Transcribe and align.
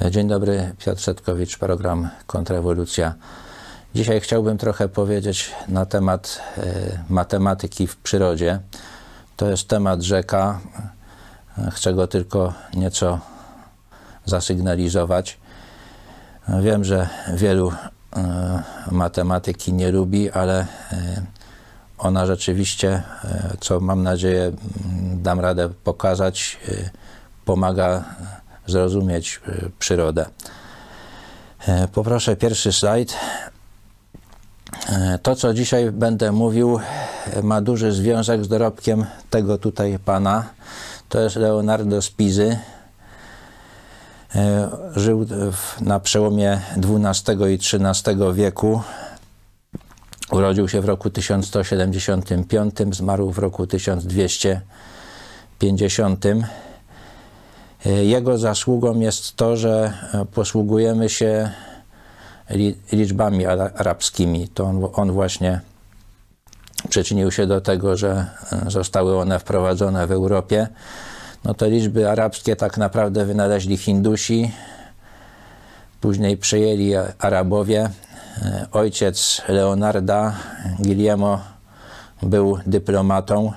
Dzień 0.00 0.28
dobry, 0.28 0.74
Piotr 0.78 1.02
Setkowicz, 1.02 1.58
program 1.58 2.08
Kontrrewolucja. 2.26 3.14
Dzisiaj 3.94 4.20
chciałbym 4.20 4.58
trochę 4.58 4.88
powiedzieć 4.88 5.52
na 5.68 5.86
temat 5.86 6.40
e, 6.58 6.62
matematyki 7.08 7.86
w 7.86 7.96
przyrodzie. 7.96 8.60
To 9.36 9.50
jest 9.50 9.68
temat 9.68 10.02
rzeka. 10.02 10.60
Chcę 11.72 11.94
go 11.94 12.06
tylko 12.06 12.52
nieco 12.74 13.20
zasygnalizować. 14.24 15.38
Wiem, 16.62 16.84
że 16.84 17.08
wielu 17.34 17.72
e, 18.16 18.62
matematyki 18.90 19.72
nie 19.72 19.90
lubi, 19.90 20.30
ale 20.30 20.60
e, 20.60 20.66
ona 21.98 22.26
rzeczywiście, 22.26 23.02
co 23.60 23.80
mam 23.80 24.02
nadzieję 24.02 24.52
dam 25.14 25.40
radę 25.40 25.68
pokazać, 25.84 26.58
pomaga 27.44 28.04
zrozumieć 28.66 29.40
y, 29.48 29.70
przyrodę. 29.78 30.26
E, 31.68 31.88
poproszę 31.88 32.36
pierwszy 32.36 32.72
slajd. 32.72 33.16
E, 34.88 35.18
to, 35.22 35.36
co 35.36 35.54
dzisiaj 35.54 35.92
będę 35.92 36.32
mówił, 36.32 36.80
ma 37.42 37.60
duży 37.60 37.92
związek 37.92 38.44
z 38.44 38.48
dorobkiem 38.48 39.06
tego 39.30 39.58
tutaj 39.58 39.98
pana. 39.98 40.44
To 41.08 41.20
jest 41.20 41.36
Leonardo. 41.36 41.98
E, 44.34 44.68
żył 44.96 45.26
na 45.80 46.00
przełomie 46.00 46.60
XII 46.76 47.54
i 47.54 47.54
XIII 47.54 48.16
wieku. 48.34 48.82
Urodził 50.30 50.68
się 50.68 50.80
w 50.80 50.84
roku 50.84 51.10
1175, 51.10 52.96
zmarł 52.96 53.30
w 53.30 53.38
roku 53.38 53.66
1250. 53.66 56.24
E, 57.84 58.04
jego 58.04 58.38
zasługą 58.38 59.00
jest 59.00 59.36
to, 59.36 59.56
że 59.56 59.92
e, 60.14 60.24
posługujemy 60.24 61.08
się 61.08 61.50
liczbami 62.92 63.46
arabskimi. 63.46 64.48
To 64.48 64.64
on, 64.64 64.88
on 64.92 65.12
właśnie 65.12 65.60
przyczynił 66.88 67.30
się 67.30 67.46
do 67.46 67.60
tego, 67.60 67.96
że 67.96 68.26
e, 68.52 68.70
zostały 68.70 69.18
one 69.18 69.38
wprowadzone 69.38 70.06
w 70.06 70.12
Europie. 70.12 70.68
No 71.44 71.54
te 71.54 71.70
liczby 71.70 72.10
arabskie 72.10 72.56
tak 72.56 72.78
naprawdę 72.78 73.24
wynaleźli 73.24 73.76
Hindusi, 73.76 74.50
później 76.00 76.36
przejęli 76.36 76.92
Arabowie. 77.18 77.90
Ojciec 78.72 79.42
Leonarda, 79.48 80.34
Guillermo, 80.78 81.40
był 82.22 82.58
dyplomatą 82.66 83.52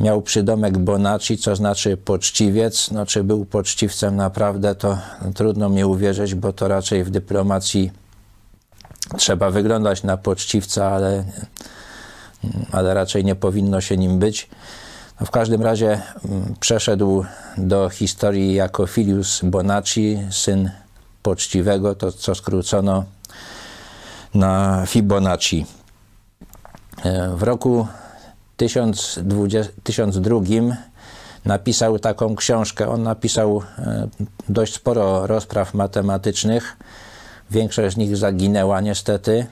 miał 0.00 0.22
przydomek 0.22 0.78
Bonacci, 0.78 1.38
co 1.38 1.56
znaczy 1.56 1.96
poczciwiec. 1.96 2.90
No, 2.90 3.06
czy 3.06 3.24
był 3.24 3.44
poczciwcem 3.44 4.16
naprawdę, 4.16 4.74
to 4.74 4.98
trudno 5.34 5.68
mi 5.68 5.84
uwierzyć, 5.84 6.34
bo 6.34 6.52
to 6.52 6.68
raczej 6.68 7.04
w 7.04 7.10
dyplomacji 7.10 7.90
trzeba 9.16 9.50
wyglądać 9.50 10.02
na 10.02 10.16
poczciwca, 10.16 10.90
ale, 10.90 11.24
ale 12.72 12.94
raczej 12.94 13.24
nie 13.24 13.34
powinno 13.34 13.80
się 13.80 13.96
nim 13.96 14.18
być. 14.18 14.48
No, 15.20 15.26
w 15.26 15.30
każdym 15.30 15.62
razie 15.62 16.02
mm, 16.24 16.54
przeszedł 16.60 17.24
do 17.56 17.88
historii 17.88 18.54
jako 18.54 18.86
Filius 18.86 19.40
Bonacci, 19.44 20.18
syn 20.30 20.70
poczciwego, 21.22 21.94
to 21.94 22.12
co 22.12 22.34
skrócono 22.34 23.04
na 24.34 24.82
Fibonacci. 24.86 25.66
E, 27.04 27.36
w 27.36 27.42
roku 27.42 27.86
1002 28.58 30.40
napisał 31.44 31.98
taką 31.98 32.36
książkę. 32.36 32.88
On 32.88 33.02
napisał 33.02 33.62
e, 33.78 34.08
dość 34.48 34.74
sporo 34.74 35.26
rozpraw 35.26 35.74
matematycznych. 35.74 36.76
Większość 37.50 37.94
z 37.94 37.98
nich 37.98 38.16
zaginęła 38.16 38.80
niestety, 38.80 39.46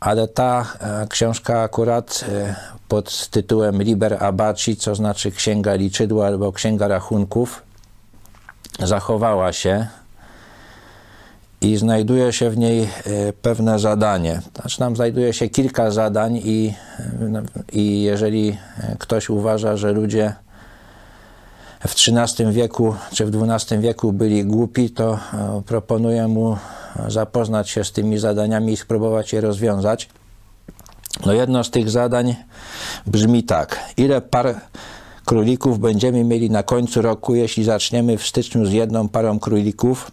ale 0.00 0.28
ta 0.28 0.66
e, 0.80 1.06
książka 1.08 1.62
akurat 1.62 2.24
e, 2.28 2.56
pod 2.88 3.28
tytułem 3.28 3.82
Liber 3.82 4.24
Abaci, 4.24 4.76
co 4.76 4.94
znaczy 4.94 5.30
Księga 5.30 5.74
Liczydła 5.74 6.26
albo 6.26 6.52
Księga 6.52 6.88
Rachunków, 6.88 7.62
zachowała 8.78 9.52
się 9.52 9.86
i 11.66 11.76
znajduje 11.76 12.32
się 12.32 12.50
w 12.50 12.58
niej 12.58 12.82
e, 12.82 12.88
pewne 13.32 13.78
zadanie. 13.78 14.40
Znaczy 14.54 14.78
tam 14.78 14.96
znajduje 14.96 15.32
się 15.32 15.48
kilka 15.48 15.90
zadań 15.90 16.36
i, 16.44 16.74
i 17.72 18.02
jeżeli 18.02 18.56
ktoś 18.98 19.30
uważa, 19.30 19.76
że 19.76 19.92
ludzie 19.92 20.32
w 21.88 21.94
XIII 21.94 22.52
wieku 22.52 22.94
czy 23.12 23.26
w 23.26 23.42
XII 23.42 23.78
wieku 23.78 24.12
byli 24.12 24.44
głupi, 24.44 24.90
to 24.90 25.14
e, 25.14 25.62
proponuję 25.66 26.28
mu 26.28 26.56
zapoznać 27.08 27.70
się 27.70 27.84
z 27.84 27.92
tymi 27.92 28.18
zadaniami 28.18 28.72
i 28.72 28.76
spróbować 28.76 29.32
je 29.32 29.40
rozwiązać. 29.40 30.08
No 31.26 31.32
jedno 31.32 31.64
z 31.64 31.70
tych 31.70 31.90
zadań 31.90 32.34
brzmi 33.06 33.44
tak. 33.44 33.80
Ile 33.96 34.20
par 34.20 34.60
królików 35.24 35.78
będziemy 35.78 36.24
mieli 36.24 36.50
na 36.50 36.62
końcu 36.62 37.02
roku, 37.02 37.34
jeśli 37.34 37.64
zaczniemy 37.64 38.18
w 38.18 38.26
styczniu 38.26 38.66
z 38.66 38.72
jedną 38.72 39.08
parą 39.08 39.38
królików, 39.38 40.10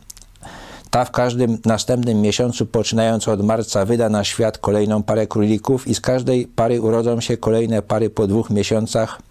ta 0.94 1.06
w 1.06 1.12
każdym 1.12 1.58
następnym 1.66 2.22
miesiącu, 2.22 2.66
poczynając 2.66 3.28
od 3.28 3.46
marca, 3.46 3.86
wyda 3.86 4.10
na 4.10 4.24
świat 4.24 4.58
kolejną 4.58 5.04
parę 5.04 5.28
królików 5.28 5.88
i 5.88 5.96
z 5.96 6.02
każdej 6.02 6.48
pary 6.48 6.82
urodzą 6.82 7.22
się 7.22 7.38
kolejne 7.38 7.82
pary 7.82 8.10
po 8.10 8.28
dwóch 8.28 8.50
miesiącach 8.50 9.22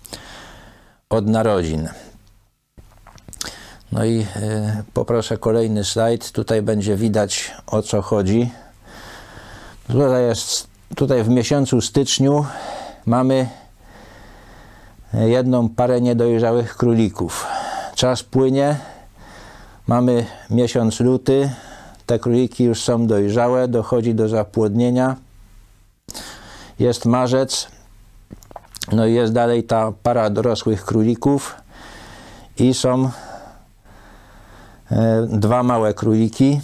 od 1.11 1.27
narodzin. 1.27 1.89
No 3.93 4.05
i 4.05 4.21
y, 4.21 4.25
poproszę 4.95 5.39
kolejny 5.39 5.85
slajd. 5.85 6.33
Tutaj 6.33 6.63
będzie 6.63 6.97
widać 6.97 7.51
o 7.67 7.83
co 7.83 8.03
chodzi. 8.03 8.51
Tutaj, 9.87 10.23
jest, 10.23 10.67
tutaj 10.97 11.23
w 11.23 11.29
miesiącu 11.29 11.81
styczniu 11.81 12.47
mamy 13.07 13.49
jedną 15.13 15.69
parę 15.69 16.01
niedojrzałych 16.01 16.77
królików. 16.77 17.47
Czas 17.95 18.23
płynie, 18.23 18.77
Mamy 19.87 20.27
miesiąc 20.51 21.01
luty, 21.01 21.51
te 22.07 22.19
króliki 22.19 22.65
już 22.65 22.83
są 22.83 23.07
dojrzałe, 23.07 23.69
dochodzi 23.69 24.15
do 24.15 24.29
zapłodnienia. 24.29 25.17
Jest 26.79 27.07
marzec, 27.07 27.69
no 28.93 29.07
i 29.07 29.15
jest 29.15 29.33
dalej 29.33 29.65
ta 29.65 29.93
para 30.03 30.31
dorosłych 30.31 30.85
królików 30.85 31.55
i 32.59 32.75
są 32.75 33.11
e, 34.91 35.27
dwa 35.31 35.63
małe 35.63 35.95
króliki, 35.95 36.61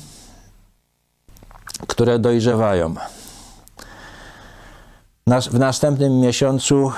które 1.86 2.18
dojrzewają. 2.18 2.94
w 5.26 5.58
następnym 5.58 6.20
miesiącu 6.20 6.92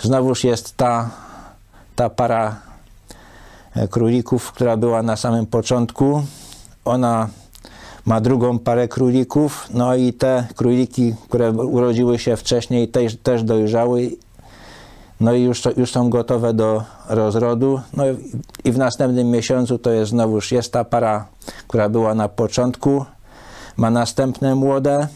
znowuż 0.00 0.44
jest 0.44 0.76
ta, 0.76 1.10
ta 1.96 2.10
para 2.10 2.71
królików, 3.90 4.52
która 4.52 4.76
była 4.76 5.02
na 5.02 5.16
samym 5.16 5.46
początku. 5.46 6.22
Ona 6.84 7.28
ma 8.06 8.20
drugą 8.20 8.58
parę 8.58 8.88
królików, 8.88 9.68
no 9.74 9.94
i 9.94 10.12
te 10.12 10.46
króliki, 10.56 11.14
które 11.28 11.50
urodziły 11.50 12.18
się 12.18 12.36
wcześniej, 12.36 12.88
też, 12.88 13.16
też 13.16 13.42
dojrzały, 13.42 14.10
no 15.20 15.34
i 15.34 15.42
już, 15.42 15.62
już 15.76 15.92
są 15.92 16.10
gotowe 16.10 16.54
do 16.54 16.82
rozrodu. 17.08 17.80
No 17.96 18.04
i 18.64 18.72
w 18.72 18.78
następnym 18.78 19.30
miesiącu 19.30 19.78
to 19.78 19.90
jest 19.90 20.10
znowuż, 20.10 20.52
jest 20.52 20.72
ta 20.72 20.84
para, 20.84 21.26
która 21.68 21.88
była 21.88 22.14
na 22.14 22.28
początku, 22.28 23.04
ma 23.76 23.90
następne 23.90 24.54
młode. 24.54 25.08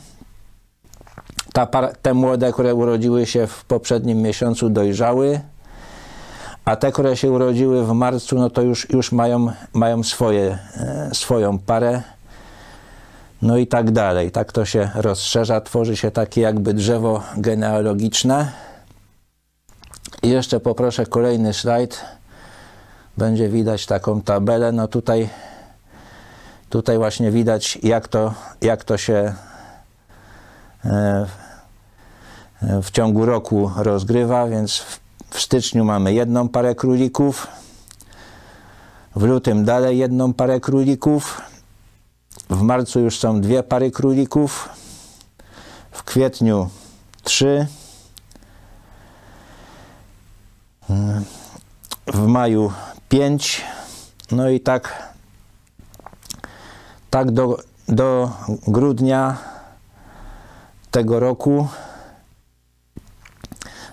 Ta 1.53 1.67
para, 1.67 1.93
te 2.03 2.15
młode, 2.15 2.53
które 2.53 2.75
urodziły 2.75 3.27
się 3.27 3.47
w 3.47 3.65
poprzednim 3.65 4.23
miesiącu, 4.23 4.71
dojrzały 4.71 5.41
a 6.67 6.77
te, 6.77 6.93
które 6.93 7.17
się 7.17 7.31
urodziły 7.31 7.87
w 7.87 7.93
marcu, 7.93 8.37
no 8.39 8.51
to 8.51 8.63
już, 8.63 8.91
już 8.91 9.13
mają, 9.13 9.53
mają 9.73 10.03
swoje, 10.03 10.59
e, 10.77 11.11
swoją 11.15 11.59
parę. 11.59 12.03
No 13.43 13.57
i 13.57 13.67
tak 13.67 13.91
dalej. 13.91 14.31
Tak 14.31 14.53
to 14.53 14.65
się 14.65 14.91
rozszerza, 14.95 15.61
tworzy 15.61 15.97
się 15.97 16.11
takie 16.11 16.41
jakby 16.41 16.75
drzewo 16.75 17.23
genealogiczne. 17.37 18.53
I 20.23 20.29
jeszcze 20.29 20.61
poproszę 20.61 21.07
kolejny 21.07 21.55
slajd. 21.55 22.05
Będzie 23.17 23.49
widać 23.49 23.87
taką 23.87 24.23
tabelę. 24.23 24.73
No 24.73 24.89
tutaj, 24.89 25.29
tutaj 26.71 26.99
właśnie 26.99 27.31
widać, 27.31 27.79
jak 27.83 28.09
to, 28.09 28.35
jak 28.61 28.85
to 28.85 28.97
się 28.99 29.35
e, 30.85 31.27
w 32.83 32.91
ciągu 32.91 33.27
roku 33.27 33.71
rozgrywa, 33.77 34.47
więc 34.47 34.79
w 34.79 35.06
w 35.31 35.41
styczniu 35.41 35.85
mamy 35.85 36.15
jedną 36.15 36.49
parę 36.49 36.75
królików. 36.75 37.47
W 39.17 39.23
lutym 39.23 39.65
dalej 39.65 39.99
jedną 39.99 40.33
parę 40.33 40.61
królików. 40.61 41.41
W 42.51 42.63
marcu 42.63 43.01
już 43.01 43.19
są 43.19 43.41
dwie 43.41 43.63
pary 43.63 43.91
królików. 43.91 44.69
W 45.91 46.03
kwietniu 46.03 46.69
trzy. 47.23 47.67
W 52.07 52.27
maju 52.27 52.73
pięć. 53.09 53.65
No 54.31 54.49
i 54.49 54.61
tak 54.61 55.15
tak 57.11 57.31
do, 57.31 57.57
do 57.89 58.31
grudnia 58.67 59.37
tego 60.91 61.21
roku 61.21 61.69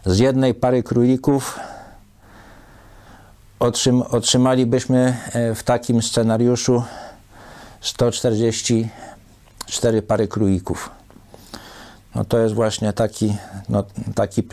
z 0.06 0.20
jednej 0.20 0.54
pary 0.54 0.84
królików 0.84 1.60
otrzym, 3.60 4.02
otrzymalibyśmy 4.02 5.18
e, 5.34 5.56
w 5.56 5.64
takim 5.64 6.02
scenariuszu 6.02 6.84
144 7.82 10.02
pary 10.02 10.28
królików. 10.28 10.90
No 12.16 12.26
to 12.26 12.40
jest 12.40 12.56
właśnie 12.56 12.94
taki, 12.94 13.36
no, 13.70 13.84
taki, 14.16 14.44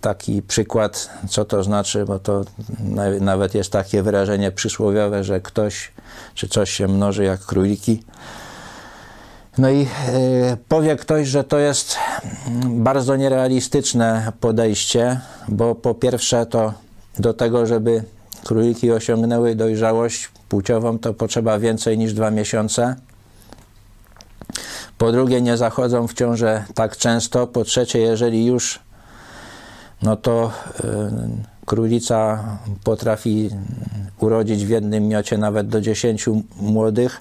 taki 0.00 0.42
przykład, 0.42 1.10
co 1.28 1.44
to 1.44 1.62
znaczy, 1.62 2.04
bo 2.04 2.18
to 2.18 2.44
nawet 3.20 3.54
jest 3.54 3.72
takie 3.72 4.02
wyrażenie 4.02 4.52
przysłowiowe, 4.52 5.24
że 5.24 5.40
ktoś 5.40 5.92
czy 6.34 6.48
coś 6.48 6.70
się 6.70 6.88
mnoży 6.88 7.24
jak 7.24 7.40
króliki. 7.40 8.02
No 9.58 9.70
i 9.70 9.82
y, 9.82 9.86
powie 10.68 10.96
ktoś, 10.96 11.28
że 11.28 11.44
to 11.44 11.58
jest 11.58 11.96
bardzo 12.64 13.16
nierealistyczne 13.16 14.32
podejście, 14.40 15.20
bo 15.48 15.74
po 15.74 15.94
pierwsze 15.94 16.46
to 16.46 16.74
do 17.18 17.34
tego, 17.34 17.66
żeby 17.66 18.04
króliki 18.44 18.92
osiągnęły 18.92 19.54
dojrzałość 19.54 20.28
płciową, 20.48 20.98
to 20.98 21.14
potrzeba 21.14 21.58
więcej 21.58 21.98
niż 21.98 22.14
dwa 22.14 22.30
miesiące. 22.30 22.96
Po 24.98 25.12
drugie, 25.12 25.40
nie 25.40 25.56
zachodzą 25.56 26.06
w 26.06 26.14
ciążę 26.14 26.64
tak 26.74 26.96
często. 26.96 27.46
Po 27.46 27.64
trzecie, 27.64 27.98
jeżeli 27.98 28.46
już, 28.46 28.80
no 30.02 30.16
to 30.16 30.52
y, 30.80 31.49
królica 31.70 32.44
potrafi 32.84 33.50
urodzić 34.20 34.66
w 34.66 34.68
jednym 34.68 35.08
miocie 35.08 35.38
nawet 35.38 35.68
do 35.68 35.80
10 35.80 36.26
młodych. 36.60 37.20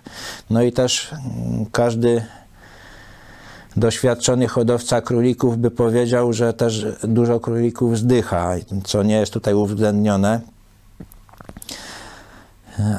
No 0.49 0.61
i 0.61 0.71
też 0.71 1.11
mm, 1.11 1.65
każdy 1.71 2.25
doświadczony 3.75 4.47
hodowca 4.47 5.01
królików 5.01 5.57
by 5.57 5.71
powiedział, 5.71 6.33
że 6.33 6.53
też 6.53 6.85
dużo 7.03 7.39
królików 7.39 7.97
zdycha, 7.97 8.55
co 8.83 9.03
nie 9.03 9.15
jest 9.15 9.33
tutaj 9.33 9.53
uwzględnione. 9.53 10.41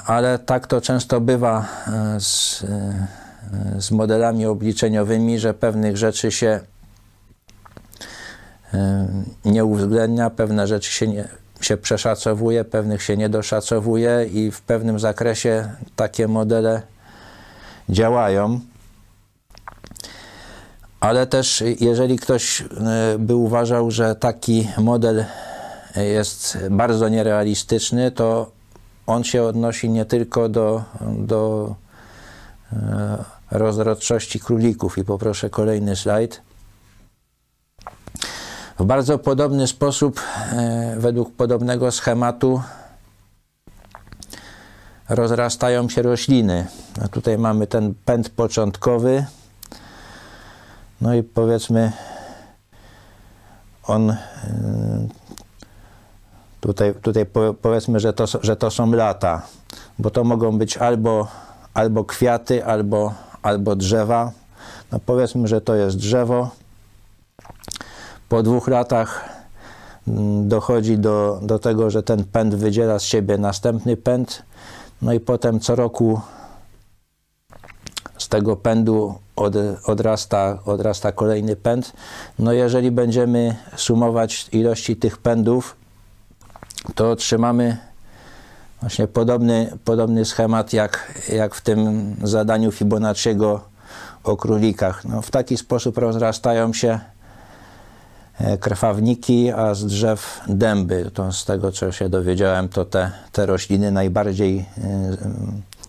Ale 0.07 0.39
tak 0.39 0.67
to 0.67 0.81
często 0.81 1.21
bywa 1.21 1.67
e, 1.87 2.21
z, 2.21 2.65
e, 2.65 3.81
z 3.81 3.91
modelami 3.91 4.47
obliczeniowymi, 4.47 5.39
że 5.39 5.55
pewnych 5.55 5.97
rzeczy 5.97 6.31
się 6.31 6.61
nie 9.45 9.65
uwzględnia, 9.65 10.31
pewne 10.31 10.67
rzeczy 10.67 10.93
się 10.93 11.09
nie, 11.09 11.29
się 11.61 11.77
przeszacowuje, 11.77 12.65
pewnych 12.65 13.03
się 13.03 13.17
nie 13.17 13.29
doszacowuje 13.29 14.29
i 14.33 14.51
w 14.51 14.61
pewnym 14.61 14.99
zakresie 14.99 15.71
takie 15.97 16.29
modele 16.29 16.83
działają. 17.89 18.61
Ale 21.01 21.27
też 21.27 21.65
jeżeli 21.81 22.19
ktoś 22.19 22.61
e, 22.61 22.65
by 23.19 23.35
uważał, 23.35 23.91
że 23.91 24.15
taki 24.15 24.69
model 24.79 25.25
jest 25.97 26.59
bardzo 26.71 27.09
nierealistyczny, 27.09 28.11
to 28.11 28.51
on 29.07 29.25
się 29.25 29.43
odnosi 29.43 29.91
nie 29.91 30.05
tylko 30.05 30.49
do, 30.49 30.83
do 31.19 31.75
e, 32.73 33.25
rozrodczości 33.51 34.41
królików. 34.41 34.99
I 34.99 35.05
poproszę 35.05 35.51
kolejny 35.51 35.97
slajd. 35.97 36.41
W 38.81 38.85
bardzo 38.85 39.19
podobny 39.19 39.67
sposób, 39.67 40.21
e, 40.53 40.95
według 40.99 41.33
podobnego 41.33 41.93
schematu, 41.93 42.63
rozrastają 45.09 45.89
się 45.89 46.03
rośliny. 46.03 46.67
A 47.05 47.09
tutaj 47.09 47.39
mamy 47.39 47.67
ten 47.67 47.95
pęd 48.05 48.31
początkowy. 48.31 49.25
No 51.01 51.15
i 51.15 51.23
powiedzmy, 51.23 51.93
on 53.87 54.11
e, 54.11 54.17
tutaj, 56.61 56.95
tutaj 56.95 57.27
powiedzmy, 57.63 58.01
że 58.01 58.13
to, 58.13 58.25
że 58.43 58.57
to 58.57 58.71
są 58.71 58.93
lata, 58.93 59.43
bo 59.99 60.11
to 60.11 60.25
mogą 60.25 60.59
być 60.59 60.77
albo, 60.77 61.29
albo 61.75 62.05
kwiaty, 62.05 62.65
albo, 62.65 63.15
albo 63.43 63.77
drzewa. 63.77 64.33
No 64.93 65.01
powiedzmy, 65.07 65.49
że 65.49 65.61
to 65.61 65.75
jest 65.75 65.97
drzewo 65.97 66.51
po 68.31 68.43
dwóch 68.43 68.69
latach 68.69 69.29
mm, 70.09 70.49
dochodzi 70.49 70.99
do, 70.99 71.41
do 71.43 71.59
tego, 71.59 71.91
że 71.91 72.03
ten 72.03 72.25
pęd 72.25 72.55
wydziela 72.55 72.99
z 72.99 73.03
siebie 73.03 73.39
następny 73.39 73.97
pęd, 73.97 74.43
no 75.03 75.13
i 75.13 75.21
potem 75.21 75.61
co 75.61 75.75
roku 75.75 76.21
z 78.19 78.29
tego 78.29 78.57
pędu 78.57 79.15
od, 79.37 79.55
odrasta, 79.85 80.59
odrasta 80.65 81.13
kolejny 81.13 81.57
pęd. 81.57 81.93
No 82.39 82.53
jeżeli 82.53 82.91
będziemy 82.91 83.57
sumować 83.77 84.49
ilości 84.53 84.97
tych 84.97 85.19
pędów, 85.19 85.77
to 86.95 87.11
otrzymamy 87.11 87.77
właśnie 88.81 89.07
podobny, 89.07 89.73
podobny 89.85 90.25
schemat 90.25 90.73
jak, 90.73 91.23
jak 91.33 91.55
w 91.55 91.61
tym 91.61 92.17
zadaniu 92.23 92.73
Fibonacciego 92.73 93.61
o 94.25 94.37
królikach. 94.37 95.05
No, 95.05 95.23
w 95.23 95.31
taki 95.31 95.57
sposób 95.57 95.99
rozrastają 95.99 96.73
się 96.73 97.01
krwawniki, 98.61 99.51
a 99.51 99.75
z 99.75 99.87
drzew 99.87 100.41
dęby. 100.49 101.11
To 101.15 101.33
z 101.33 101.45
tego, 101.45 101.73
co 101.73 101.93
się 101.93 102.09
dowiedziałem, 102.09 102.69
to 102.69 102.85
te, 102.85 103.13
te 103.33 103.47
rośliny 103.47 103.91
najbardziej 103.91 104.59
e, 104.59 104.65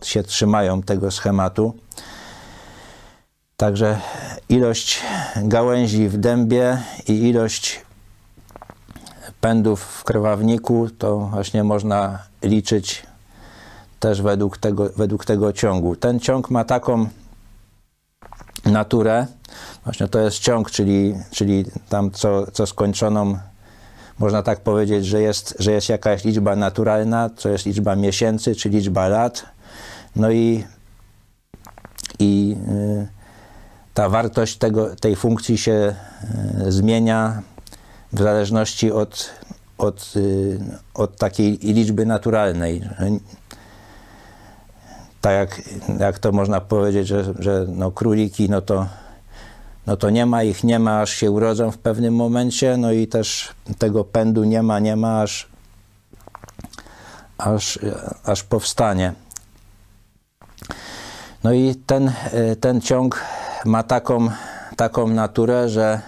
się 0.06 0.24
trzymają 0.24 0.82
tego 0.82 1.12
schematu. 1.12 1.74
Także 3.58 4.00
ilość 4.50 5.02
gałęzi 5.36 6.10
w 6.10 6.18
dębie 6.18 6.78
i 7.08 7.14
ilość 7.14 7.82
pędów 9.42 9.82
w 9.82 10.04
krwawniku 10.04 10.90
to 10.98 11.18
właśnie 11.18 11.64
można 11.64 12.20
liczyć 12.44 13.04
też 14.00 14.22
według 14.22 14.58
tego, 14.58 14.90
według 14.98 15.26
tego 15.26 15.54
ciągu. 15.54 15.96
Ten 15.96 16.20
ciąg 16.20 16.50
ma 16.50 16.64
taką 16.64 17.08
naturę, 18.66 19.28
Właśnie 19.84 20.08
to 20.08 20.20
jest 20.20 20.40
ciąg, 20.40 20.72
czyli, 20.72 21.16
czyli 21.32 21.66
tam 21.90 22.12
co, 22.12 22.52
co 22.52 22.68
skończoną, 22.68 23.38
można 24.20 24.44
tak 24.44 24.60
powiedzieć, 24.60 25.06
że 25.06 25.22
jest, 25.22 25.56
że 25.60 25.72
jest 25.72 25.90
jakaś 25.90 26.24
liczba 26.24 26.56
naturalna, 26.56 27.30
co 27.38 27.50
jest 27.50 27.66
liczba 27.66 27.96
miesięcy, 27.96 28.56
czy 28.56 28.70
liczba 28.70 29.08
lat. 29.08 29.46
No 30.16 30.32
i, 30.32 30.64
i 32.20 32.56
y, 32.70 33.08
ta 33.94 34.10
wartość 34.10 34.58
tego, 34.58 34.96
tej 34.96 35.16
funkcji 35.16 35.58
się 35.58 35.96
y, 36.68 36.72
zmienia 36.72 37.42
w 38.14 38.20
zależności 38.20 38.92
od, 38.92 39.30
od, 39.78 40.14
y, 40.16 40.60
od 40.94 41.18
takiej 41.18 41.58
liczby 41.58 42.06
naturalnej. 42.06 42.82
Tak 45.22 45.34
jak, 45.34 45.62
jak 46.00 46.20
to 46.20 46.32
można 46.32 46.62
powiedzieć, 46.62 47.08
że, 47.08 47.34
że 47.40 47.66
no 47.68 47.92
króliki, 47.92 48.50
no 48.50 48.62
to 48.62 48.88
no 49.88 49.98
to 49.98 50.10
nie 50.10 50.26
ma 50.26 50.44
ich, 50.44 50.64
nie 50.64 50.80
ma, 50.80 51.02
aż 51.02 51.10
się 51.10 51.32
urodzą 51.32 51.72
w 51.72 51.78
pewnym 51.78 52.16
momencie, 52.16 52.78
no 52.78 52.92
i 52.92 53.08
też 53.08 53.50
tego 53.78 54.04
pędu 54.04 54.44
nie 54.44 54.64
ma, 54.64 54.80
nie 54.80 54.96
ma, 54.96 55.22
aż, 55.22 55.48
aż, 57.38 57.80
aż 58.26 58.44
powstanie. 58.44 59.14
No 61.44 61.54
i 61.54 61.76
ten, 61.76 62.12
ten 62.60 62.82
ciąg 62.82 63.26
ma 63.66 63.84
taką, 63.84 64.30
taką 64.76 65.08
naturę, 65.08 65.70
że, 65.70 66.02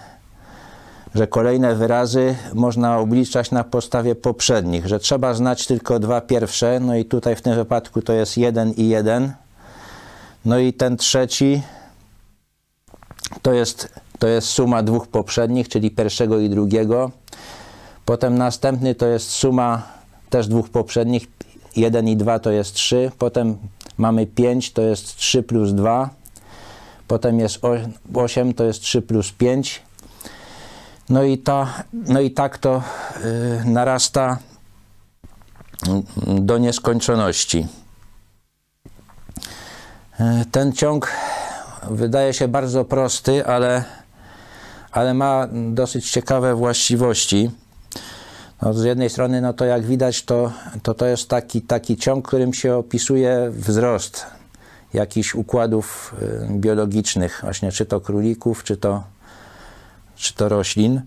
że 1.16 1.28
kolejne 1.28 1.76
wyrazy 1.76 2.36
można 2.54 2.98
obliczać 2.98 3.52
na 3.52 3.64
podstawie 3.64 4.16
poprzednich, 4.16 4.88
że 4.88 5.00
trzeba 5.00 5.34
znać 5.34 5.68
tylko 5.68 6.00
dwa 6.00 6.22
pierwsze, 6.22 6.80
no 6.80 6.96
i 6.96 7.06
tutaj 7.06 7.36
w 7.36 7.42
tym 7.42 7.56
wypadku 7.56 8.02
to 8.02 8.14
jest 8.14 8.38
jeden 8.38 8.72
i 8.72 8.88
jeden. 8.88 9.34
No 10.46 10.58
i 10.58 10.74
ten 10.74 10.98
trzeci 10.98 11.62
to 13.42 13.54
jest, 13.54 13.94
to 14.20 14.28
jest 14.28 14.48
suma 14.48 14.84
dwóch 14.84 15.08
poprzednich, 15.08 15.70
czyli 15.70 15.92
pierwszego 15.92 16.40
i 16.40 16.50
drugiego. 16.50 17.12
Potem 18.06 18.38
następny 18.38 18.96
to 18.96 19.08
jest 19.08 19.30
suma 19.30 19.88
też 20.30 20.48
dwóch 20.48 20.70
poprzednich, 20.70 21.28
1 21.76 22.08
i 22.08 22.18
2 22.18 22.40
to 22.40 22.52
jest 22.52 22.74
3. 22.74 23.12
Potem 23.18 23.58
mamy 23.98 24.28
5, 24.28 24.72
to 24.72 24.82
jest 24.82 25.16
3 25.16 25.44
plus 25.44 25.74
2. 25.74 26.10
Potem 27.08 27.40
jest 27.40 27.60
8, 28.14 28.54
to 28.54 28.64
jest 28.64 28.82
3 28.82 29.02
plus 29.02 29.32
5. 29.32 29.82
No 31.10 31.24
i, 31.24 31.38
ta, 31.38 31.84
no 31.94 32.22
i 32.22 32.32
tak 32.32 32.58
to 32.58 32.84
yy, 33.66 33.72
narasta 33.72 34.38
do 36.28 36.58
nieskończoności. 36.58 37.68
Yy, 40.20 40.46
ten 40.52 40.74
ciąg 40.74 41.12
wydaje 41.92 42.34
się 42.34 42.48
bardzo 42.48 42.86
prosty, 42.86 43.46
ale, 43.46 43.84
ale 44.92 45.14
ma 45.14 45.48
dosyć 45.52 46.12
ciekawe 46.12 46.56
właściwości. 46.56 47.52
No, 48.62 48.74
z 48.74 48.84
jednej 48.84 49.10
strony, 49.10 49.42
no 49.42 49.54
to 49.54 49.66
jak 49.66 49.86
widać, 49.86 50.24
to 50.24 50.52
to, 50.84 50.94
to 50.94 51.06
jest 51.06 51.30
taki, 51.30 51.62
taki 51.62 51.98
ciąg, 51.98 52.28
którym 52.28 52.54
się 52.54 52.76
opisuje 52.76 53.50
wzrost. 53.52 54.26
jakichś 54.94 55.36
układów 55.36 56.16
y, 56.22 56.48
biologicznych, 56.60 57.40
właśnie 57.44 57.72
czy 57.72 57.86
to 57.86 58.02
królików, 58.02 58.64
czy 58.64 58.78
to, 58.78 59.04
czy 60.16 60.34
to 60.34 60.50
roślin. 60.50 61.02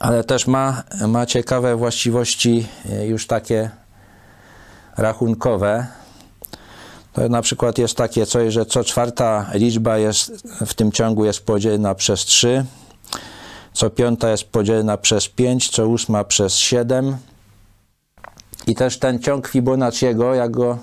Ale 0.00 0.24
też 0.24 0.46
ma, 0.46 0.82
ma 1.08 1.26
ciekawe 1.26 1.76
właściwości 1.76 2.68
y, 3.02 3.06
już 3.06 3.26
takie 3.26 3.70
rachunkowe. 4.96 5.86
To 7.18 7.28
na 7.28 7.42
przykład 7.42 7.78
jest 7.78 7.96
takie 7.96 8.26
coś, 8.26 8.52
że 8.52 8.66
co 8.66 8.84
czwarta 8.84 9.50
liczba 9.54 9.98
jest 9.98 10.32
w 10.66 10.74
tym 10.74 10.92
ciągu 10.92 11.24
jest 11.24 11.46
podzielona 11.46 11.94
przez 11.94 12.20
3, 12.20 12.64
co 13.72 13.90
piąta 13.90 14.30
jest 14.30 14.44
podzielona 14.44 14.96
przez 14.96 15.28
5, 15.28 15.70
co 15.70 15.88
ósma 15.88 16.24
przez 16.24 16.54
7. 16.54 17.16
I 18.66 18.74
też 18.74 18.98
ten 18.98 19.18
ciąg 19.18 19.48
Fibonacciego, 19.48 20.34
jak 20.34 20.50
go 20.50 20.78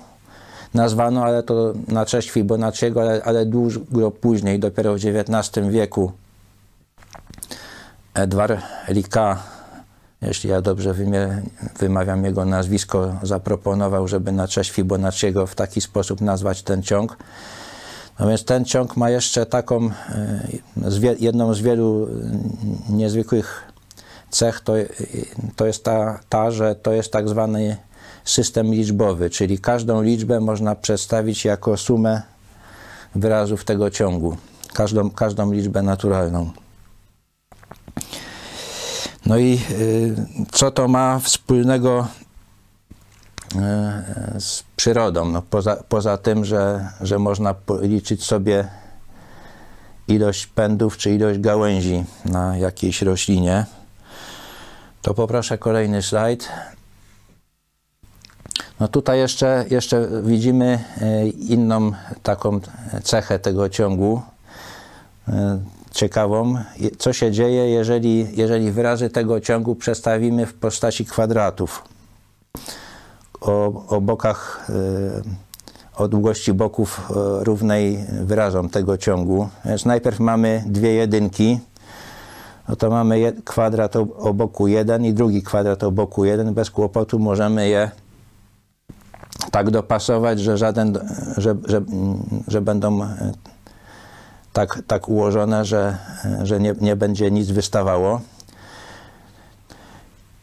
nazwano, 0.74 1.24
ale 1.24 1.42
to 1.42 1.72
na 1.88 2.06
cześć 2.06 2.30
Fibonacciego, 2.30 3.00
ale, 3.00 3.22
ale 3.24 3.46
dużo 3.46 3.80
później, 4.20 4.58
dopiero 4.58 4.94
w 4.94 4.96
XIX 4.96 5.68
wieku. 5.68 6.12
Edward 8.14 8.60
Rika, 8.88 9.42
jeśli 10.22 10.50
ja 10.50 10.62
dobrze 10.62 10.94
wymawiam 11.78 12.24
jego 12.24 12.44
nazwisko, 12.44 13.16
zaproponował, 13.22 14.08
żeby 14.08 14.32
na 14.32 14.48
cześć 14.48 14.70
Fibonacciego 14.70 15.46
w 15.46 15.54
taki 15.54 15.80
sposób 15.80 16.20
nazwać 16.20 16.62
ten 16.62 16.82
ciąg. 16.82 17.16
No 18.18 18.28
więc 18.28 18.44
ten 18.44 18.64
ciąg 18.64 18.96
ma 18.96 19.10
jeszcze 19.10 19.46
taką, 19.46 19.90
e, 20.08 21.14
jedną 21.18 21.54
z 21.54 21.60
wielu 21.60 22.08
niezwykłych 22.88 23.72
cech, 24.30 24.60
to, 24.60 24.72
to 25.56 25.66
jest 25.66 25.84
ta, 25.84 26.20
ta, 26.28 26.50
że 26.50 26.74
to 26.74 26.92
jest 26.92 27.12
tak 27.12 27.28
zwany 27.28 27.76
system 28.24 28.74
liczbowy, 28.74 29.30
czyli 29.30 29.58
każdą 29.58 30.02
liczbę 30.02 30.40
można 30.40 30.74
przedstawić 30.74 31.44
jako 31.44 31.76
sumę 31.76 32.22
wyrazów 33.14 33.64
tego 33.64 33.90
ciągu, 33.90 34.36
każdą, 34.72 35.10
każdą 35.10 35.52
liczbę 35.52 35.82
naturalną. 35.82 36.50
No 39.26 39.38
i 39.38 39.60
y, 39.70 40.14
co 40.52 40.70
to 40.70 40.88
ma 40.88 41.18
wspólnego 41.18 42.08
y, 43.54 44.40
z 44.40 44.64
przyrodą? 44.76 45.24
No 45.24 45.42
poza, 45.42 45.76
poza 45.88 46.16
tym, 46.18 46.44
że, 46.44 46.88
że 47.00 47.18
można 47.18 47.54
policzyć 47.54 48.24
sobie 48.24 48.68
ilość 50.08 50.46
pędów 50.46 50.96
czy 50.96 51.14
ilość 51.14 51.38
gałęzi 51.38 52.04
na 52.24 52.56
jakiejś 52.56 53.02
roślinie, 53.02 53.66
to 55.02 55.14
poproszę 55.14 55.58
kolejny 55.58 56.02
slajd. 56.02 56.48
No 58.80 58.88
tutaj 58.88 59.18
jeszcze, 59.18 59.64
jeszcze 59.70 60.08
widzimy 60.22 60.84
inną 61.38 61.92
taką 62.22 62.60
cechę 63.02 63.38
tego 63.38 63.68
ciągu, 63.68 64.22
ciekawą. 65.96 66.54
Co 66.98 67.12
się 67.12 67.32
dzieje, 67.32 67.70
jeżeli, 67.70 68.26
jeżeli 68.36 68.70
wyrazy 68.72 69.10
tego 69.10 69.40
ciągu 69.40 69.74
przestawimy 69.74 70.46
w 70.46 70.54
postaci 70.54 71.04
kwadratów 71.04 71.82
o, 73.40 73.86
o 73.88 74.00
bokach, 74.00 74.66
e, 74.68 76.02
o 76.02 76.08
długości 76.08 76.52
boków 76.52 77.12
równej 77.40 77.98
wyrazom 78.22 78.68
tego 78.68 78.98
ciągu. 78.98 79.48
Więc 79.64 79.84
najpierw 79.84 80.20
mamy 80.20 80.64
dwie 80.66 80.92
jedynki, 80.92 81.60
no 82.68 82.76
to 82.76 82.90
mamy 82.90 83.32
kwadrat 83.44 83.96
o 83.96 84.34
boku 84.34 84.66
1 84.66 85.04
i 85.04 85.12
drugi 85.12 85.42
kwadrat 85.42 85.84
o 85.84 85.90
boku 85.90 86.24
1. 86.24 86.54
Bez 86.54 86.70
kłopotu 86.70 87.18
możemy 87.18 87.68
je 87.68 87.90
tak 89.50 89.70
dopasować, 89.70 90.40
że, 90.40 90.58
żaden, 90.58 90.98
że, 91.36 91.54
że, 91.64 91.82
że 92.48 92.60
będą 92.60 93.02
e, 93.02 93.32
tak, 94.56 94.82
tak 94.86 95.08
ułożone, 95.08 95.64
że, 95.64 95.98
że 96.42 96.60
nie, 96.60 96.74
nie 96.80 96.96
będzie 96.96 97.30
nic 97.30 97.50
wystawało. 97.50 98.20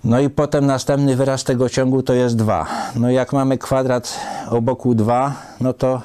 No 0.03 0.19
i 0.19 0.29
potem 0.29 0.65
następny 0.65 1.15
wyraz 1.15 1.43
tego 1.43 1.69
ciągu 1.69 2.03
to 2.03 2.13
jest 2.13 2.35
2. 2.35 2.67
No 2.95 3.11
jak 3.11 3.33
mamy 3.33 3.57
kwadrat 3.57 4.19
o 4.49 4.61
boku 4.61 4.95
2, 4.95 5.35
no 5.61 5.73
to 5.73 6.01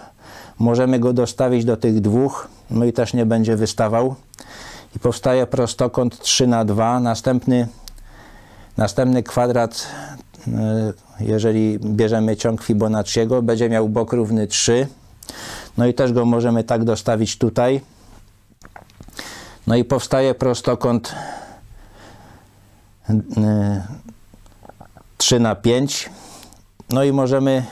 możemy 0.58 0.98
go 0.98 1.12
dostawić 1.12 1.64
do 1.64 1.76
tych 1.76 2.00
dwóch, 2.00 2.48
no 2.70 2.84
i 2.84 2.92
też 2.92 3.14
nie 3.14 3.26
będzie 3.26 3.56
wystawał. 3.56 4.14
I 4.96 4.98
powstaje 4.98 5.46
prostokąt 5.46 6.18
3 6.18 6.46
na 6.46 6.64
2. 6.64 7.00
Następny, 7.00 7.68
następny 8.76 9.22
kwadrat 9.22 9.86
E, 10.54 10.92
jeżeli 11.20 11.78
bierzemy 11.78 12.36
ciąg 12.36 12.62
Fibonacciego, 12.62 13.42
będzie 13.42 13.68
miał 13.68 13.88
bok 13.88 14.12
równy 14.12 14.46
3. 14.46 14.86
No 15.78 15.86
i 15.86 15.94
też 15.94 16.12
go 16.12 16.24
możemy 16.24 16.64
tak 16.64 16.84
dostawić 16.84 17.38
tutaj. 17.38 17.80
No 19.68 19.76
i 19.76 19.84
powstaje 19.84 20.34
prostokąt 20.34 21.14
3 25.16 25.36
e, 25.36 25.40
na 25.40 25.54
5. 25.54 26.10
No 26.90 27.04
i 27.04 27.12
możemy 27.12 27.64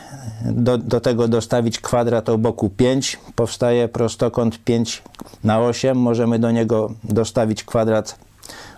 do, 0.44 0.78
do 0.78 1.00
tego 1.00 1.28
dostawić 1.28 1.80
kwadrat 1.80 2.28
o 2.28 2.38
boku 2.38 2.70
5. 2.70 3.18
Powstaje 3.34 3.88
prostokąt 3.88 4.64
5 4.64 5.02
na 5.44 5.60
8. 5.60 5.98
Możemy 5.98 6.38
do 6.38 6.50
niego 6.50 6.92
dostawić 7.04 7.64
kwadrat 7.64 8.18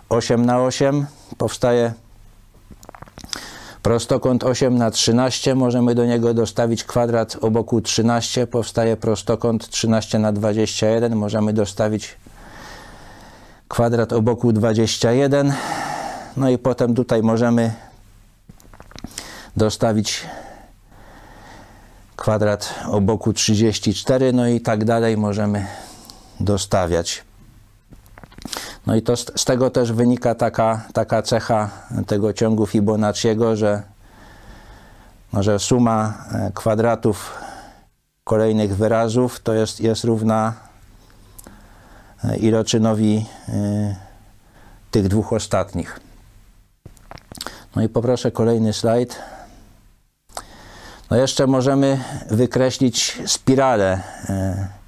8 0.09 0.45
na 0.45 0.61
8. 0.61 1.05
Powstaje 1.37 1.93
Prostokąt 3.83 4.43
8 4.43 4.77
na 4.77 4.91
13, 4.91 5.55
możemy 5.55 5.95
do 5.95 6.05
niego 6.05 6.33
dostawić 6.33 6.83
kwadrat 6.83 7.37
o 7.41 7.51
boku 7.51 7.81
13, 7.81 8.47
powstaje 8.47 8.97
prostokąt 8.97 9.69
13 9.69 10.19
na 10.19 10.31
21, 10.31 11.15
możemy 11.15 11.53
dostawić 11.53 12.17
kwadrat 13.69 14.13
o 14.13 14.21
boku 14.21 14.53
21, 14.53 15.53
no 16.37 16.49
i 16.49 16.57
potem 16.57 16.95
tutaj 16.95 17.23
możemy 17.23 17.73
dostawić 19.57 20.27
kwadrat 22.15 22.75
o 22.87 23.01
boku 23.01 23.33
34, 23.33 24.33
no 24.33 24.47
i 24.47 24.61
tak 24.61 24.85
dalej 24.85 25.17
możemy 25.17 25.67
dostawiać. 26.39 27.23
No 28.87 28.95
i 28.95 29.01
to 29.01 29.17
z, 29.17 29.31
z, 29.35 29.45
tego 29.45 29.69
też 29.69 29.91
wynika 29.91 30.35
taka, 30.35 30.81
taka 30.93 31.21
cecha 31.21 31.69
tego 32.07 32.33
ciągu 32.33 32.65
Fibonacciego, 32.65 33.55
że, 33.55 33.83
no, 35.33 35.43
że 35.43 35.59
suma 35.59 36.13
e, 36.31 36.51
kwadratów 36.53 37.37
kolejnych 38.23 38.75
wyrazów 38.75 39.39
to 39.39 39.53
jest, 39.53 39.81
jest 39.81 40.03
równa 40.03 40.68
iloczynowi 42.39 43.25
y, 43.49 43.95
tych 44.91 45.07
dwóch 45.07 45.33
ostatnich. 45.33 45.99
No 47.75 47.81
i 47.81 47.89
poproszę 47.89 48.31
kolejny 48.31 48.73
slajd. 48.73 49.19
No 51.11 51.17
jeszcze 51.17 51.47
możemy 51.47 52.03
wykreślić 52.29 53.21
spiralę 53.25 54.01
y, 54.29 54.79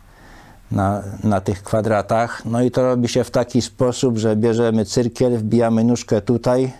na, 0.72 1.04
na 1.24 1.42
tych 1.42 1.64
kwadratach. 1.64 2.46
No 2.46 2.62
i 2.62 2.72
to 2.72 2.82
robi 2.82 3.08
się 3.08 3.24
w 3.24 3.32
taki 3.32 3.62
sposób, 3.62 4.18
że 4.18 4.36
bierzemy 4.36 4.86
cyrkiel, 4.86 5.38
wbijamy 5.38 5.84
nóżkę 5.84 6.22
tutaj 6.22 6.74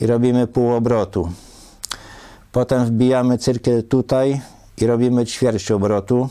i 0.00 0.06
robimy 0.06 0.46
pół 0.46 0.72
obrotu. 0.72 1.32
Potem 2.52 2.84
wbijamy 2.84 3.38
cyrkiel 3.38 3.88
tutaj 3.88 4.40
i 4.78 4.86
robimy 4.86 5.26
ćwierć 5.26 5.70
obrotu. 5.70 6.28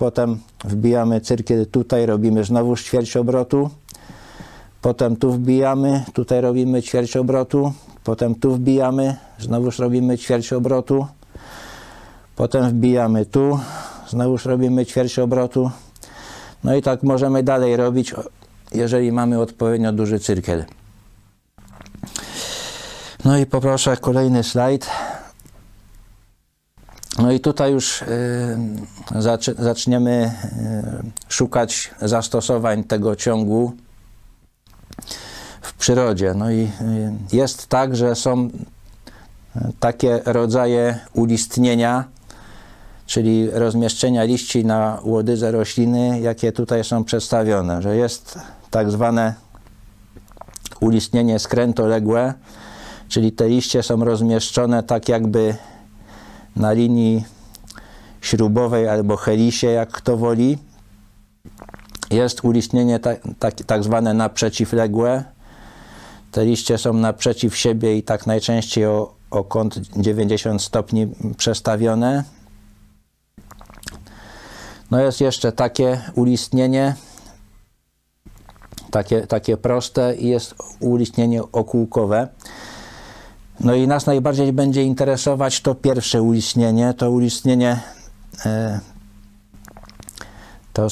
Potem 0.00 0.40
wbijamy 0.64 1.20
cyrkiel 1.20 1.66
tutaj, 1.66 2.06
robimy 2.06 2.44
znowu 2.44 2.76
ćwierć 2.76 3.16
obrotu. 3.16 3.70
Potem 4.80 5.16
tu 5.16 5.32
wbijamy, 5.32 6.04
tutaj 6.12 6.40
robimy 6.40 6.82
ćwierć 6.82 7.16
obrotu. 7.16 7.72
Potem 8.04 8.34
tu 8.34 8.54
wbijamy, 8.54 9.16
znowuż 9.38 9.78
robimy 9.78 10.18
ćwierć 10.18 10.52
obrotu. 10.52 11.06
Potem 12.36 12.70
wbijamy 12.70 13.26
tu, 13.26 13.60
znowuż 14.08 14.44
robimy 14.44 14.86
ćwierć 14.86 15.18
obrotu. 15.18 15.70
No 16.64 16.74
i 16.76 16.82
tak 16.82 17.02
możemy 17.02 17.42
dalej 17.42 17.76
robić, 17.76 18.14
jeżeli 18.72 19.12
mamy 19.12 19.40
odpowiednio 19.40 19.92
duży 19.92 20.18
cyrkiel. 20.18 20.64
No 23.24 23.38
i 23.38 23.46
poproszę 23.46 23.96
kolejny 23.96 24.42
slajd. 24.42 24.86
No 27.22 27.32
i 27.32 27.40
tutaj 27.40 27.72
już 27.72 28.02
y, 28.02 28.06
zaczniemy 29.58 30.32
y, 31.28 31.32
szukać 31.32 31.90
zastosowań 32.02 32.84
tego 32.84 33.16
ciągu 33.16 33.72
w 35.62 35.74
przyrodzie. 35.74 36.34
No 36.34 36.50
i 36.50 36.60
y, 36.62 36.68
jest 37.32 37.66
tak, 37.66 37.96
że 37.96 38.14
są 38.14 38.50
takie 39.80 40.20
rodzaje 40.24 40.98
ulistnienia, 41.12 42.04
czyli 43.06 43.50
rozmieszczenia 43.50 44.24
liści 44.24 44.64
na 44.64 44.98
łodydze 45.02 45.52
rośliny, 45.52 46.20
jakie 46.20 46.52
tutaj 46.52 46.84
są 46.84 47.04
przedstawione, 47.04 47.82
że 47.82 47.96
jest 47.96 48.38
tak 48.70 48.90
zwane 48.90 49.34
ulistnienie 50.80 51.38
skrętoległe, 51.38 52.34
czyli 53.08 53.32
te 53.32 53.48
liście 53.48 53.82
są 53.82 54.04
rozmieszczone 54.04 54.82
tak 54.82 55.08
jakby 55.08 55.56
na 56.56 56.72
linii 56.72 57.24
śrubowej 58.20 58.88
albo 58.88 59.16
helisie, 59.16 59.66
jak 59.66 59.90
kto 59.92 60.16
woli. 60.16 60.58
Jest 62.10 62.44
ulistnienie 62.44 62.98
tak, 62.98 63.20
tak, 63.38 63.54
tak 63.54 63.84
zwane 63.84 64.14
naprzeciwległe. 64.14 65.24
Te 66.32 66.44
liście 66.44 66.78
są 66.78 66.92
naprzeciw 66.92 67.56
siebie 67.56 67.96
i 67.96 68.02
tak 68.02 68.26
najczęściej 68.26 68.86
o, 68.86 69.14
o 69.30 69.44
kąt 69.44 69.74
90 69.96 70.62
stopni 70.62 71.08
przestawione. 71.36 72.24
No 74.90 75.00
jest 75.00 75.20
jeszcze 75.20 75.52
takie 75.52 76.00
ulistnienie, 76.14 76.94
takie, 78.90 79.26
takie 79.26 79.56
proste 79.56 80.14
i 80.14 80.28
jest 80.28 80.54
ulistnienie 80.80 81.42
okółkowe. 81.42 82.28
No 83.60 83.74
i 83.74 83.88
nas 83.88 84.06
najbardziej 84.06 84.52
będzie 84.52 84.82
interesować 84.82 85.60
to 85.60 85.74
pierwsze 85.74 86.22
ulistnienie, 86.22 86.94
to 86.94 87.10
ulistnienie 87.10 87.80
e, 88.46 88.80
to 90.72 90.88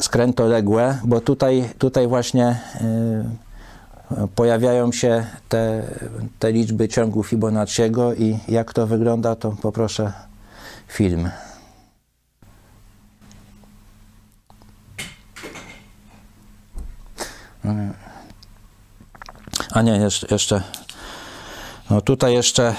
skrętoległe, 0.00 0.98
bo 1.04 1.20
tutaj, 1.20 1.70
tutaj 1.78 2.08
właśnie 2.08 2.46
e, 2.46 4.28
pojawiają 4.34 4.92
się 4.92 5.26
te, 5.48 5.82
te 6.38 6.52
liczby 6.52 6.88
ciągu 6.88 7.22
Fibonacciego 7.22 8.14
i 8.14 8.38
jak 8.48 8.72
to 8.72 8.86
wygląda, 8.86 9.36
to 9.36 9.50
poproszę 9.62 10.12
film. 10.88 11.30
A 19.72 19.82
nie, 19.82 19.92
jeszcze, 19.92 20.26
jeszcze 20.30 20.62
no 21.90 22.00
tutaj 22.00 22.34
jeszcze 22.34 22.74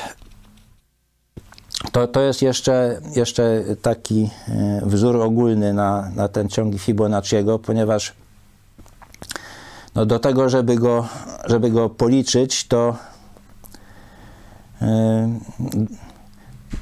to, 1.91 2.07
to 2.07 2.21
jest 2.21 2.41
jeszcze, 2.41 3.01
jeszcze 3.15 3.63
taki 3.81 4.29
e, 4.47 4.81
wzór 4.85 5.21
ogólny 5.21 5.73
na, 5.73 6.11
na 6.15 6.27
ten 6.27 6.49
ciąg 6.49 6.79
Fibonacciego, 6.79 7.59
ponieważ 7.59 8.13
no 9.95 10.05
do 10.05 10.19
tego, 10.19 10.49
żeby 10.49 10.75
go, 10.75 11.07
żeby 11.45 11.71
go 11.71 11.89
policzyć, 11.89 12.67
to 12.67 12.95
yy, 14.81 14.87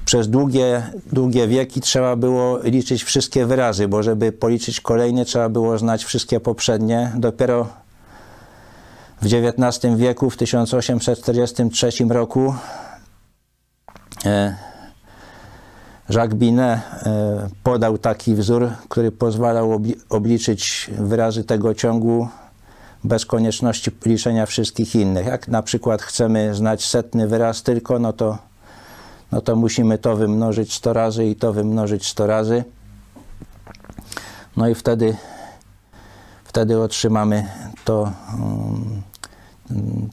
przez 0.06 0.30
długie, 0.30 0.92
długie 1.12 1.48
wieki 1.48 1.82
trzeba 1.82 2.16
było 2.16 2.60
liczyć 2.64 3.04
wszystkie 3.04 3.46
wyrazy, 3.46 3.88
bo 3.88 4.04
żeby 4.04 4.32
policzyć 4.32 4.82
kolejny, 4.82 5.26
trzeba 5.26 5.50
było 5.50 5.78
znać 5.78 6.04
wszystkie 6.06 6.40
poprzednie. 6.40 7.12
Dopiero 7.16 7.68
w 9.22 9.26
XIX 9.26 9.96
wieku, 9.96 10.30
w 10.30 10.38
1843 10.38 11.90
roku 12.10 12.56
e, 14.26 14.56
Jacques 16.10 16.40
Binet 16.40 16.80
e, 16.80 17.50
podał 17.64 17.98
taki 17.98 18.36
wzór, 18.36 18.70
który 18.90 19.12
pozwalał 19.12 19.82
obliczyć 20.10 20.92
wyrazy 21.00 21.44
tego 21.44 21.74
ciągu 21.74 22.28
bez 23.04 23.26
konieczności 23.26 23.92
liczenia 24.06 24.46
wszystkich 24.46 24.96
innych. 24.96 25.26
Jak 25.26 25.48
na 25.48 25.64
przykład 25.64 26.02
chcemy 26.02 26.56
znać 26.56 26.86
setny 26.86 27.28
wyraz 27.28 27.64
tylko, 27.64 28.00
no 28.00 28.14
to, 28.14 28.38
no 29.32 29.42
to 29.42 29.56
musimy 29.56 29.98
to 29.98 30.16
wymnożyć 30.16 30.74
100 30.74 30.94
razy 30.94 31.26
i 31.26 31.36
to 31.36 31.54
wymnożyć 31.54 32.08
100 32.08 32.28
razy. 32.28 32.64
No 34.58 34.70
i 34.70 34.76
wtedy, 34.76 35.16
wtedy 36.44 36.82
otrzymamy 36.82 37.48
to 37.88 38.12
um, 38.34 39.02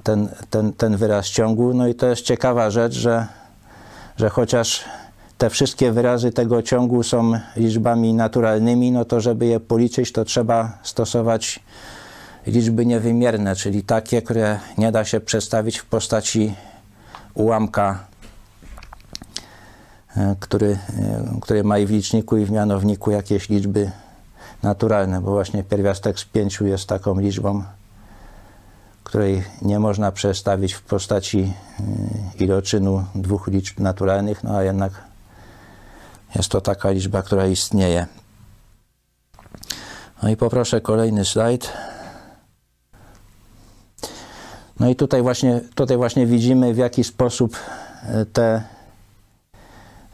ten, 0.02 0.28
ten, 0.50 0.72
ten 0.72 0.96
wyraz 0.96 1.26
ciągu. 1.26 1.74
No 1.74 1.88
i 1.88 1.94
to 1.94 2.06
jest 2.06 2.22
ciekawa 2.22 2.70
rzecz, 2.70 2.92
że, 2.92 3.26
że 4.16 4.30
chociaż 4.30 4.84
te 5.38 5.50
wszystkie 5.50 5.92
wyrazy 5.92 6.32
tego 6.32 6.62
ciągu 6.62 7.02
są 7.02 7.32
liczbami 7.56 8.14
naturalnymi, 8.14 8.92
no 8.92 9.04
to 9.04 9.20
żeby 9.20 9.46
je 9.46 9.60
policzyć, 9.60 10.12
to 10.12 10.24
trzeba 10.24 10.78
stosować 10.82 11.60
liczby 12.46 12.86
niewymierne, 12.86 13.56
czyli 13.56 13.82
takie, 13.82 14.22
które 14.22 14.60
nie 14.78 14.92
da 14.92 15.04
się 15.04 15.20
przedstawić 15.20 15.78
w 15.78 15.86
postaci 15.86 16.54
ułamka, 17.34 18.06
e, 20.16 20.36
który, 20.40 20.78
e, 20.98 21.40
który 21.40 21.64
ma 21.64 21.78
i 21.78 21.86
w 21.86 21.90
liczniku, 21.90 22.36
i 22.36 22.44
w 22.44 22.50
mianowniku 22.50 23.10
jakieś 23.10 23.48
liczby 23.48 23.90
naturalne, 24.64 25.20
bo 25.20 25.30
właśnie 25.30 25.64
pierwiastek 25.64 26.18
z 26.20 26.24
pięciu 26.24 26.66
jest 26.66 26.88
taką 26.88 27.20
liczbą, 27.20 27.64
której 29.04 29.44
nie 29.62 29.78
można 29.78 30.12
przestawić 30.12 30.72
w 30.72 30.82
postaci 30.82 31.52
y, 32.38 32.44
iloczynu 32.44 33.04
dwóch 33.14 33.46
liczb 33.46 33.80
naturalnych, 33.80 34.44
no 34.44 34.56
a 34.56 34.62
jednak 34.62 34.92
jest 36.36 36.48
to 36.48 36.60
taka 36.60 36.90
liczba, 36.90 37.22
która 37.22 37.46
istnieje. 37.46 38.06
No 40.22 40.28
i 40.28 40.36
poproszę 40.36 40.80
kolejny 40.80 41.24
slajd. 41.24 41.72
No 44.80 44.88
i 44.88 44.96
tutaj 44.96 45.22
właśnie, 45.22 45.60
tutaj 45.74 45.96
właśnie 45.96 46.26
widzimy, 46.26 46.74
w 46.74 46.76
jaki 46.76 47.04
sposób 47.04 47.56
y, 47.56 48.26
te 48.26 48.62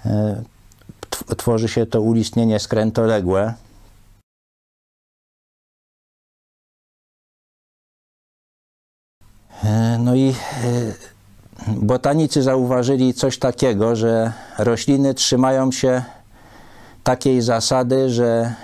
y, 0.07 1.37
tworzy 1.37 1.69
się 1.69 1.87
to 1.87 2.01
ulistnienie 2.01 2.61
skrętoległe. 2.61 3.55
No 9.99 10.15
i 10.15 10.29
e, 10.29 10.35
botanicy 11.69 12.43
zauważyli 12.43 13.15
coś 13.15 13.39
takiego, 13.39 13.97
że 13.97 14.33
rośliny 14.59 15.15
trzymają 15.15 15.73
się 15.73 16.03
takiej 17.05 17.43
zasady, 17.43 18.11
że, 18.11 18.55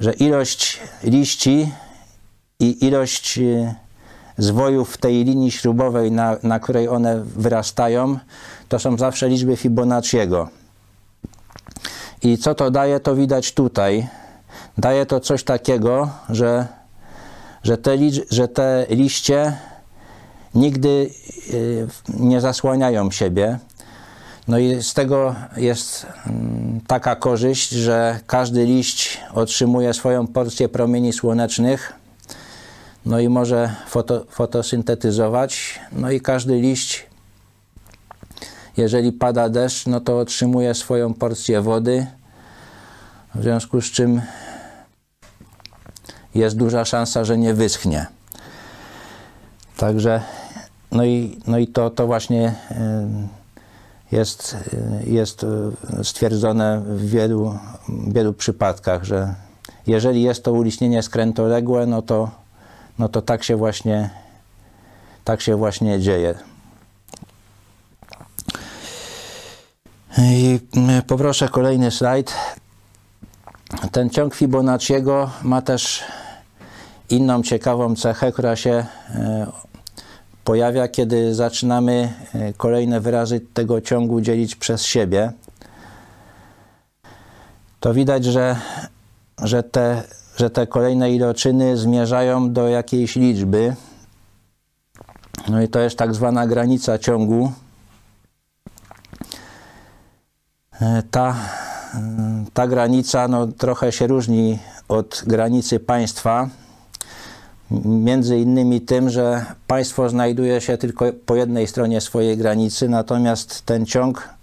że 0.00 0.12
ilość 0.12 0.80
liści 1.04 1.72
i 2.60 2.86
ilość 2.86 3.38
e, 3.38 3.74
zwojów 4.38 4.94
w 4.94 4.96
tej 4.98 5.24
linii 5.24 5.50
śrubowej, 5.50 6.12
na, 6.12 6.36
na 6.42 6.60
której 6.60 6.88
one 6.88 7.20
wyrastają, 7.24 8.18
to 8.68 8.78
są 8.78 8.98
zawsze 8.98 9.28
liczby 9.28 9.56
Fibonacciego. 9.56 10.48
I 12.22 12.38
co 12.38 12.54
to 12.54 12.70
daje, 12.70 13.00
to 13.00 13.14
widać 13.14 13.52
tutaj. 13.52 14.08
Daje 14.78 15.06
to 15.06 15.20
coś 15.20 15.44
takiego, 15.44 16.10
że, 16.28 16.66
że, 17.62 17.78
te, 17.78 17.96
że 18.30 18.48
te 18.48 18.86
liście 18.90 19.56
nigdy 20.54 21.10
y, 21.50 21.86
nie 22.08 22.40
zasłaniają 22.40 23.10
siebie. 23.10 23.58
No 24.48 24.58
i 24.58 24.82
z 24.82 24.94
tego 24.94 25.34
jest 25.56 26.06
mm, 26.26 26.80
taka 26.86 27.16
korzyść, 27.16 27.70
że 27.70 28.20
każdy 28.26 28.64
liść 28.66 29.20
otrzymuje 29.34 29.94
swoją 29.94 30.26
porcję 30.26 30.68
promieni 30.68 31.12
słonecznych, 31.12 31.92
no 33.06 33.20
i 33.20 33.28
może 33.28 33.74
foto, 33.86 34.24
fotosyntetyzować. 34.30 35.80
No 35.92 36.10
i 36.10 36.20
każdy 36.20 36.60
liść, 36.60 37.06
jeżeli 38.76 39.12
pada 39.12 39.48
deszcz, 39.48 39.86
no 39.86 40.00
to 40.00 40.18
otrzymuje 40.18 40.74
swoją 40.74 41.14
porcję 41.14 41.60
wody, 41.60 42.06
w 43.34 43.42
związku 43.42 43.80
z 43.80 43.84
czym 43.84 44.22
jest 46.34 46.56
duża 46.56 46.84
szansa, 46.84 47.24
że 47.24 47.38
nie 47.38 47.54
wyschnie. 47.54 48.06
Także 49.76 50.22
no 50.92 51.04
i, 51.04 51.38
no 51.46 51.58
i 51.58 51.66
to, 51.66 51.90
to 51.90 52.06
właśnie 52.06 52.54
jest, 54.12 54.56
jest 55.06 55.46
stwierdzone 56.02 56.82
w 56.86 57.10
wielu, 57.10 57.58
wielu 57.88 58.32
przypadkach, 58.32 59.04
że 59.04 59.34
jeżeli 59.86 60.22
jest 60.22 60.44
to 60.44 60.52
uliśnienie 60.52 61.02
skrętoległe, 61.02 61.86
no 61.86 62.02
to, 62.02 62.30
no 62.98 63.08
to 63.08 63.22
tak 63.22 63.44
się 63.44 63.56
właśnie 63.56 64.10
tak 65.24 65.40
się 65.40 65.56
właśnie 65.56 66.00
dzieje. 66.00 66.34
I 70.18 70.60
poproszę 71.06 71.48
kolejny 71.48 71.90
slajd. 71.90 72.34
Ten 73.92 74.10
ciąg 74.10 74.34
Fibonacciego 74.34 75.30
ma 75.42 75.62
też 75.62 76.04
inną 77.10 77.42
ciekawą 77.42 77.96
cechę, 77.96 78.32
która 78.32 78.56
się 78.56 78.86
e, 79.14 79.46
pojawia, 80.44 80.88
kiedy 80.88 81.34
zaczynamy 81.34 82.12
e, 82.34 82.52
kolejne 82.52 83.00
wyrazy 83.00 83.40
tego 83.40 83.80
ciągu 83.80 84.20
dzielić 84.20 84.56
przez 84.56 84.82
siebie. 84.82 85.32
To 87.80 87.94
widać, 87.94 88.24
że, 88.24 88.56
że, 89.42 89.62
te, 89.62 90.02
że 90.36 90.50
te 90.50 90.66
kolejne 90.66 91.12
iloczyny 91.12 91.76
zmierzają 91.76 92.52
do 92.52 92.68
jakiejś 92.68 93.16
liczby. 93.16 93.76
No 95.48 95.62
i 95.62 95.68
to 95.68 95.80
jest 95.80 95.98
tak 95.98 96.14
zwana 96.14 96.46
granica 96.46 96.98
ciągu. 96.98 97.52
E, 100.80 101.02
ta, 101.10 101.36
ta 102.54 102.66
granica 102.66 103.28
no, 103.28 103.46
trochę 103.46 103.92
się 103.92 104.06
różni 104.06 104.58
od 104.88 105.22
granicy 105.26 105.80
państwa 105.80 106.48
między 107.84 108.38
innymi 108.38 108.80
tym, 108.80 109.10
że 109.10 109.44
państwo 109.66 110.08
znajduje 110.08 110.60
się 110.60 110.78
tylko 110.78 111.04
po 111.26 111.36
jednej 111.36 111.66
stronie 111.66 112.00
swojej 112.00 112.36
granicy, 112.36 112.88
natomiast 112.88 113.62
ten 113.62 113.86
ciąg 113.86 114.40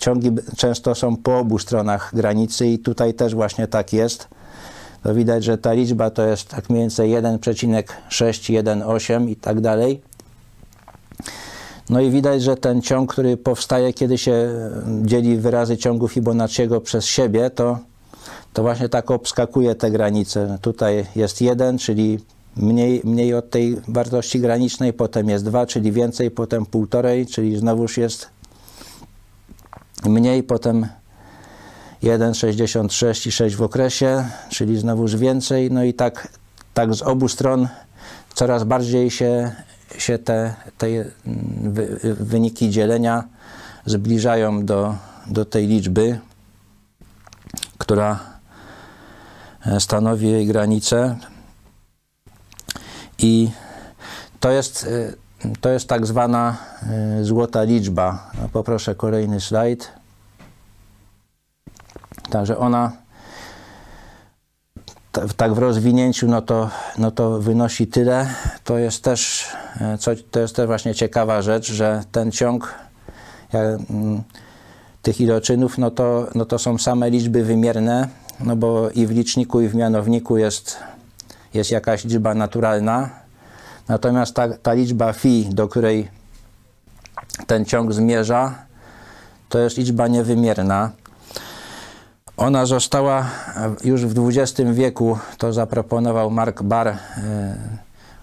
ciągi 0.00 0.30
często 0.56 0.94
są 0.94 1.16
po 1.16 1.38
obu 1.38 1.58
stronach 1.58 2.10
granicy 2.14 2.66
i 2.66 2.78
tutaj 2.78 3.14
też 3.14 3.34
właśnie 3.34 3.68
tak 3.68 3.92
jest. 3.92 4.28
To 5.02 5.14
widać, 5.14 5.44
że 5.44 5.58
ta 5.58 5.72
liczba 5.72 6.10
to 6.10 6.26
jest 6.26 6.48
tak 6.48 6.70
mniej 6.70 6.82
więcej 6.82 7.10
1,618 7.10 9.20
i 9.28 9.36
tak 9.36 9.60
dalej. 9.60 10.02
No 11.90 12.00
i 12.00 12.10
widać, 12.10 12.42
że 12.42 12.56
ten 12.56 12.82
ciąg, 12.82 13.12
który 13.12 13.36
powstaje, 13.36 13.92
kiedy 13.92 14.18
się 14.18 14.50
dzieli 15.02 15.36
wyrazy 15.36 15.76
ciągu 15.76 16.08
Fibonacciego 16.08 16.80
przez 16.80 17.04
siebie, 17.04 17.50
to, 17.50 17.78
to 18.54 18.62
właśnie 18.62 18.88
tak 18.88 19.10
obskakuje 19.10 19.74
te 19.74 19.90
granice. 19.90 20.58
Tutaj 20.60 21.06
jest 21.16 21.40
1, 21.40 21.78
czyli 21.78 22.18
mniej, 22.56 23.00
mniej 23.04 23.34
od 23.34 23.50
tej 23.50 23.76
wartości 23.88 24.40
granicznej, 24.40 24.92
potem 24.92 25.28
jest 25.28 25.44
2, 25.44 25.66
czyli 25.66 25.92
więcej, 25.92 26.30
potem 26.30 26.64
1,5, 26.64 27.30
czyli 27.30 27.56
znowuż 27.56 27.96
jest 27.96 28.28
mniej, 30.06 30.42
potem 30.42 30.86
1,66 32.02 33.28
i 33.28 33.32
6 33.32 33.56
w 33.56 33.62
okresie, 33.62 34.24
czyli 34.48 34.78
znowuż 34.78 35.16
więcej. 35.16 35.70
No 35.70 35.84
i 35.84 35.94
tak, 35.94 36.28
tak 36.74 36.94
z 36.94 37.02
obu 37.02 37.28
stron 37.28 37.68
coraz 38.34 38.64
bardziej 38.64 39.10
się, 39.10 39.52
się 39.98 40.18
te, 40.18 40.54
te 40.78 40.86
wy, 41.62 41.98
wyniki 42.20 42.70
dzielenia 42.70 43.24
zbliżają 43.86 44.66
do, 44.66 44.94
do 45.26 45.44
tej 45.44 45.66
liczby, 45.66 46.18
która 47.78 48.33
stanowi 49.78 50.30
jej 50.30 50.46
granicę. 50.46 51.16
I 53.18 53.50
to 54.40 54.50
jest, 54.50 54.88
to 55.60 55.68
jest 55.68 55.88
tak 55.88 56.06
zwana 56.06 56.56
złota 57.22 57.62
liczba. 57.62 58.30
Poproszę 58.52 58.94
kolejny 58.94 59.40
slajd. 59.40 59.92
Także 62.30 62.58
ona 62.58 62.92
tak 65.36 65.54
w 65.54 65.58
rozwinięciu, 65.58 66.28
no 66.28 66.42
to, 66.42 66.70
no 66.98 67.10
to 67.10 67.40
wynosi 67.40 67.86
tyle. 67.86 68.26
To 68.64 68.78
jest 68.78 69.04
też, 69.04 69.48
co, 69.98 70.10
to 70.30 70.40
jest 70.40 70.56
też 70.56 70.66
właśnie 70.66 70.94
ciekawa 70.94 71.42
rzecz, 71.42 71.72
że 71.72 72.04
ten 72.12 72.32
ciąg 72.32 72.74
mm, 73.52 74.22
tych 75.02 75.20
iloczynów, 75.20 75.78
no 75.78 75.90
to, 75.90 76.26
no 76.34 76.44
to 76.44 76.58
są 76.58 76.78
same 76.78 77.10
liczby 77.10 77.44
wymierne, 77.44 78.08
no 78.40 78.56
bo 78.56 78.90
i 78.90 79.06
w 79.06 79.10
liczniku, 79.10 79.60
i 79.60 79.68
w 79.68 79.74
mianowniku 79.74 80.36
jest, 80.36 80.76
jest 81.54 81.70
jakaś 81.70 82.04
liczba 82.04 82.34
naturalna. 82.34 83.10
Natomiast 83.88 84.34
ta, 84.34 84.48
ta 84.58 84.72
liczba 84.72 85.12
phi, 85.12 85.48
do 85.52 85.68
której 85.68 86.08
ten 87.46 87.64
ciąg 87.64 87.92
zmierza, 87.92 88.54
to 89.48 89.58
jest 89.58 89.76
liczba 89.76 90.08
niewymierna. 90.08 90.90
Ona 92.36 92.66
została 92.66 93.26
już 93.84 94.06
w 94.06 94.28
XX 94.28 94.70
wieku, 94.72 95.18
to 95.38 95.52
zaproponował 95.52 96.30
Mark 96.30 96.62
Barr, 96.62 96.88
e, 96.88 96.98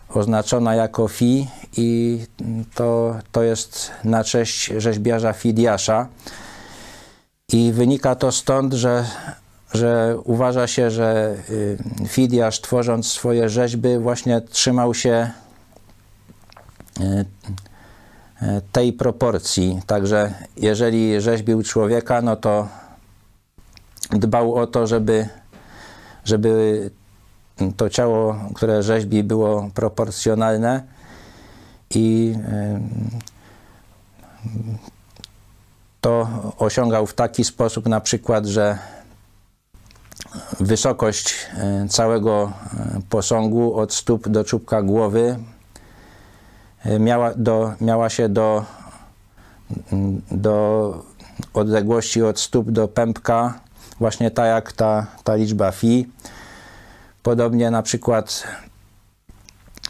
oznaczona 0.09 0.75
jako 0.75 1.07
Fi 1.07 1.47
i 1.77 2.19
to, 2.75 3.15
to 3.31 3.43
jest 3.43 3.91
na 4.03 4.23
cześć 4.23 4.73
rzeźbiarza 4.77 5.33
Fidiasza. 5.33 6.07
I 7.53 7.71
wynika 7.71 8.15
to 8.15 8.31
stąd, 8.31 8.73
że, 8.73 9.05
że 9.73 10.17
uważa 10.23 10.67
się, 10.67 10.91
że 10.91 11.35
y, 11.49 11.77
Fidiasz 12.07 12.61
tworząc 12.61 13.07
swoje 13.07 13.49
rzeźby 13.49 13.97
właśnie 13.97 14.41
trzymał 14.41 14.93
się 14.93 15.31
y, 16.99 17.03
y, 17.03 18.61
tej 18.71 18.93
proporcji. 18.93 19.81
Także 19.87 20.33
jeżeli 20.57 21.21
rzeźbił 21.21 21.63
człowieka, 21.63 22.21
no 22.21 22.35
to 22.35 22.67
dbał 24.09 24.55
o 24.55 24.67
to, 24.67 24.87
żeby, 24.87 25.29
żeby 26.25 26.89
to 27.77 27.89
ciało, 27.89 28.35
które 28.55 28.83
rzeźbi, 28.83 29.23
było 29.23 29.69
proporcjonalne 29.73 30.83
i 31.89 32.35
to 36.01 36.27
osiągał 36.57 37.07
w 37.07 37.13
taki 37.13 37.43
sposób 37.43 37.85
na 37.87 38.01
przykład, 38.01 38.45
że 38.45 38.77
wysokość 40.59 41.33
e, 41.57 41.87
całego 41.89 42.51
e, 42.73 42.99
posągu 43.09 43.75
od 43.75 43.93
stóp 43.93 44.27
do 44.27 44.43
czubka 44.43 44.81
głowy 44.81 45.39
e, 46.85 46.99
miała, 46.99 47.33
do, 47.35 47.73
miała 47.81 48.09
się 48.09 48.29
do, 48.29 48.65
do 50.31 51.03
odległości 51.53 52.23
od 52.23 52.39
stóp 52.39 52.71
do 52.71 52.87
pępka 52.87 53.59
właśnie 53.99 54.31
tak 54.31 54.45
jak 54.45 54.71
ta, 54.71 55.07
ta 55.23 55.35
liczba 55.35 55.71
fi. 55.71 56.09
Podobnie 57.23 57.71
na 57.71 57.81
przykład 57.83 58.43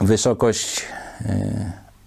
wysokość 0.01 0.85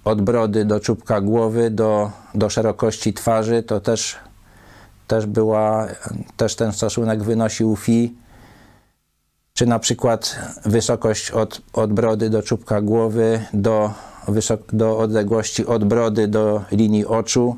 od 0.05 0.23
brody 0.23 0.65
do 0.65 0.81
czubka 0.81 1.21
głowy, 1.21 1.71
do, 1.71 2.11
do 2.35 2.51
szerokości 2.51 3.13
twarzy, 3.13 3.63
to 3.63 3.81
też, 3.81 4.17
też 5.07 5.27
była, 5.27 5.87
też 6.37 6.57
ten 6.57 6.73
stosunek 6.73 7.23
wynosił 7.23 7.77
fi. 7.77 8.15
Czy 9.55 9.67
na 9.67 9.79
przykład 9.79 10.37
wysokość 10.65 11.31
od, 11.31 11.61
od 11.73 11.93
brody 11.93 12.31
do 12.31 12.43
czubka 12.43 12.81
głowy, 12.81 13.45
do, 13.53 13.91
do 14.73 14.99
odległości 14.99 15.67
od 15.67 15.85
brody 15.85 16.29
do 16.29 16.65
linii 16.73 17.07
oczu, 17.07 17.57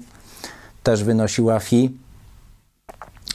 też 0.83 1.05
wynosiła 1.05 1.61
fi. 1.61 1.99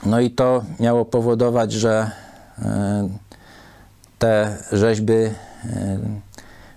No 0.06 0.20
i 0.20 0.32
to 0.32 0.64
miało 0.80 1.06
powodować, 1.06 1.72
że 1.72 2.12
e, 2.60 3.10
te 4.20 4.58
rzeźby 4.72 5.14
e, 5.14 5.32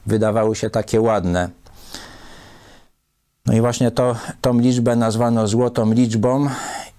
wydawały 0.06 0.56
się 0.56 0.70
takie 0.70 1.00
ładne. 1.00 1.48
No 3.46 3.54
i 3.54 3.60
właśnie 3.60 3.90
to, 3.90 4.16
tą 4.40 4.58
liczbę 4.58 4.96
nazwano 4.96 5.48
złotą 5.48 5.92
liczbą 5.92 6.46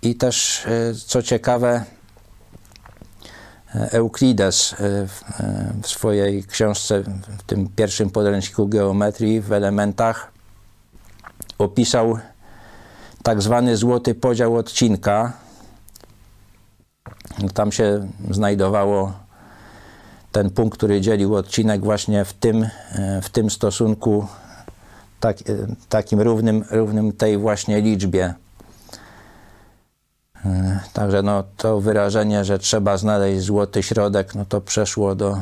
i 0.02 0.16
też, 0.16 0.66
e, 0.66 0.94
co 1.06 1.24
ciekawe, 1.24 1.84
Euklides 3.92 4.76
w 5.84 5.88
swojej 5.88 6.44
książce, 6.44 7.04
w 7.38 7.44
tym 7.44 7.70
pierwszym 7.76 8.10
podręczniku 8.10 8.68
geometrii 8.68 9.42
w 9.42 9.52
elementach 9.52 10.32
opisał 11.58 12.20
tak 13.24 13.42
zwany 13.42 13.78
złoty 13.78 14.16
podział 14.16 14.56
odcinka, 14.56 15.34
tam 17.54 17.72
się 17.72 18.08
znajdowało 18.32 19.14
ten 20.32 20.50
punkt, 20.50 20.78
który 20.78 21.02
dzielił 21.02 21.36
odcinek 21.36 21.84
właśnie 21.84 22.26
w 22.26 22.34
tym, 22.34 22.64
e, 22.64 23.22
w 23.22 23.30
tym 23.30 23.50
stosunku 23.50 24.28
tak, 25.20 25.38
e, 25.42 25.44
takim 25.90 26.22
równym, 26.22 26.66
równym 26.72 27.12
tej 27.12 27.38
właśnie 27.38 27.82
liczbie. 27.82 28.34
E, 30.46 30.80
także 30.94 31.24
no, 31.24 31.44
to 31.58 31.82
wyrażenie, 31.82 32.46
że 32.46 32.60
trzeba 32.60 32.98
znaleźć 32.98 33.42
złoty 33.42 33.84
środek, 33.84 34.36
no 34.36 34.46
to 34.46 34.62
przeszło 34.62 35.16
do, 35.16 35.38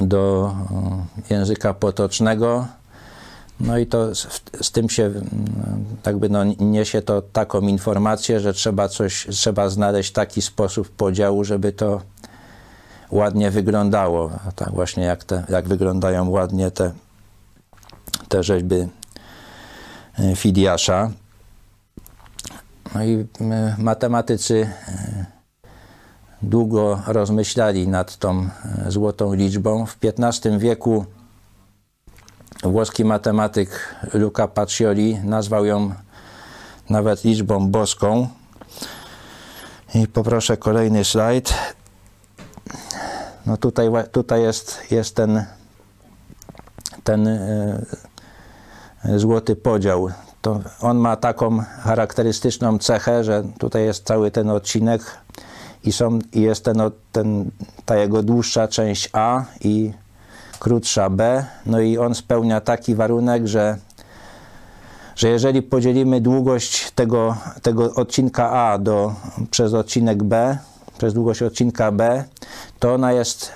do 0.00 0.54
języka 1.30 1.74
potocznego. 1.74 2.66
No 3.60 3.78
i 3.78 3.86
to 3.86 4.14
z, 4.14 4.28
z, 4.60 4.70
tym 4.70 4.88
się 4.88 5.10
jakby 6.06 6.28
no, 6.28 6.44
niesie 6.44 7.02
to 7.02 7.22
taką 7.22 7.60
informację, 7.60 8.40
że 8.40 8.52
trzeba 8.52 8.88
coś, 8.88 9.26
trzeba 9.30 9.68
znaleźć 9.68 10.12
taki 10.12 10.42
sposób 10.42 10.88
podziału, 10.88 11.44
żeby 11.44 11.72
to 11.72 12.00
ładnie 13.10 13.50
wyglądało. 13.50 14.30
A 14.48 14.52
tak 14.52 14.70
właśnie 14.70 15.04
jak, 15.04 15.24
te, 15.24 15.44
jak 15.48 15.68
wyglądają 15.68 16.28
ładnie 16.28 16.70
te, 16.70 16.92
te 18.28 18.42
rzeźby 18.42 18.88
e, 20.18 20.36
Fidiasza. 20.36 21.10
No 22.94 23.04
i 23.04 23.26
e, 23.40 23.76
matematycy 23.78 24.68
e, 24.88 25.26
długo 26.42 27.02
rozmyślali 27.06 27.88
nad 27.88 28.16
tą 28.16 28.48
złotą 28.88 29.34
liczbą. 29.34 29.86
W 29.86 29.96
XV 30.02 30.58
wieku 30.58 31.06
Włoski 32.62 33.04
matematyk 33.04 33.96
Luca 34.14 34.48
Pacioli 34.48 35.18
nazwał 35.24 35.64
ją 35.64 35.94
nawet 36.90 37.24
liczbą 37.24 37.70
boską. 37.70 38.28
I 39.94 40.08
poproszę 40.08 40.56
kolejny 40.56 41.04
slajd. 41.04 41.54
No 43.46 43.56
tutaj, 43.56 43.88
tutaj 44.12 44.42
jest, 44.42 44.90
jest 44.90 45.16
ten, 45.16 45.44
ten 47.04 47.28
e, 47.28 47.82
złoty 49.16 49.56
podział. 49.56 50.10
To 50.42 50.60
on 50.80 50.98
ma 50.98 51.16
taką 51.16 51.58
charakterystyczną 51.82 52.78
cechę, 52.78 53.24
że 53.24 53.42
tutaj 53.58 53.84
jest 53.84 54.06
cały 54.06 54.30
ten 54.30 54.50
odcinek 54.50 55.02
i, 55.84 55.92
są, 55.92 56.18
i 56.32 56.40
jest 56.40 56.64
ten, 56.64 56.82
ten, 57.12 57.50
ta 57.84 57.96
jego 57.96 58.22
dłuższa 58.22 58.68
część 58.68 59.08
A 59.12 59.44
i 59.60 59.92
krótsza 60.58 61.10
B, 61.10 61.44
no 61.66 61.80
i 61.80 61.98
on 61.98 62.14
spełnia 62.14 62.60
taki 62.60 62.94
warunek, 62.94 63.46
że, 63.46 63.76
że 65.16 65.28
jeżeli 65.28 65.62
podzielimy 65.62 66.20
długość 66.20 66.90
tego, 66.90 67.36
tego 67.62 67.94
odcinka 67.94 68.50
A 68.50 68.78
do, 68.78 69.14
przez 69.50 69.74
odcinek 69.74 70.22
B, 70.22 70.58
przez 70.98 71.14
długość 71.14 71.42
odcinka 71.42 71.92
B, 71.92 72.24
to 72.78 72.94
ona 72.94 73.12
jest, 73.12 73.52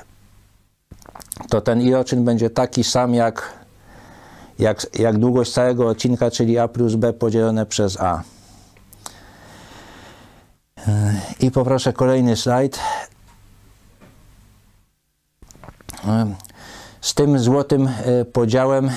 to 1.48 1.60
ten 1.60 1.80
iloczyn 1.80 2.24
będzie 2.24 2.50
taki 2.50 2.84
sam 2.84 3.14
jak, 3.14 3.52
jak, 4.58 4.86
jak 4.98 5.18
długość 5.18 5.52
całego 5.52 5.88
odcinka, 5.88 6.30
czyli 6.30 6.58
A 6.58 6.68
plus 6.68 6.94
B 6.94 7.12
podzielone 7.12 7.66
przez 7.66 8.00
A. 8.00 8.22
I 11.40 11.50
poproszę 11.50 11.92
kolejny 11.92 12.36
slajd. 12.36 12.78
Z 17.00 17.14
tym 17.14 17.38
złotym 17.38 17.88
e, 17.88 18.24
podziałem 18.24 18.90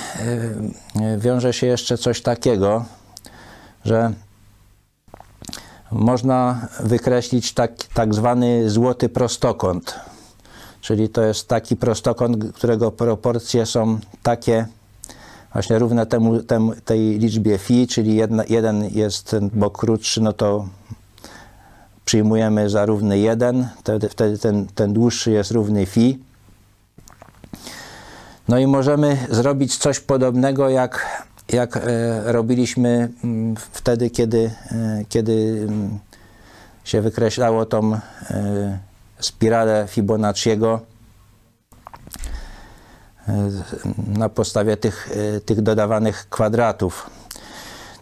wiąże 1.18 1.54
się 1.54 1.68
jeszcze 1.68 1.98
coś 1.98 2.22
takiego, 2.22 2.86
że 3.86 4.14
można 5.92 6.68
wykreślić 6.80 7.54
tak, 7.54 7.72
tak 7.94 8.16
zwany 8.16 8.70
złoty 8.70 9.10
prostokąt. 9.10 10.00
Czyli 10.82 11.10
to 11.10 11.22
jest 11.22 11.48
taki 11.48 11.76
prostokąt, 11.76 12.54
którego 12.54 12.92
proporcje 12.92 13.66
są 13.66 14.00
takie 14.24 14.68
właśnie 15.54 15.80
równe 15.80 16.06
temu, 16.06 16.42
tej 16.86 17.20
liczbie 17.20 17.58
phi, 17.58 17.88
czyli 17.88 18.16
jedna, 18.16 18.44
jeden 18.50 18.90
jest 18.90 19.30
ten 19.30 19.50
bok 19.54 19.78
krótszy, 19.78 20.22
no 20.22 20.34
to 20.34 20.68
przyjmujemy 22.06 22.70
za 22.70 22.86
równy 22.86 23.20
1, 23.20 23.68
wtedy, 24.10 24.38
ten, 24.38 24.68
ten 24.76 24.94
dłuższy 24.94 25.32
jest 25.32 25.52
równy 25.52 25.86
phi. 25.86 26.20
No 28.48 28.60
i 28.60 28.68
możemy 28.68 29.18
zrobić 29.30 29.78
coś 29.78 30.00
podobnego, 30.00 30.70
jak, 30.70 31.24
jak 31.50 31.78
e, 31.78 31.82
robiliśmy 32.32 33.10
m, 33.24 33.56
wtedy, 33.72 34.10
kiedy, 34.10 34.52
e, 34.72 35.04
kiedy 35.10 35.66
m, 35.70 36.00
się 36.84 37.02
wykreślało 37.02 37.66
tą 37.66 37.94
e, 37.94 38.00
spiralę 39.20 39.86
Fibonacciego 39.88 40.82
na 44.08 44.30
podstawie 44.30 44.78
tych, 44.78 45.10
e, 45.38 45.42
tych 45.42 45.62
dodawanych 45.62 46.28
kwadratów. 46.30 47.10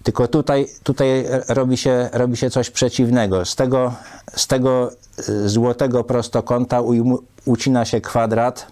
Tylko 0.03 0.27
tutaj, 0.27 0.67
tutaj 0.83 1.25
robi, 1.47 1.77
się, 1.77 2.09
robi 2.13 2.37
się 2.37 2.49
coś 2.49 2.69
przeciwnego. 2.69 3.45
Z 3.45 3.55
tego, 3.55 3.93
z 4.35 4.47
tego 4.47 4.91
e, 4.91 5.49
złotego 5.49 6.03
prostokąta 6.03 6.81
ucina 7.45 7.85
się 7.85 8.01
kwadrat. 8.01 8.67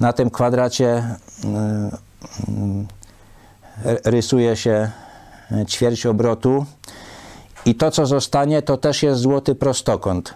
Na 0.00 0.12
tym 0.12 0.30
kwadracie 0.30 1.16
rysuje 4.04 4.56
się 4.56 4.90
ćwierć 5.68 6.06
obrotu 6.06 6.66
i 7.64 7.74
to, 7.74 7.90
co 7.90 8.06
zostanie, 8.06 8.62
to 8.62 8.76
też 8.76 9.02
jest 9.02 9.20
złoty 9.20 9.54
prostokąt. 9.54 10.34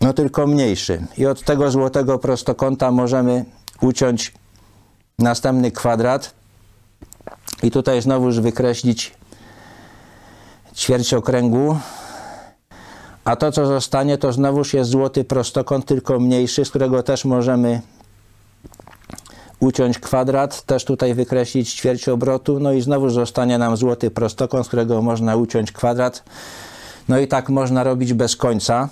No 0.00 0.12
tylko 0.12 0.46
mniejszy. 0.46 1.06
I 1.18 1.26
od 1.26 1.42
tego 1.42 1.70
złotego 1.70 2.18
prostokąta 2.18 2.90
możemy 2.90 3.44
uciąć 3.80 4.32
następny 5.18 5.70
kwadrat 5.70 6.34
i 7.62 7.70
tutaj 7.70 8.02
znowuż 8.02 8.40
wykreślić 8.40 9.14
ćwierć 10.74 11.14
okręgu. 11.14 11.78
A 13.24 13.36
to, 13.36 13.52
co 13.52 13.66
zostanie, 13.66 14.18
to 14.18 14.32
znowuż 14.32 14.74
jest 14.74 14.90
złoty 14.90 15.24
prostokąt, 15.24 15.86
tylko 15.86 16.20
mniejszy, 16.20 16.64
z 16.64 16.70
którego 16.70 17.02
też 17.02 17.24
możemy 17.24 17.80
uciąć 19.60 19.98
kwadrat, 19.98 20.62
też 20.62 20.84
tutaj 20.84 21.14
wykreślić 21.14 21.74
ćwierć 21.74 22.08
obrotu, 22.08 22.60
no 22.60 22.72
i 22.72 22.80
znowu 22.80 23.10
zostanie 23.10 23.58
nam 23.58 23.76
złoty 23.76 24.10
prostokąt, 24.10 24.66
z 24.66 24.68
którego 24.68 25.02
można 25.02 25.36
uciąć 25.36 25.72
kwadrat. 25.72 26.24
No 27.08 27.18
i 27.18 27.28
tak 27.28 27.48
można 27.48 27.84
robić 27.84 28.12
bez 28.12 28.36
końca. 28.36 28.88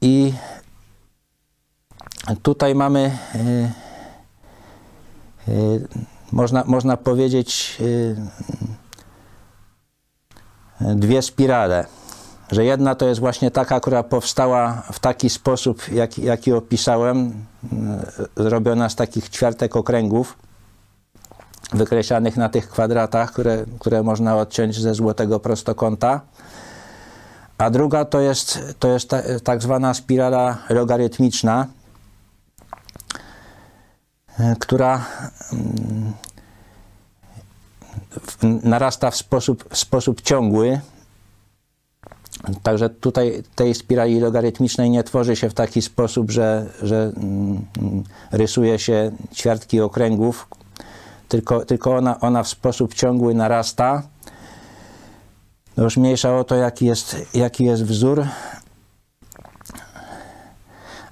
I 0.00 0.32
tutaj 2.42 2.74
mamy, 2.74 3.18
yy, 3.34 3.70
yy, 5.54 5.88
można, 6.32 6.64
można 6.66 6.96
powiedzieć, 6.96 7.76
yy, 10.80 10.96
dwie 10.96 11.22
spirale 11.22 11.86
że 12.52 12.64
jedna 12.64 12.94
to 12.94 13.06
jest 13.06 13.20
właśnie 13.20 13.50
taka, 13.50 13.80
która 13.80 14.02
powstała 14.02 14.82
w 14.92 14.98
taki 14.98 15.30
sposób, 15.30 15.92
jak, 15.92 16.18
jaki 16.18 16.52
opisałem, 16.52 17.32
e, 18.36 18.42
zrobiona 18.42 18.88
z 18.88 18.96
takich 18.96 19.28
ćwiartek 19.28 19.76
okręgów, 19.76 20.38
wykreślanych 21.72 22.36
na 22.36 22.48
tych 22.48 22.68
kwadratach, 22.68 23.32
które, 23.32 23.64
które 23.78 24.02
można 24.02 24.36
odciąć 24.36 24.80
ze 24.80 24.94
złotego 24.94 25.40
prostokąta. 25.40 26.20
A 27.58 27.70
druga 27.70 28.04
to 28.04 28.20
jest, 28.20 28.58
to 28.78 28.88
jest 28.88 29.10
ta, 29.10 29.22
tak 29.44 29.62
zwana 29.62 29.94
spirala 29.94 30.58
logarytmiczna, 30.70 31.62
e, 31.62 31.66
która 34.58 35.04
mm, 35.52 36.12
narasta 38.62 39.10
w 39.10 39.16
sposób, 39.16 39.64
w 39.70 39.76
sposób 39.78 40.20
ciągły, 40.20 40.80
Także 42.62 42.90
tutaj 42.90 43.42
tej 43.54 43.74
spirali 43.74 44.20
logarytmicznej 44.20 44.90
nie 44.90 45.04
tworzy 45.04 45.36
się 45.36 45.50
w 45.50 45.54
taki 45.54 45.82
sposób, 45.82 46.30
że, 46.30 46.66
że 46.82 47.12
mm, 47.16 47.64
rysuje 48.32 48.78
się 48.78 49.12
ćwiartki 49.34 49.80
okręgów, 49.80 50.48
tylko, 51.28 51.64
tylko 51.64 51.96
ona, 51.96 52.20
ona 52.20 52.42
w 52.42 52.48
sposób 52.48 52.94
ciągły 52.94 53.34
narasta. 53.34 54.02
No 55.76 55.84
już 55.84 55.96
mniejsza 55.96 56.36
o 56.36 56.44
to, 56.44 56.54
jaki 56.54 56.86
jest, 56.86 57.16
jaki 57.34 57.64
jest 57.64 57.84
wzór, 57.84 58.26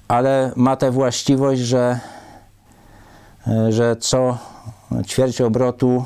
ale 0.07 0.51
ma 0.55 0.75
tę 0.75 0.91
właściwość, 0.91 1.61
że, 1.61 1.99
że 3.69 3.95
co 3.95 4.37
ćwierć 5.05 5.41
obrotu 5.41 6.05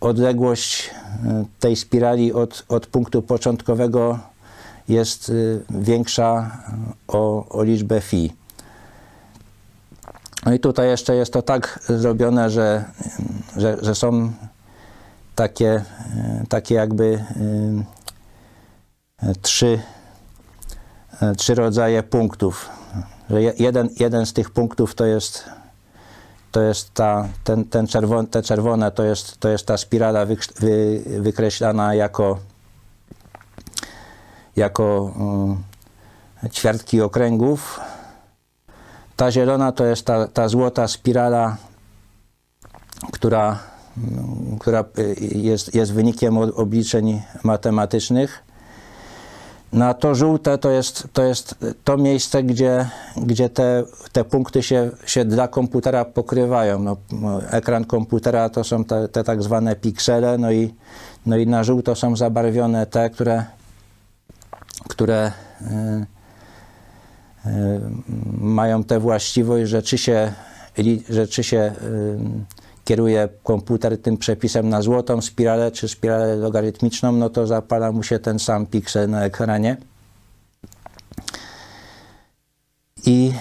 odległość 0.00 0.90
tej 1.60 1.76
spirali 1.76 2.32
od, 2.32 2.64
od 2.68 2.86
punktu 2.86 3.22
początkowego 3.22 4.18
jest 4.88 5.28
y, 5.28 5.62
większa 5.70 6.50
o, 7.08 7.48
o 7.48 7.62
liczbę 7.62 8.00
phi. 8.00 8.32
No 10.46 10.54
i 10.54 10.60
tutaj 10.60 10.88
jeszcze 10.88 11.14
jest 11.14 11.32
to 11.32 11.42
tak 11.42 11.80
zrobione, 11.88 12.50
że, 12.50 12.84
że, 13.56 13.76
że 13.82 13.94
są 13.94 14.32
takie, 15.34 15.84
takie 16.48 16.74
jakby 16.74 17.24
trzy, 19.42 19.80
trzy 21.36 21.54
rodzaje 21.54 22.02
punktów. 22.02 22.68
Że 23.30 23.42
jeden, 23.42 23.88
jeden 24.00 24.26
z 24.26 24.32
tych 24.32 24.50
punktów 24.50 24.94
to 24.94 25.06
jest, 25.06 25.44
to 26.58 26.62
jest 26.62 26.94
ta, 26.94 27.28
ten, 27.44 27.64
ten 27.64 27.86
czerwone, 27.86 28.28
te 28.28 28.42
czerwone 28.42 28.90
to 28.90 29.04
jest, 29.04 29.38
to 29.38 29.48
jest 29.48 29.66
ta 29.66 29.76
spirala 29.76 30.26
wy, 30.26 30.36
wy, 30.60 31.02
wykreślana 31.20 31.94
jako 31.94 32.38
jako 34.56 35.14
e, 36.44 36.50
ćwiartki 36.50 37.00
okręgów. 37.00 37.80
Ta 39.16 39.30
zielona 39.30 39.72
to 39.72 39.84
jest 39.84 40.06
ta, 40.06 40.28
ta 40.28 40.48
złota 40.48 40.88
spirala, 40.88 41.56
która, 43.12 43.58
która 44.60 44.80
e, 44.80 44.84
jest, 45.38 45.74
jest 45.74 45.92
wynikiem 45.92 46.38
obliczeń 46.38 47.22
matematycznych. 47.42 48.42
Na 49.72 49.94
to 49.94 50.14
żółte 50.14 50.58
to 50.58 50.70
jest 50.70 51.08
to, 51.12 51.22
jest 51.22 51.54
to 51.84 51.96
miejsce, 51.96 52.42
gdzie, 52.42 52.88
gdzie 53.16 53.48
te, 53.48 53.84
te 54.12 54.24
punkty 54.24 54.62
się, 54.62 54.90
się 55.06 55.24
dla 55.24 55.48
komputera 55.48 56.04
pokrywają. 56.04 56.78
No, 56.78 56.96
ekran 57.50 57.84
komputera 57.84 58.48
to 58.48 58.64
są 58.64 58.84
te, 58.84 59.08
te 59.08 59.24
tak 59.24 59.42
zwane 59.42 59.76
piksele, 59.76 60.38
no 60.38 60.52
i, 60.52 60.74
no 61.26 61.36
i 61.36 61.46
na 61.46 61.64
żółto 61.64 61.94
są 61.94 62.16
zabarwione 62.16 62.86
te, 62.86 63.10
które, 63.10 63.44
które 64.88 65.32
e, 65.60 66.06
e, 67.46 67.80
mają 68.40 68.84
tę 68.84 69.00
właściwość, 69.00 69.70
że 69.70 69.82
czy 69.82 69.98
się, 69.98 70.32
że 71.08 71.28
czy 71.28 71.44
się 71.44 71.58
e, 71.58 71.72
kieruje 72.88 73.28
komputer 73.42 74.02
tym 74.02 74.16
przepisem 74.16 74.68
na 74.68 74.82
złotą 74.82 75.20
spiralę 75.20 75.70
czy 75.70 75.88
spiralę 75.88 76.36
logarytmiczną, 76.36 77.12
no 77.12 77.30
to 77.30 77.46
zapala 77.46 77.92
mu 77.92 78.02
się 78.02 78.18
ten 78.18 78.38
sam 78.38 78.66
piksel 78.66 79.10
na 79.10 79.24
ekranie. 79.24 79.76
I 83.06 83.32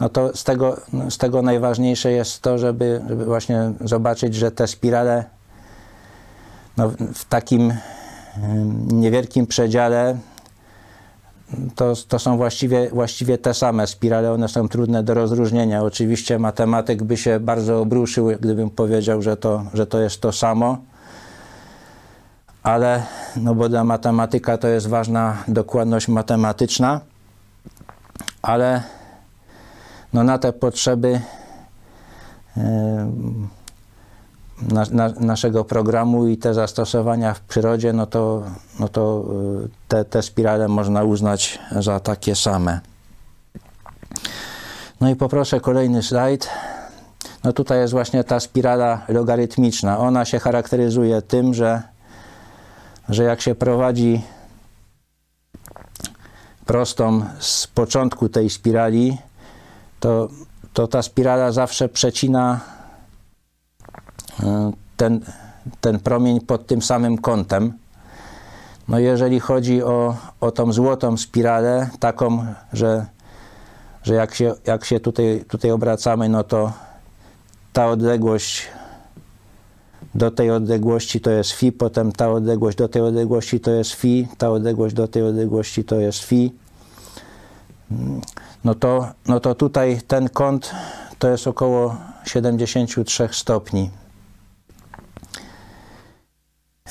no 0.00 0.08
to 0.08 0.36
z 0.36 0.44
tego, 0.44 0.80
z 1.10 1.18
tego 1.18 1.42
najważniejsze 1.42 2.12
jest 2.12 2.40
to, 2.40 2.58
żeby, 2.58 3.02
żeby 3.08 3.24
właśnie 3.24 3.72
zobaczyć, 3.80 4.34
że 4.34 4.50
te 4.50 4.66
spirale 4.66 5.24
no, 6.76 6.92
w 7.14 7.24
takim 7.24 7.74
niewielkim 8.86 9.46
przedziale 9.46 10.16
to, 11.74 11.92
to 12.08 12.18
są 12.18 12.36
właściwie, 12.36 12.90
właściwie 12.90 13.38
te 13.38 13.54
same 13.54 13.86
spirale, 13.86 14.32
one 14.32 14.48
są 14.48 14.68
trudne 14.68 15.02
do 15.02 15.14
rozróżnienia. 15.14 15.82
Oczywiście 15.82 16.38
matematyk 16.38 17.02
by 17.02 17.16
się 17.16 17.40
bardzo 17.40 17.80
obruszył, 17.80 18.28
gdybym 18.40 18.70
powiedział, 18.70 19.22
że 19.22 19.36
to, 19.36 19.64
że 19.74 19.86
to 19.86 20.00
jest 20.00 20.20
to 20.20 20.32
samo, 20.32 20.78
ale 22.62 23.02
no 23.36 23.54
bo 23.54 23.68
dla 23.68 23.84
matematyka 23.84 24.58
to 24.58 24.68
jest 24.68 24.88
ważna 24.88 25.36
dokładność 25.48 26.08
matematyczna, 26.08 27.00
ale 28.42 28.82
no 30.12 30.24
na 30.24 30.38
te 30.38 30.52
potrzeby 30.52 31.20
na, 34.62 34.84
na, 34.90 35.08
naszego 35.20 35.64
programu 35.64 36.26
i 36.26 36.36
te 36.36 36.54
zastosowania 36.54 37.34
w 37.34 37.40
przyrodzie, 37.40 37.92
no 37.92 38.06
to, 38.06 38.42
no 38.80 38.88
to 38.88 39.24
y, 39.64 39.68
te, 39.88 40.04
te 40.04 40.22
spirale 40.22 40.68
można 40.68 41.02
uznać 41.04 41.58
za 41.78 42.00
takie 42.00 42.36
same. 42.36 42.80
No 45.00 45.10
i 45.10 45.16
poproszę 45.16 45.60
kolejny 45.60 46.02
slajd. 46.02 46.48
No 47.44 47.52
tutaj 47.52 47.78
jest 47.78 47.92
właśnie 47.92 48.24
ta 48.24 48.40
spirala 48.40 49.02
logarytmiczna. 49.08 49.98
Ona 49.98 50.24
się 50.24 50.38
charakteryzuje 50.38 51.22
tym, 51.22 51.54
że, 51.54 51.82
że 53.08 53.24
jak 53.24 53.40
się 53.40 53.54
prowadzi 53.54 54.22
prostą 56.66 57.22
z 57.38 57.66
początku 57.66 58.28
tej 58.28 58.50
spirali, 58.50 59.18
to, 60.00 60.28
to 60.72 60.86
ta 60.86 61.02
spirala 61.02 61.52
zawsze 61.52 61.88
przecina 61.88 62.60
ten, 64.96 65.20
ten 65.80 66.00
promień 66.00 66.40
pod 66.40 66.66
tym 66.66 66.82
samym 66.82 67.18
kątem. 67.18 67.72
No 68.88 68.98
jeżeli 68.98 69.40
chodzi 69.40 69.82
o, 69.82 70.16
o 70.40 70.50
tą 70.50 70.72
złotą 70.72 71.16
spiralę, 71.16 71.90
taką, 72.00 72.46
że, 72.72 73.06
że 74.02 74.14
jak 74.14 74.34
się, 74.34 74.54
jak 74.66 74.84
się 74.84 75.00
tutaj, 75.00 75.44
tutaj 75.48 75.70
obracamy, 75.70 76.28
no 76.28 76.44
to 76.44 76.72
ta 77.72 77.86
odległość 77.86 78.68
do 80.14 80.30
tej 80.30 80.50
odległości 80.50 81.20
to 81.20 81.30
jest 81.30 81.52
phi, 81.52 81.72
potem 81.72 82.12
ta 82.12 82.30
odległość 82.30 82.78
do 82.78 82.88
tej 82.88 83.02
odległości 83.02 83.60
to 83.60 83.70
jest 83.70 83.92
phi, 83.92 84.28
ta 84.38 84.50
odległość 84.50 84.94
do 84.94 85.08
tej 85.08 85.22
odległości 85.22 85.84
to 85.84 86.00
jest 86.00 86.24
phi. 86.24 86.52
No 88.64 88.74
to, 88.74 89.08
no 89.28 89.40
to 89.40 89.54
tutaj 89.54 90.00
ten 90.06 90.28
kąt 90.28 90.70
to 91.18 91.28
jest 91.28 91.46
około 91.46 91.96
73 92.26 93.28
stopni. 93.32 93.90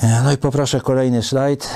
No 0.02 0.32
i 0.32 0.36
poproszę 0.36 0.80
kolejny 0.80 1.22
slajd. 1.22 1.70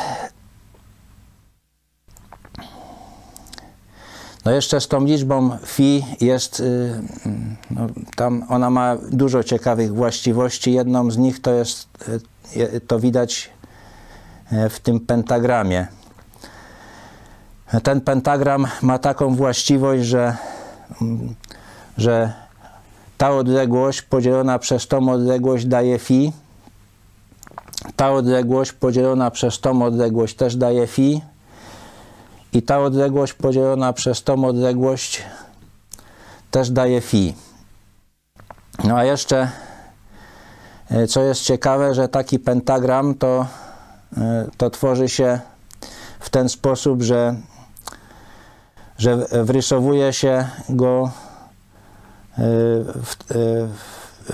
No 4.44 4.50
jeszcze 4.52 4.80
z 4.80 4.88
tą 4.88 5.04
liczbą 5.04 5.58
phi 5.66 6.04
jest, 6.20 6.60
y, 6.60 7.02
no 7.70 7.86
tam 8.16 8.44
ona 8.48 8.70
ma 8.70 8.96
dużo 9.10 9.42
ciekawych 9.42 9.94
właściwości. 9.94 10.72
Jedną 10.72 11.10
z 11.10 11.16
nich 11.16 11.42
to 11.42 11.52
jest, 11.52 11.88
y, 12.56 12.80
to 12.80 13.00
widać 13.00 13.50
y, 14.52 14.68
w 14.68 14.80
tym 14.80 15.00
pentagramie. 15.00 15.86
Ten 17.82 18.00
pentagram 18.00 18.66
ma 18.82 18.98
taką 18.98 19.34
właściwość, 19.34 20.04
że, 20.04 20.36
mm, 21.02 21.34
że 21.98 22.32
ta 23.18 23.30
odległość 23.30 24.02
podzielona 24.02 24.58
przez 24.58 24.88
tą 24.88 25.12
odległość 25.12 25.66
daje 25.66 25.98
phi. 25.98 26.32
Ta 27.96 28.12
odległość 28.12 28.72
podzielona 28.72 29.30
przez 29.30 29.60
tą 29.60 29.82
odległość 29.82 30.36
też 30.36 30.56
daje 30.56 30.86
phi 30.86 31.20
i 32.52 32.62
ta 32.62 32.80
odległość 32.80 33.32
podzielona 33.32 33.92
przez 33.92 34.22
tą 34.22 34.44
odległość 34.44 35.22
też 36.50 36.70
daje 36.70 37.00
phi. 37.00 37.34
No 38.84 38.96
a 38.96 39.04
jeszcze, 39.04 39.50
e, 40.90 41.06
co 41.06 41.22
jest 41.22 41.42
ciekawe, 41.42 41.94
że 41.94 42.08
taki 42.08 42.38
pentagram 42.38 43.14
to, 43.14 43.46
e, 44.16 44.46
to 44.56 44.70
tworzy 44.70 45.08
się 45.08 45.40
w 46.20 46.30
ten 46.30 46.48
sposób, 46.48 47.02
że, 47.02 47.34
że 48.98 49.16
wrysowuje 49.32 50.12
się 50.12 50.48
go 50.68 51.10
e, 52.32 52.42
w, 53.02 53.16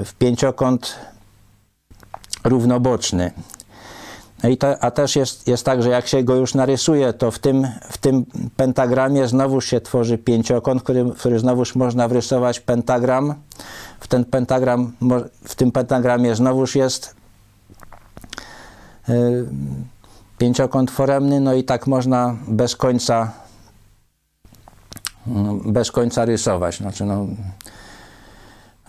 w 0.04 0.14
pięciokąt 0.14 0.96
równoboczny. 2.44 3.31
No 4.42 4.48
i 4.48 4.57
to, 4.57 4.85
a 4.85 4.90
też 4.90 5.16
jest, 5.16 5.48
jest 5.48 5.64
tak, 5.64 5.83
że 5.83 5.90
jak 5.90 6.07
się 6.07 6.22
go 6.22 6.35
już 6.35 6.55
narysuje, 6.55 7.12
to 7.12 7.31
w 7.31 7.38
tym, 7.38 7.66
w 7.90 7.98
tym 7.98 8.26
pentagramie 8.57 9.29
znowu 9.29 9.61
się 9.61 9.81
tworzy 9.81 10.18
pięciokąt, 10.18 10.83
który, 10.83 11.11
który 11.18 11.38
znowuż 11.38 11.74
można 11.74 12.09
wrysować 12.09 12.61
pentagram. 12.61 13.35
W, 14.00 14.09
ten 14.09 14.24
pentagram, 14.24 14.92
w 15.44 15.55
tym 15.55 15.72
pentagramie 15.72 16.35
znowuż 16.35 16.76
jest 16.76 17.14
yy, 19.09 19.48
pięciokąt 20.38 20.90
foremny, 20.90 21.40
no 21.40 21.55
i 21.55 21.64
tak 21.64 21.87
można 21.87 22.37
bez 22.48 22.76
końca 22.76 23.33
yy, 25.26 25.72
bez 25.72 25.92
końca 25.92 26.24
rysować. 26.24 26.76
Znaczy, 26.76 27.05
no, 27.05 27.26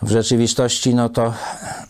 w 0.01 0.09
rzeczywistości, 0.09 0.95
no 0.95 1.09
to, 1.09 1.33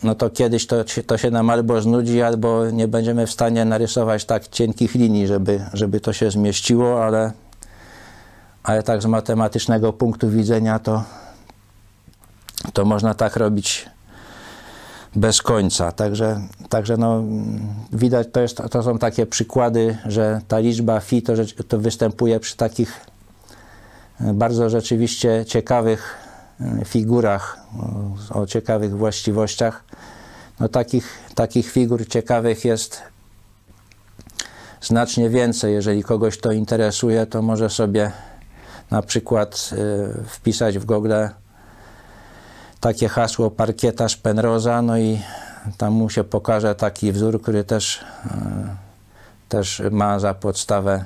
no 0.04 0.16
to 0.16 0.30
kiedyś 0.30 0.68
to, 0.68 0.84
to 1.08 1.18
się 1.18 1.32
nam 1.32 1.50
albo 1.50 1.82
znudzi, 1.82 2.22
albo 2.22 2.72
nie 2.72 2.88
będziemy 2.88 3.28
w 3.28 3.32
stanie 3.32 3.66
narysować 3.66 4.26
tak 4.26 4.48
cienkich 4.48 4.96
linii, 4.96 5.28
żeby, 5.28 5.66
żeby 5.74 6.00
to 6.00 6.14
się 6.14 6.32
zmieściło, 6.32 7.06
ale, 7.06 7.32
ale 8.64 8.84
tak 8.84 9.02
z 9.02 9.06
matematycznego 9.06 9.94
punktu 9.94 10.30
widzenia 10.30 10.80
to, 10.80 11.04
to 12.74 12.86
można 12.86 13.14
tak 13.14 13.36
robić 13.36 13.90
bez 15.16 15.42
końca. 15.42 15.92
Także, 15.92 16.42
także 16.70 16.98
no, 16.98 17.24
widać, 17.94 18.28
to, 18.32 18.42
jest, 18.42 18.62
to 18.72 18.84
są 18.84 18.98
takie 18.98 19.26
przykłady, 19.26 19.98
że 20.06 20.42
ta 20.48 20.60
liczba 20.60 21.00
phi 21.00 21.22
to, 21.22 21.34
to 21.68 21.80
występuje 21.80 22.40
przy 22.40 22.58
takich 22.58 23.06
bardzo 24.20 24.70
rzeczywiście 24.70 25.46
ciekawych 25.48 26.21
figurach 26.86 27.58
o, 28.34 28.40
o 28.42 28.46
ciekawych 28.46 28.98
właściwościach. 28.98 29.84
No 30.60 30.70
takich, 30.70 31.20
takich 31.36 31.72
figur 31.72 32.08
ciekawych 32.08 32.66
jest 32.66 33.02
znacznie 34.82 35.30
więcej. 35.30 35.74
Jeżeli 35.74 36.04
kogoś 36.04 36.38
to 36.38 36.52
interesuje, 36.52 37.26
to 37.26 37.42
może 37.42 37.70
sobie 37.70 38.12
na 38.92 39.02
przykład 39.02 39.70
y, 39.74 40.26
wpisać 40.26 40.80
w 40.80 40.86
Google 40.86 41.14
takie 42.80 43.10
hasło 43.10 43.52
parkietarz 43.52 44.18
Penroza, 44.18 44.82
no 44.82 44.98
i 44.98 45.20
tam 45.78 45.94
mu 45.94 46.10
się 46.10 46.24
pokaże 46.24 46.76
taki 46.76 47.12
wzór, 47.12 47.42
który 47.42 47.64
też, 47.64 48.06
też 49.50 49.82
ma 49.92 50.20
za 50.20 50.34
podstawę 50.34 51.06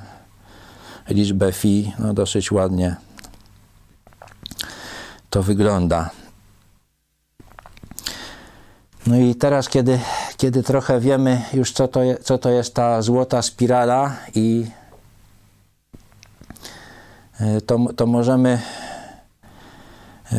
liczbę 1.08 1.52
fi, 1.52 1.92
no 1.98 2.14
dosyć 2.14 2.52
ładnie 2.52 2.96
to 5.30 5.42
wygląda. 5.42 6.10
No 9.06 9.16
i 9.16 9.34
teraz, 9.34 9.68
kiedy, 9.68 9.98
kiedy 10.36 10.62
trochę 10.62 11.00
wiemy 11.00 11.42
już, 11.54 11.72
co 11.72 11.88
to, 11.88 12.00
co 12.22 12.38
to 12.38 12.50
jest 12.50 12.74
ta 12.74 13.02
złota 13.02 13.42
spirala, 13.42 14.16
i 14.34 14.66
e, 17.40 17.60
to, 17.60 17.78
to 17.96 18.06
możemy 18.06 18.60
e, 20.32 20.36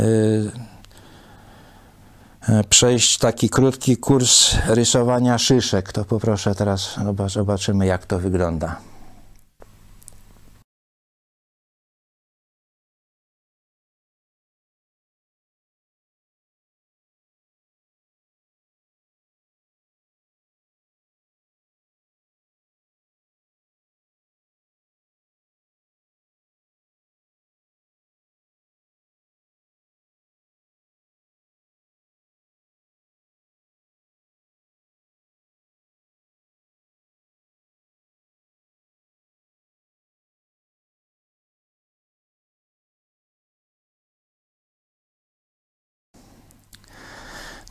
e, 2.49 2.63
przejść 2.63 3.17
taki 3.17 3.49
krótki 3.49 3.97
kurs 3.97 4.55
rysowania 4.67 5.37
szyszek. 5.37 5.91
To 5.91 6.05
poproszę 6.05 6.55
teraz, 6.55 6.95
zobaczymy, 7.27 7.85
jak 7.85 8.05
to 8.05 8.19
wygląda. 8.19 8.86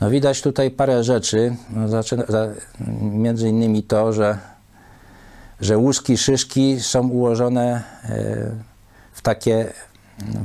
No 0.06 0.10
widać 0.10 0.42
tutaj 0.42 0.70
parę 0.70 1.04
rzeczy, 1.04 1.56
no, 1.70 1.88
zaczyna, 1.88 2.24
za, 2.28 2.48
między 3.00 3.48
innymi 3.48 3.82
to, 3.82 4.12
że, 4.12 4.38
że 5.60 5.78
łuski 5.78 6.18
szyszki 6.18 6.80
są 6.80 7.08
ułożone 7.08 7.82
e, 8.04 8.50
w 9.12 9.22
takie, 9.22 9.72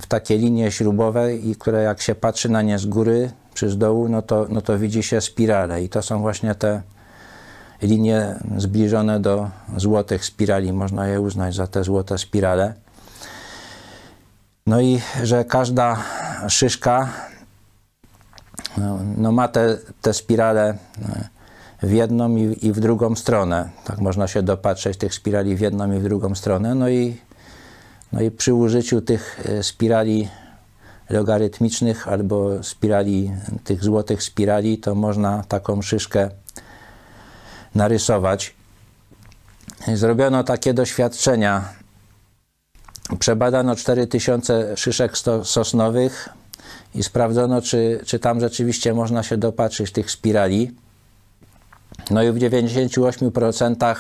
w 0.02 0.08
takie 0.08 0.38
linie 0.38 0.72
śrubowe, 0.72 1.36
i 1.36 1.56
które 1.56 1.84
jak 1.84 2.02
się 2.02 2.16
patrzy 2.16 2.50
na 2.50 2.62
nie 2.62 2.80
z 2.80 2.86
góry 2.86 3.32
czy 3.54 3.70
z 3.70 3.78
dołu, 3.78 4.10
no 4.10 4.22
to, 4.22 4.46
no 4.50 4.62
to 4.62 4.80
widzi 4.80 5.04
się 5.04 5.22
spirale. 5.22 5.84
I 5.84 5.90
to 5.90 6.02
są 6.02 6.22
właśnie 6.22 6.56
te 6.56 6.82
linie 7.82 8.36
zbliżone 8.58 9.20
do 9.20 9.50
złotych 9.78 10.26
spirali. 10.26 10.74
Można 10.74 11.08
je 11.08 11.22
uznać 11.22 11.56
za 11.56 11.68
te 11.68 11.84
złote 11.84 12.18
spirale. 12.18 12.74
No 14.68 14.82
i 14.82 15.02
że 15.24 15.46
każda 15.46 15.98
szyszka 16.48 17.10
no, 18.78 19.00
no 19.18 19.32
ma 19.32 19.48
te, 19.48 19.78
te 20.02 20.14
spirale 20.14 20.70
e, 20.70 21.30
w 21.84 21.92
jedną 21.92 22.36
i, 22.36 22.58
i, 22.62 22.72
w 22.72 22.80
drugą 22.80 23.16
stronę. 23.16 23.70
Tak 23.86 24.00
można 24.00 24.28
się 24.28 24.44
dopatrzeć 24.44 24.98
tych 24.98 25.14
spirali 25.14 25.56
w 25.56 25.60
jedną 25.60 25.92
i 25.92 26.00
w 26.00 26.04
drugą 26.04 26.36
stronę. 26.36 26.76
No 26.76 26.90
i, 26.90 27.18
no 28.12 28.22
i 28.22 28.32
przy 28.32 28.54
użyciu 28.54 29.02
tych 29.02 29.46
e, 29.46 29.64
spirali 29.64 30.30
logarytmicznych 31.10 32.08
albo 32.08 32.64
spirali, 32.64 33.32
tych 33.64 33.84
złotych 33.84 34.24
spirali, 34.24 34.78
to 34.78 34.96
można 34.96 35.44
taką 35.44 35.82
szyszkę 35.82 36.30
narysować. 37.76 38.56
Zrobiono 39.94 40.44
takie 40.44 40.74
doświadczenia. 40.74 41.74
Przebadano 43.20 43.76
4000 43.76 44.78
szyszek 44.78 45.18
sosnowych 45.44 46.30
i 46.96 47.04
sprawdzono, 47.04 47.62
czy, 47.62 48.00
czy 48.06 48.20
tam 48.20 48.40
rzeczywiście 48.40 48.94
można 48.94 49.24
się 49.24 49.38
dopatrzyć 49.38 49.92
tych 49.92 50.12
spirali. 50.12 50.72
No 52.12 52.24
i 52.24 52.32
w 52.32 52.36
98% 52.36 53.96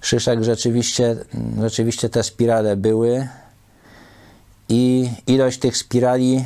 szyszek 0.00 0.44
rzeczywiście, 0.44 1.16
rzeczywiście 1.60 2.08
te 2.08 2.22
spirale 2.22 2.76
były 2.76 3.28
i 4.68 5.10
ilość 5.26 5.58
tych 5.58 5.76
spirali 5.76 6.44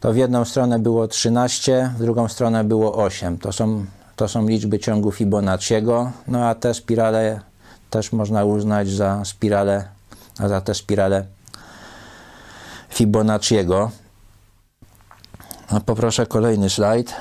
to 0.00 0.12
w 0.12 0.16
jedną 0.16 0.44
stronę 0.44 0.78
było 0.78 1.08
13, 1.08 1.90
w 1.96 1.98
drugą 1.98 2.28
stronę 2.28 2.64
było 2.64 3.04
8. 3.04 3.38
To 3.38 3.52
są, 3.52 3.84
to 4.16 4.28
są 4.28 4.48
liczby 4.48 4.78
ciągu 4.78 5.12
Fibonacciego, 5.12 6.12
no 6.28 6.48
a 6.48 6.54
te 6.54 6.74
spirale 6.74 7.40
też 7.90 8.12
można 8.12 8.44
uznać 8.44 8.88
za 8.88 9.24
spirale, 9.24 9.88
za 10.38 10.60
te 10.60 10.74
spirale 10.74 11.26
Fibonacciego. 12.90 13.90
No 15.72 15.80
poproszę 15.80 16.26
kolejny 16.26 16.70
slajd. 16.70 17.14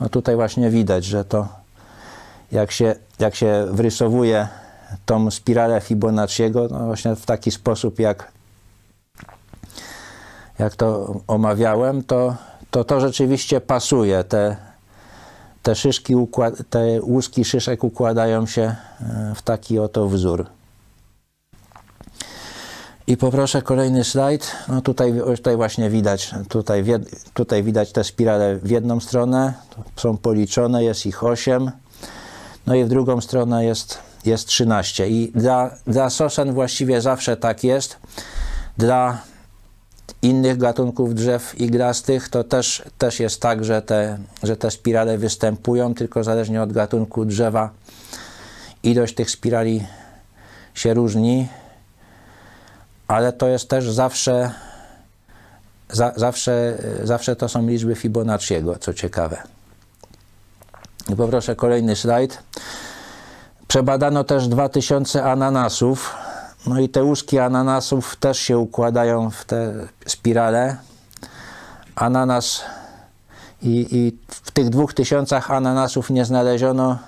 No 0.00 0.08
tutaj 0.08 0.36
właśnie 0.36 0.70
widać, 0.70 1.04
że 1.04 1.24
to 1.24 1.48
jak 2.52 2.70
się, 2.70 2.94
jak 3.18 3.34
się 3.34 3.66
wrysowuje 3.70 4.48
tą 5.06 5.30
spiralę 5.30 5.80
Fibonacciego, 5.80 6.68
no 6.70 6.78
właśnie 6.86 7.16
w 7.16 7.26
taki 7.26 7.50
sposób, 7.50 7.98
jak, 7.98 8.32
jak 10.58 10.76
to 10.76 11.14
omawiałem, 11.26 12.04
to, 12.04 12.36
to 12.70 12.84
to 12.84 13.00
rzeczywiście 13.00 13.60
pasuje. 13.60 14.24
Te, 14.24 14.56
te, 15.62 15.74
szyszki, 15.74 16.14
te 16.70 17.02
łuski 17.02 17.44
szyszek 17.44 17.84
układają 17.84 18.46
się 18.46 18.62
e, 18.62 19.32
w 19.34 19.42
taki 19.42 19.78
oto 19.78 20.08
wzór. 20.08 20.46
I 23.10 23.16
poproszę 23.16 23.62
kolejny 23.62 24.04
slajd. 24.04 24.56
No 24.68 24.80
tutaj, 24.80 25.14
tutaj 25.36 25.56
właśnie 25.56 25.90
widać, 25.90 26.34
tutaj, 26.48 26.84
tutaj 27.34 27.62
widać 27.62 27.92
te 27.92 28.04
spirale 28.04 28.56
w 28.56 28.70
jedną 28.70 29.00
stronę, 29.00 29.54
są 29.96 30.16
policzone, 30.16 30.84
jest 30.84 31.06
ich 31.06 31.24
8, 31.24 31.70
no 32.66 32.74
i 32.74 32.84
w 32.84 32.88
drugą 32.88 33.20
stronę 33.20 33.64
jest, 33.64 33.98
jest 34.24 34.46
13. 34.46 35.08
I 35.08 35.32
dla, 35.34 35.70
dla 35.86 36.10
sosen 36.10 36.52
właściwie 36.52 37.00
zawsze 37.00 37.36
tak 37.36 37.64
jest. 37.64 37.96
Dla 38.78 39.22
innych 40.22 40.58
gatunków 40.58 41.14
drzew 41.14 41.60
igrastych 41.60 42.28
to 42.28 42.44
też, 42.44 42.82
też 42.98 43.20
jest 43.20 43.42
tak, 43.42 43.64
że 43.64 43.82
te, 43.82 44.18
że 44.42 44.56
te 44.56 44.70
spirale 44.70 45.18
występują, 45.18 45.94
tylko 45.94 46.24
zależnie 46.24 46.62
od 46.62 46.72
gatunku 46.72 47.24
drzewa 47.24 47.70
ilość 48.82 49.14
tych 49.14 49.30
spirali 49.30 49.86
się 50.74 50.94
różni 50.94 51.48
ale 53.10 53.32
to 53.32 53.48
jest 53.48 53.68
też 53.68 53.90
zawsze, 53.90 54.50
za, 55.88 56.12
zawsze, 56.16 56.78
zawsze 57.02 57.36
to 57.36 57.48
są 57.48 57.66
liczby 57.66 57.94
Fibonacciego, 57.94 58.76
co 58.76 58.94
ciekawe. 58.94 59.42
I 61.08 61.16
poproszę 61.16 61.56
kolejny 61.56 61.96
slajd. 61.96 62.42
Przebadano 63.68 64.24
też 64.24 64.48
2000 64.48 65.24
ananasów. 65.24 66.14
No 66.66 66.80
i 66.80 66.88
te 66.88 67.04
łuski 67.04 67.38
ananasów 67.38 68.16
też 68.16 68.38
się 68.38 68.58
układają 68.58 69.30
w 69.30 69.44
te 69.44 69.74
spirale. 70.06 70.76
Ananas 71.94 72.62
i, 73.62 73.86
i 73.90 74.18
w 74.28 74.50
tych 74.50 74.68
2000 74.68 75.42
ananasów 75.42 76.10
nie 76.10 76.24
znaleziono 76.24 76.98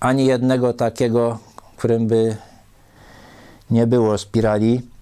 ani 0.00 0.26
jednego 0.26 0.72
takiego, 0.72 1.38
którym 1.76 2.06
by 2.06 2.36
nie 3.70 3.86
było 3.86 4.18
spirali. 4.18 4.95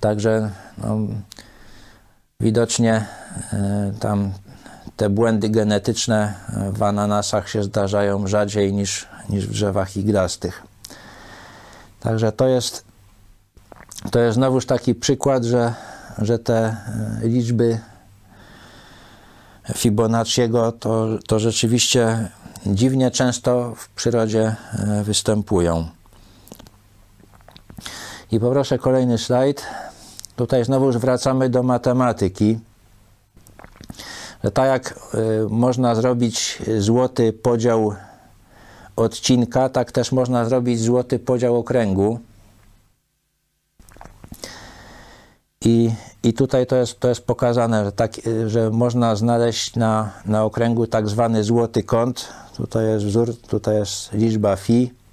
Także 0.00 0.50
no, 0.78 0.98
widocznie 2.40 3.06
e, 3.52 3.92
tam 4.00 4.32
te 4.96 5.10
błędy 5.10 5.48
genetyczne 5.48 6.34
w 6.72 6.82
ananasach 6.82 7.48
się 7.48 7.62
zdarzają 7.62 8.26
rzadziej 8.26 8.72
niż, 8.72 9.08
niż 9.28 9.46
w 9.46 9.50
drzewach 9.52 9.96
iglastych. 9.96 10.62
Także 12.00 12.32
to 12.32 12.48
jest, 12.48 12.84
to 14.10 14.18
jest 14.18 14.34
znowuż 14.34 14.66
taki 14.66 14.94
przykład, 14.94 15.44
że, 15.44 15.74
że 16.18 16.38
te 16.38 16.56
e, 16.56 16.76
liczby 17.22 17.78
Fibonacciego 19.74 20.72
to, 20.72 21.08
to 21.26 21.38
rzeczywiście 21.38 22.28
dziwnie 22.66 23.10
często 23.10 23.74
w 23.76 23.88
przyrodzie 23.88 24.56
e, 24.72 25.04
występują. 25.04 25.88
I 28.34 28.40
poproszę 28.40 28.78
kolejny 28.78 29.18
slajd. 29.18 29.66
Tutaj 30.36 30.64
znowu 30.64 30.86
już 30.86 30.98
wracamy 30.98 31.48
do 31.48 31.62
matematyki. 31.62 32.58
Tak 34.54 34.66
jak 34.66 34.94
y, 35.14 35.46
można 35.48 35.94
zrobić 35.94 36.62
złoty 36.78 37.32
podział 37.32 37.94
odcinka, 38.96 39.68
tak 39.68 39.92
też 39.92 40.12
można 40.12 40.44
zrobić 40.44 40.80
złoty 40.80 41.18
podział 41.18 41.56
okręgu. 41.56 42.18
I, 45.60 45.90
i 46.22 46.32
tutaj 46.32 46.66
to 46.66 46.76
jest, 46.76 47.00
to 47.00 47.08
jest 47.08 47.26
pokazane, 47.26 47.84
że, 47.84 47.92
tak, 47.92 48.12
że 48.46 48.70
można 48.70 49.16
znaleźć 49.16 49.76
na, 49.76 50.10
na 50.26 50.44
okręgu 50.44 50.86
tak 50.86 51.08
zwany 51.08 51.44
złoty 51.44 51.82
kąt. 51.82 52.28
Tutaj 52.56 52.86
jest 52.86 53.04
wzór, 53.04 53.36
tutaj 53.40 53.76
jest 53.76 54.12
liczba 54.12 54.56
phi 54.56 55.03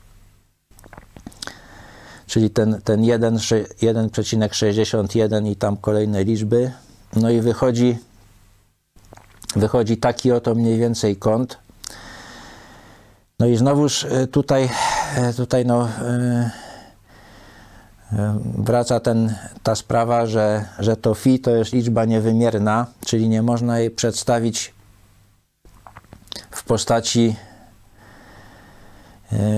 czyli 2.32 2.50
ten, 2.50 2.82
ten 2.82 3.02
1,61 3.02 5.48
i 5.48 5.56
tam 5.56 5.78
kolejne 5.78 6.24
liczby. 6.24 6.72
No 7.16 7.30
i 7.30 7.42
wychodzi, 7.42 7.98
wychodzi 9.56 9.98
taki 9.98 10.32
oto 10.32 10.56
mniej 10.56 10.80
więcej 10.80 11.16
kąt. 11.16 11.58
No 13.40 13.46
i 13.46 13.58
znowuż 13.58 14.06
e, 14.06 14.28
tutaj, 14.28 14.70
e, 15.16 15.34
tutaj 15.34 15.66
no, 15.66 15.88
e, 15.88 16.52
wraca 18.58 19.00
ten, 19.00 19.36
ta 19.64 19.76
sprawa, 19.76 20.26
że, 20.26 20.66
że 20.80 20.98
to 20.98 21.14
fi 21.14 21.40
to 21.40 21.52
jest 21.52 21.74
liczba 21.74 22.06
niewymierna, 22.06 22.86
czyli 23.06 23.30
nie 23.30 23.42
można 23.42 23.80
jej 23.80 23.92
przedstawić 23.92 24.74
w 26.52 26.64
postaci 26.64 27.36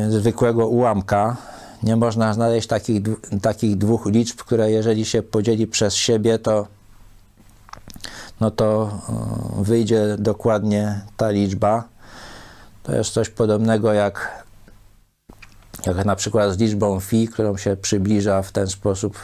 zwykłego 0.10 0.68
ułamka, 0.68 1.38
nie 1.84 1.96
można 1.96 2.34
znaleźć 2.34 2.68
takich, 2.68 3.02
takich 3.42 3.78
dwóch 3.78 4.06
liczb, 4.06 4.38
które 4.38 4.72
jeżeli 4.72 5.06
się 5.06 5.24
podzieli 5.24 5.68
przez 5.68 5.96
siebie, 5.96 6.40
to 6.40 6.68
no 8.42 8.52
to 8.52 9.00
e, 9.60 9.64
wyjdzie 9.64 10.16
dokładnie 10.20 11.02
ta 11.18 11.30
liczba. 11.30 11.84
To 12.84 12.96
jest 12.96 13.10
coś 13.10 13.30
podobnego 13.30 13.94
jak, 13.94 14.44
jak 15.86 16.06
na 16.06 16.16
przykład 16.16 16.54
z 16.54 16.58
liczbą 16.58 17.00
fi, 17.00 17.28
którą 17.28 17.58
się 17.58 17.76
przybliża 17.76 18.42
w 18.42 18.52
ten 18.52 18.68
sposób, 18.68 19.18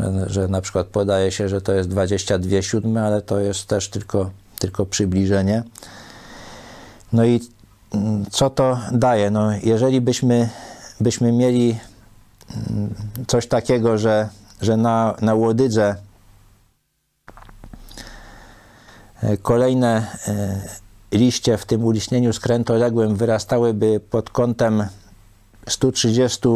e, 0.00 0.24
że 0.26 0.48
na 0.48 0.60
przykład 0.60 0.86
podaje 0.86 1.32
się, 1.32 1.48
że 1.48 1.60
to 1.60 1.72
jest 1.72 1.88
22 1.88 2.62
siódme, 2.62 3.04
ale 3.04 3.22
to 3.22 3.40
jest 3.40 3.66
też 3.66 3.88
tylko, 3.88 4.30
tylko 4.58 4.86
przybliżenie. 4.86 5.62
No 7.12 7.24
i 7.24 7.40
mm, 7.94 8.26
co 8.30 8.50
to 8.50 8.78
daje? 8.92 9.30
No, 9.30 9.50
jeżeli 9.62 10.00
byśmy 10.00 10.48
byśmy 11.00 11.32
mieli 11.32 11.78
mm, 12.70 12.94
coś 13.26 13.46
takiego, 13.46 13.98
że, 13.98 14.28
że 14.60 14.76
na, 14.76 15.14
na 15.20 15.34
Łodydze 15.34 15.96
e, 19.22 19.36
kolejne, 19.36 20.06
e, 20.28 20.60
liście 21.12 21.58
w 21.58 21.64
tym 21.64 21.84
uliśnieniu 21.84 22.32
skrętoległym 22.32 23.16
wyrastałyby 23.16 24.00
pod 24.10 24.30
kątem 24.30 24.86
130, 25.68 26.48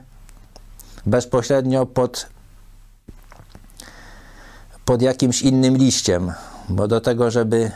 bezpośrednio 1.07 1.87
pod, 1.87 2.27
pod 4.85 5.03
jakimś 5.03 5.43
innym 5.43 5.77
liściem, 5.77 6.33
bo 6.69 6.89
do 6.89 7.01
tego, 7.01 7.31
żeby, 7.31 7.71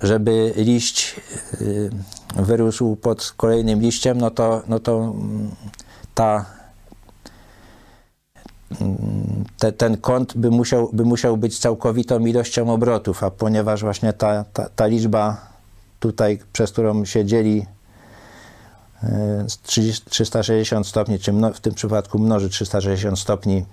żeby 0.00 0.52
liść 0.56 1.20
y, 1.60 1.90
wyrósł 2.36 2.96
pod 2.96 3.34
kolejnym 3.36 3.80
liściem, 3.80 4.18
no 4.18 4.30
to, 4.30 4.62
no 4.68 4.78
to 4.78 4.98
mm, 4.98 5.50
ta 6.14 6.57
te, 9.58 9.72
ten 9.72 9.96
kąt 9.96 10.36
by 10.36 10.50
musiał, 10.50 10.90
by 10.92 11.04
musiał 11.04 11.36
być 11.36 11.58
całkowitą 11.58 12.26
ilością 12.26 12.72
obrotów, 12.72 13.24
a 13.24 13.30
ponieważ 13.30 13.82
właśnie 13.82 14.12
ta, 14.12 14.44
ta, 14.52 14.68
ta 14.76 14.86
liczba 14.86 15.36
tutaj, 16.00 16.38
przez 16.52 16.72
którą 16.72 17.04
się 17.04 17.24
dzieli 17.24 17.66
360 20.04 20.86
e, 20.86 20.88
stopni, 20.88 21.18
czy 21.18 21.32
w 21.32 21.60
tym 21.60 21.74
przypadku 21.74 22.18
mnoży 22.18 22.48
360 22.48 23.18
stopni, 23.18 23.64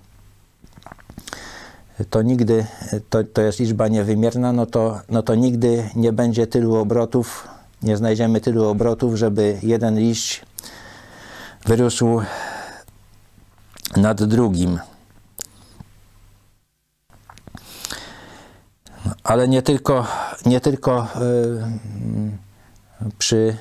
to 2.09 2.21
nigdy, 2.21 2.65
to, 3.09 3.23
to 3.23 3.41
jest 3.41 3.59
liczba 3.59 3.87
niewymierna, 3.87 4.53
no 4.53 4.65
to, 4.65 5.01
no 5.09 5.23
to 5.23 5.35
nigdy 5.35 5.89
nie 5.95 6.13
będzie 6.13 6.47
tylu 6.47 6.75
obrotów, 6.75 7.47
nie 7.83 7.97
znajdziemy 7.97 8.41
tylu 8.41 8.65
obrotów, 8.65 9.15
żeby 9.15 9.57
jeden 9.63 9.99
liść 9.99 10.45
wyrósł 11.65 12.21
nad 13.97 14.23
drugim. 14.23 14.79
Ale 19.23 19.47
nie 19.47 19.61
tylko, 19.61 20.07
nie 20.45 20.61
tylko 20.61 21.07
y, 23.01 23.07
przy, 23.17 23.57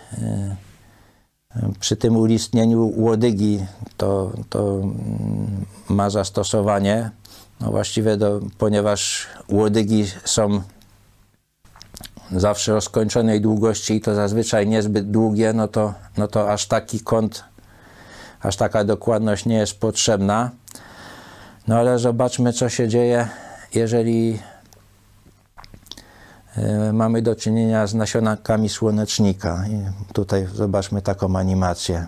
y, 1.57 1.79
przy 1.81 1.97
tym 1.97 2.17
ulistnieniu 2.17 2.93
łodygi 2.97 3.67
to, 3.97 4.33
to 4.51 4.81
ma 5.89 6.11
zastosowanie. 6.11 7.11
No 7.61 7.71
właściwie, 7.71 8.17
do, 8.17 8.41
ponieważ 8.59 9.27
łodygi 9.49 10.05
są 10.25 10.63
zawsze 12.33 12.77
o 12.77 12.81
skończonej 12.81 13.41
długości 13.41 13.95
i 13.95 14.01
to 14.01 14.15
zazwyczaj 14.15 14.67
niezbyt 14.67 15.11
długie, 15.11 15.53
no 15.53 15.69
to, 15.69 15.95
no 16.17 16.29
to 16.29 16.53
aż 16.53 16.67
taki 16.67 17.01
kąt 17.01 17.45
aż 18.45 18.57
taka 18.57 18.85
dokładność 18.85 19.47
nie 19.47 19.57
jest 19.57 19.81
potrzebna. 19.81 20.51
No 21.69 21.79
ale 21.79 21.99
zobaczmy, 21.99 22.53
co 22.53 22.69
się 22.69 22.89
dzieje, 22.89 23.29
jeżeli 23.75 24.39
e, 26.57 26.93
mamy 26.93 27.23
do 27.23 27.37
czynienia 27.37 27.87
z 27.87 27.95
nasionkami 27.95 28.69
słonecznika. 28.69 29.65
I 29.69 30.13
tutaj 30.13 30.49
zobaczmy 30.55 31.03
taką 31.03 31.37
animację. 31.37 32.07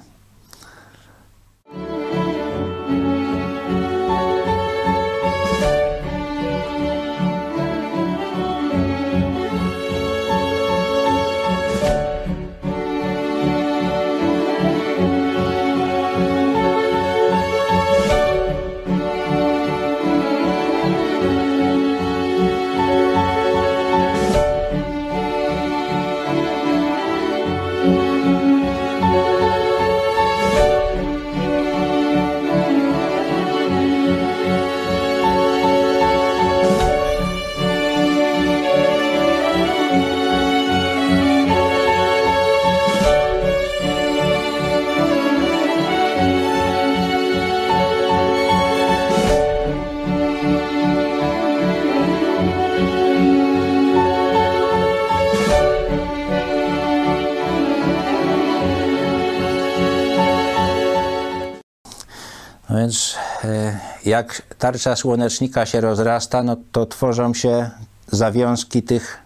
Jak 64.17 64.43
tarcza 64.59 64.97
słonecznika 64.97 65.67
się 65.67 65.81
rozrasta, 65.81 66.43
no 66.43 66.57
to 66.73 66.87
tworzą 66.87 67.35
się 67.35 67.71
zawiązki 68.07 68.83
tych, 68.83 69.19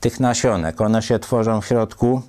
tych 0.00 0.20
nasionek. 0.20 0.80
One 0.80 1.02
się 1.02 1.18
tworzą 1.18 1.60
w 1.60 1.66
środku, 1.66 2.22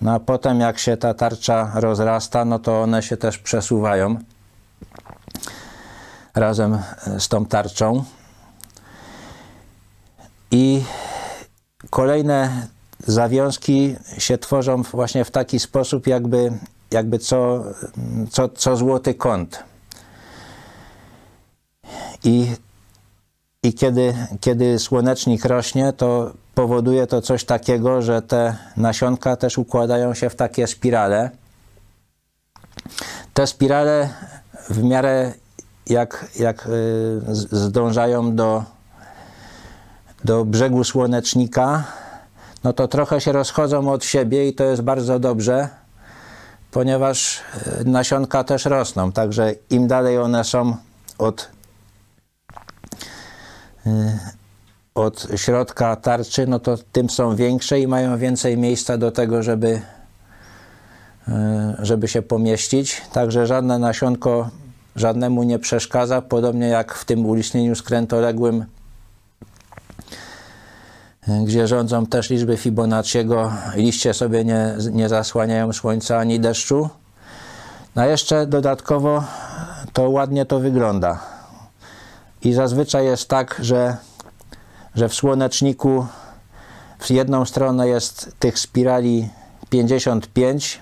no 0.00 0.14
a 0.14 0.20
potem 0.20 0.60
jak 0.60 0.78
się 0.78 0.96
ta 0.96 1.14
tarcza 1.14 1.72
rozrasta, 1.74 2.44
no 2.44 2.58
to 2.58 2.82
one 2.82 3.02
się 3.02 3.16
też 3.16 3.38
przesuwają 3.38 4.18
razem 6.34 6.78
z 7.18 7.28
tą 7.28 7.46
tarczą. 7.46 8.04
I 10.50 10.82
kolejne 11.90 12.66
zawiązki 13.06 13.96
się 14.18 14.38
tworzą 14.38 14.82
właśnie 14.82 15.24
w 15.24 15.30
taki 15.30 15.58
sposób, 15.58 16.06
jakby, 16.06 16.52
jakby 16.90 17.18
co, 17.18 17.64
co, 18.30 18.48
co 18.48 18.76
złoty 18.76 19.14
kąt. 19.14 19.69
I, 22.24 22.46
i 23.62 23.74
kiedy, 23.74 24.14
kiedy 24.40 24.78
słonecznik 24.78 25.44
rośnie, 25.44 25.92
to 25.92 26.32
powoduje 26.54 27.06
to 27.06 27.22
coś 27.22 27.44
takiego, 27.44 28.02
że 28.02 28.22
te 28.22 28.56
nasionka 28.76 29.36
też 29.36 29.58
układają 29.58 30.14
się 30.14 30.30
w 30.30 30.34
takie 30.34 30.66
spirale. 30.66 31.30
Te 33.34 33.46
spirale 33.46 34.08
w 34.70 34.82
miarę 34.82 35.32
jak, 35.86 36.26
jak 36.38 36.66
y, 36.66 37.20
zdążają 37.50 38.36
do, 38.36 38.64
do 40.24 40.44
brzegu 40.44 40.84
słonecznika, 40.84 41.84
no 42.64 42.72
to 42.72 42.88
trochę 42.88 43.20
się 43.20 43.32
rozchodzą 43.32 43.92
od 43.92 44.04
siebie 44.04 44.48
i 44.48 44.54
to 44.54 44.64
jest 44.64 44.82
bardzo 44.82 45.18
dobrze, 45.18 45.68
ponieważ 46.70 47.40
y, 47.80 47.84
nasionka 47.84 48.44
też 48.44 48.64
rosną, 48.64 49.12
także 49.12 49.54
im 49.70 49.88
dalej 49.88 50.18
one 50.18 50.44
są 50.44 50.76
od 51.18 51.48
od 54.94 55.26
środka 55.36 55.96
tarczy, 55.96 56.46
no 56.46 56.58
to 56.58 56.78
tym 56.92 57.10
są 57.10 57.36
większe 57.36 57.80
i 57.80 57.86
mają 57.86 58.18
więcej 58.18 58.58
miejsca 58.58 58.98
do 58.98 59.10
tego, 59.10 59.42
żeby, 59.42 59.68
y, 61.28 61.32
żeby 61.78 62.08
się 62.08 62.22
pomieścić. 62.22 63.02
Także 63.12 63.46
żadne 63.46 63.78
nasionko 63.78 64.50
żadnemu 64.96 65.42
nie 65.42 65.58
przeszkadza, 65.58 66.22
podobnie 66.22 66.68
jak 66.68 66.94
w 66.94 67.04
tym 67.04 67.26
ulicznieniu 67.26 67.74
skrętoległym, 67.74 68.64
y, 71.28 71.44
gdzie 71.44 71.66
rządzą 71.66 72.06
też 72.06 72.30
liczby 72.30 72.56
Fibonacciego, 72.56 73.52
liście 73.74 74.14
sobie 74.14 74.44
nie, 74.44 74.76
nie 74.92 75.08
zasłaniają 75.08 75.72
słońca 75.72 76.18
ani 76.18 76.40
deszczu. 76.40 76.88
No 77.96 78.02
a 78.02 78.06
jeszcze 78.06 78.46
dodatkowo 78.46 79.24
to 79.92 80.10
ładnie 80.10 80.46
to 80.46 80.60
wygląda. 80.60 81.39
I 82.42 82.52
zazwyczaj 82.52 83.04
jest 83.04 83.28
tak, 83.28 83.60
że, 83.62 83.96
że 84.94 85.08
w 85.08 85.14
słoneczniku 85.14 86.06
w 86.98 87.10
jedną 87.10 87.44
stronę 87.44 87.88
jest 87.88 88.32
tych 88.38 88.58
spirali 88.58 89.28
55, 89.70 90.80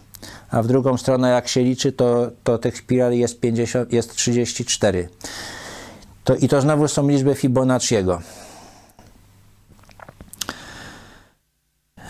a 0.51 0.63
w 0.63 0.67
drugą 0.67 0.97
stronę 0.97 1.31
jak 1.31 1.49
się 1.49 1.63
liczy, 1.63 1.93
to, 1.93 2.31
to 2.45 2.59
tych 2.59 2.79
spirali 2.79 3.19
jest, 3.19 3.41
50, 3.41 3.93
jest 3.93 4.15
34. 4.15 5.09
To, 6.25 6.35
I 6.35 6.49
to 6.49 6.61
znowu 6.61 6.89
są 6.89 7.09
liczby 7.09 7.35
Fibonacciego. 7.35 8.21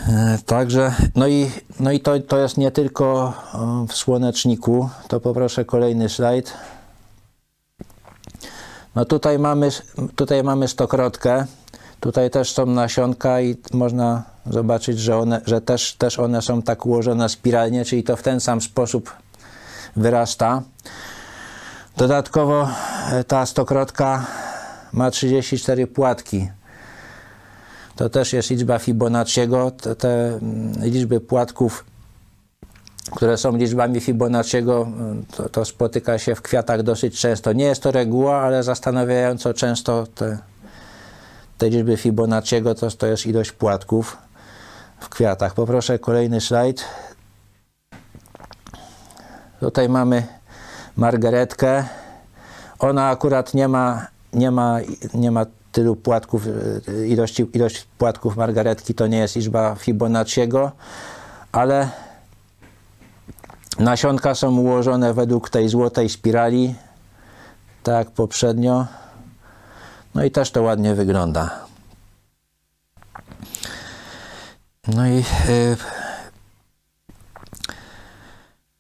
E, 0.09 0.39
także, 0.47 0.95
no 1.15 1.29
i, 1.29 1.51
no 1.81 1.93
i 1.93 2.01
to, 2.01 2.21
to 2.21 2.39
jest 2.39 2.57
nie 2.57 2.71
tylko 2.71 3.33
w 3.89 3.93
słoneczniku. 3.93 4.89
To 5.09 5.21
poproszę 5.21 5.65
kolejny 5.65 6.09
slajd. 6.09 6.55
No 8.99 9.05
tutaj 9.05 9.39
mamy, 9.39 9.69
tutaj 10.17 10.43
mamy 10.43 10.69
stokrotkę. 10.69 11.47
Tutaj 12.01 12.31
też 12.31 12.53
są 12.53 12.67
nasionka 12.67 13.41
i 13.41 13.57
można 13.73 14.23
zobaczyć, 14.51 14.99
że, 14.99 15.17
one, 15.17 15.41
że 15.47 15.61
też, 15.61 15.95
też 15.95 16.19
one 16.19 16.43
są 16.43 16.63
tak 16.63 16.87
ułożone 16.87 17.29
spiralnie, 17.29 17.85
czyli 17.85 18.05
to 18.05 18.17
w 18.17 18.23
ten 18.23 18.41
sam 18.41 18.61
sposób 18.61 19.13
wyrasta. 19.97 20.63
Dodatkowo 21.97 22.69
e, 23.13 23.25
ta 23.25 23.47
stokrotka 23.47 24.27
ma 24.93 25.11
34 25.11 25.87
płatki. 25.87 26.49
To 27.97 28.11
też 28.11 28.33
jest 28.33 28.51
liczba 28.51 28.79
Fibonacciego. 28.79 29.71
Te, 29.71 29.97
te 29.97 30.27
mm, 30.27 30.73
liczby 30.83 31.21
płatków, 31.21 31.85
które 33.11 33.37
są 33.37 33.57
liczbami 33.57 34.01
Fibonacciego, 34.01 34.89
to, 35.37 35.49
to, 35.49 35.65
spotyka 35.65 36.19
się 36.19 36.35
w 36.35 36.43
kwiatach 36.43 36.83
dosyć 36.83 37.21
często. 37.21 37.53
Nie 37.53 37.65
jest 37.65 37.83
to 37.83 37.91
reguła, 37.91 38.37
ale 38.37 38.63
zastanawiająco 38.63 39.55
często 39.55 40.07
te, 40.15 40.39
te 41.59 41.71
liczby 41.71 41.97
Fibonacciego 41.97 42.75
to, 42.75 42.91
to 42.91 43.07
jest 43.07 43.27
ilość 43.27 43.53
płatków 43.53 44.17
w 45.01 45.09
kwiatach. 45.09 45.55
Poproszę 45.55 45.99
kolejny 45.99 46.41
slajd. 46.41 46.85
Tutaj 49.61 49.89
mamy 49.89 50.23
margaretkę. 50.97 51.85
Ona 52.79 53.11
akurat 53.11 53.55
nie 53.55 53.69
ma, 53.69 54.07
nie 54.33 54.51
ma, 54.51 54.79
nie 55.15 55.31
ma 55.31 55.47
tylu 55.73 55.97
płatków, 55.97 56.43
ilości, 57.07 57.47
ilość 57.53 57.87
płatków 57.99 58.37
margaretki 58.37 58.95
to 58.95 59.07
nie 59.07 59.19
jest 59.19 59.37
liczba 59.37 59.75
Fibonacciego, 59.75 60.73
ale 61.53 61.89
nasionka 63.79 64.35
są 64.35 64.57
ułożone 64.57 65.15
według 65.15 65.51
tej 65.51 65.69
złotej 65.69 66.09
spirali, 66.09 66.75
tak 67.83 68.11
poprzednio. 68.11 68.87
No 70.15 70.25
i 70.25 70.31
też 70.31 70.51
to 70.51 70.63
ładnie 70.63 70.95
wygląda. 70.95 71.51
No 74.89 75.07
i 75.07 75.15
yy, 75.15 75.77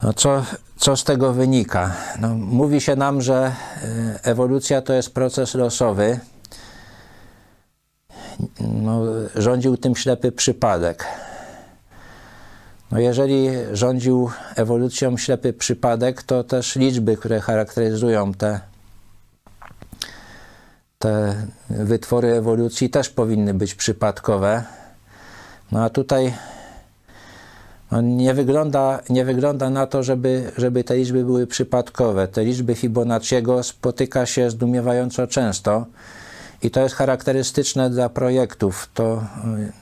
no 0.02 0.12
co, 0.12 0.44
co 0.76 0.96
z 0.96 1.04
tego 1.04 1.32
wynika? 1.32 1.92
No, 2.20 2.28
mówi 2.34 2.80
się 2.80 2.96
nam, 2.96 3.22
że 3.22 3.52
y, 3.82 4.18
ewolucja 4.22 4.82
to 4.82 4.92
jest 4.92 5.14
proces 5.14 5.54
losowy. 5.54 6.20
No, 8.60 9.02
rządził 9.34 9.76
tym 9.76 9.96
ślepy 9.96 10.32
przypadek. 10.32 11.04
No 12.90 12.98
jeżeli 13.00 13.48
rządził 13.72 14.30
ewolucją 14.56 15.16
ślepy 15.16 15.52
przypadek, 15.52 16.22
to 16.22 16.44
też 16.44 16.76
liczby, 16.76 17.16
które 17.16 17.40
charakteryzują 17.40 18.34
te, 18.34 18.60
te 20.98 21.34
wytwory 21.70 22.28
ewolucji, 22.28 22.90
też 22.90 23.08
powinny 23.08 23.54
być 23.54 23.74
przypadkowe. 23.74 24.64
No 25.72 25.84
a 25.84 25.90
tutaj 25.90 26.34
no 27.92 28.00
nie, 28.00 28.34
wygląda, 28.34 29.00
nie 29.08 29.24
wygląda 29.24 29.70
na 29.70 29.86
to, 29.86 30.02
żeby, 30.02 30.52
żeby 30.56 30.84
te 30.84 30.96
liczby 30.96 31.24
były 31.24 31.46
przypadkowe. 31.46 32.28
Te 32.28 32.44
liczby 32.44 32.74
Fibonacciego 32.74 33.62
spotyka 33.62 34.26
się 34.26 34.50
zdumiewająco 34.50 35.26
często 35.26 35.86
i 36.62 36.70
to 36.70 36.80
jest 36.80 36.94
charakterystyczne 36.94 37.90
dla 37.90 38.08
projektów. 38.08 38.88
To 38.94 39.24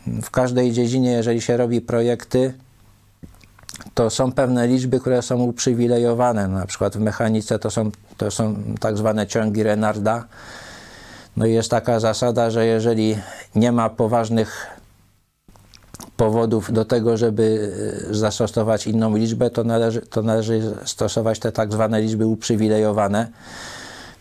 y, 0.09 0.23
w 0.23 0.31
każdej 0.31 0.73
dziedzinie, 0.73 1.11
jeżeli 1.11 1.41
się 1.41 1.57
robi 1.57 1.81
projekty, 1.81 2.55
to 3.95 4.11
są 4.11 4.33
pewne 4.33 4.67
liczby, 4.67 5.01
które 5.01 5.23
są 5.23 5.43
uprzywilejowane. 5.43 6.49
Na 6.49 6.67
przykład 6.67 6.97
w 6.97 7.01
mechanice 7.01 7.59
to 7.59 7.71
są, 7.71 7.91
to 8.17 8.31
są 8.31 8.57
tak 8.81 8.97
zwane 8.97 9.27
ciągi 9.27 9.63
Renarda. 9.63 10.25
No 11.37 11.47
i 11.47 11.53
jest 11.53 11.71
taka 11.71 12.01
zasada, 12.01 12.51
że 12.51 12.67
jeżeli 12.67 13.19
nie 13.55 13.73
ma 13.73 13.91
poważnych 13.91 14.67
powodów 16.17 16.73
do 16.73 16.85
tego, 16.85 17.17
żeby 17.17 17.73
e, 18.11 18.15
zastosować 18.15 18.87
inną 18.87 19.17
liczbę, 19.17 19.51
to 19.51 19.65
należy, 19.65 20.01
to 20.01 20.23
należy 20.23 20.75
stosować 20.85 21.39
te 21.39 21.53
tak 21.53 21.73
zwane 21.73 22.03
liczby 22.03 22.27
uprzywilejowane. 22.27 23.29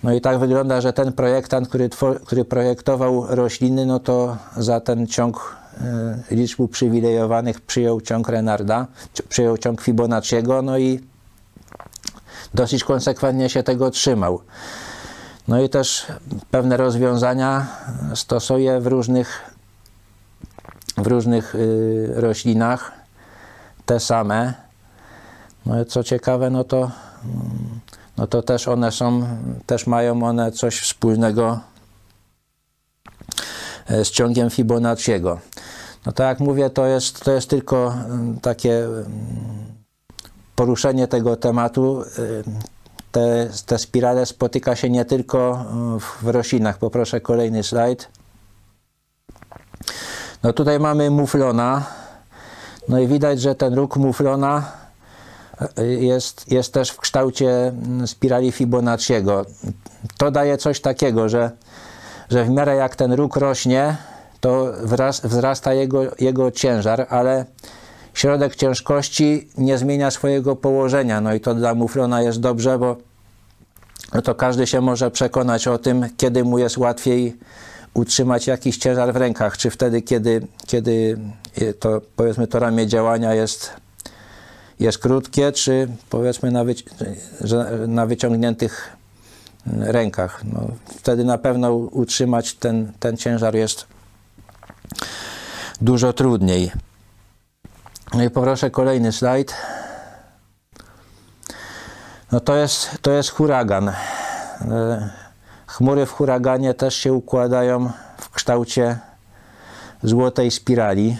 No 0.03 0.13
i 0.13 0.21
tak 0.21 0.39
wygląda, 0.39 0.81
że 0.81 0.93
ten 0.93 1.13
projektant, 1.13 1.67
który, 1.67 1.89
który 2.25 2.45
projektował 2.45 3.25
rośliny, 3.29 3.85
no 3.85 3.99
to 3.99 4.37
za 4.57 4.79
ten 4.79 5.07
ciąg 5.07 5.55
y, 6.31 6.35
liczb 6.35 6.59
uprzywilejowanych 6.59 7.61
przyjął 7.61 8.01
ciąg 8.01 8.29
Renarda, 8.29 8.87
przyjął 9.29 9.57
ciąg 9.57 9.81
Fibonacciego, 9.81 10.61
no 10.61 10.77
i 10.77 10.99
dosyć 12.53 12.83
konsekwentnie 12.83 13.49
się 13.49 13.63
tego 13.63 13.91
trzymał. 13.91 14.41
No 15.47 15.61
i 15.61 15.69
też 15.69 16.05
pewne 16.51 16.77
rozwiązania 16.77 17.67
stosuje 18.15 18.79
w 18.79 18.87
różnych 18.87 19.55
w 20.97 21.07
różnych 21.07 21.55
y, 21.55 22.13
roślinach 22.15 22.91
te 23.85 23.99
same. 23.99 24.53
No 25.65 25.85
co 25.85 26.03
ciekawe, 26.03 26.49
no 26.49 26.63
to, 26.63 26.91
no 28.17 28.27
to 28.27 28.41
też 28.41 28.67
one 28.67 28.91
są, 28.91 29.27
też 29.65 29.87
mają 29.87 30.23
one 30.23 30.51
coś 30.51 30.79
wspólnego 30.79 31.59
e, 33.87 34.05
z 34.05 34.11
ciągiem 34.11 34.49
Fibonacciego. 34.49 35.39
No 36.05 36.11
tak 36.11 36.27
jak 36.27 36.39
mówię, 36.39 36.69
to 36.69 36.85
jest, 36.85 37.23
to 37.23 37.31
jest 37.31 37.49
tylko 37.49 37.93
mm, 37.93 38.39
takie 38.39 38.85
mm, 38.85 39.05
poruszenie 40.55 41.07
tego 41.07 41.35
tematu. 41.35 42.01
E, 42.01 42.05
te, 43.11 43.49
te 43.65 43.77
spirale 43.77 44.25
spotyka 44.25 44.75
się 44.75 44.89
nie 44.89 45.05
tylko 45.05 45.65
w 46.21 46.27
roślinach. 46.27 46.77
Poproszę 46.77 47.21
kolejny 47.21 47.63
slajd. 47.63 48.07
No 50.43 50.53
tutaj 50.53 50.79
mamy 50.79 51.09
muflona. 51.09 51.85
No 52.89 52.99
i 52.99 53.07
widać, 53.07 53.41
że 53.41 53.55
ten 53.55 53.73
róg 53.73 53.97
muflona 53.97 54.71
jest, 55.99 56.51
jest 56.51 56.73
też 56.73 56.89
w 56.89 56.97
kształcie 56.97 57.73
spirali 58.05 58.51
Fibonacciego. 58.51 59.45
To 60.17 60.31
daje 60.31 60.57
coś 60.57 60.81
takiego, 60.81 61.29
że, 61.29 61.51
że 62.29 62.45
w 62.45 62.49
miarę 62.49 62.75
jak 62.75 62.95
ten 62.95 63.13
róg 63.13 63.35
rośnie, 63.35 63.97
to 64.39 64.73
wzrasta 65.23 65.73
jego, 65.73 66.01
jego 66.19 66.51
ciężar, 66.51 67.07
ale 67.09 67.45
środek 68.13 68.55
ciężkości 68.55 69.49
nie 69.57 69.77
zmienia 69.77 70.11
swojego 70.11 70.55
położenia. 70.55 71.21
No 71.21 71.33
i 71.33 71.39
to 71.39 71.55
dla 71.55 71.75
muflona 71.75 72.21
jest 72.21 72.39
dobrze, 72.39 72.79
bo 72.79 72.97
no 74.13 74.21
to 74.21 74.35
każdy 74.35 74.67
się 74.67 74.81
może 74.81 75.11
przekonać 75.11 75.67
o 75.67 75.77
tym, 75.77 76.05
kiedy 76.17 76.43
mu 76.43 76.59
jest 76.59 76.77
łatwiej 76.77 77.37
utrzymać 77.93 78.47
jakiś 78.47 78.77
ciężar 78.77 79.13
w 79.13 79.15
rękach, 79.15 79.57
czy 79.57 79.69
wtedy, 79.69 80.01
kiedy, 80.01 80.47
kiedy 80.67 81.17
to, 81.79 82.01
powiedzmy, 82.15 82.47
to 82.47 82.59
ramię 82.59 82.87
działania 82.87 83.33
jest, 83.33 83.73
jest 84.79 84.97
krótkie, 84.97 85.51
czy 85.51 85.87
powiedzmy 86.09 86.51
na, 86.51 86.63
wyci 86.63 86.85
na 87.87 88.05
wyciągniętych 88.05 88.95
rękach. 89.65 90.41
No, 90.53 90.67
wtedy 90.87 91.23
na 91.23 91.37
pewno 91.37 91.73
utrzymać 91.73 92.53
ten, 92.53 92.91
ten 92.99 93.17
ciężar 93.17 93.55
jest 93.55 93.87
dużo 95.81 96.13
trudniej. 96.13 96.71
No 98.13 98.23
i 98.23 98.29
poproszę 98.29 98.71
kolejny 98.71 99.11
slajd. 99.11 99.53
No 102.31 102.39
to 102.39 102.55
jest, 102.55 102.89
to 103.01 103.11
jest 103.11 103.29
huragan. 103.29 103.91
Chmury 105.67 106.05
w 106.05 106.11
huraganie 106.11 106.73
też 106.73 106.95
się 106.95 107.13
układają 107.13 107.91
w 108.17 108.29
kształcie 108.29 108.99
złotej 110.03 110.51
spirali. 110.51 111.17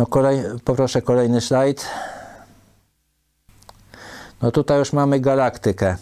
No 0.00 0.06
kolej, 0.06 0.42
poproszę 0.64 1.02
kolejny 1.02 1.40
slajd. 1.40 1.86
No 4.42 4.50
tutaj 4.50 4.78
już 4.78 4.92
mamy 4.92 5.20
galaktykę. 5.20 5.96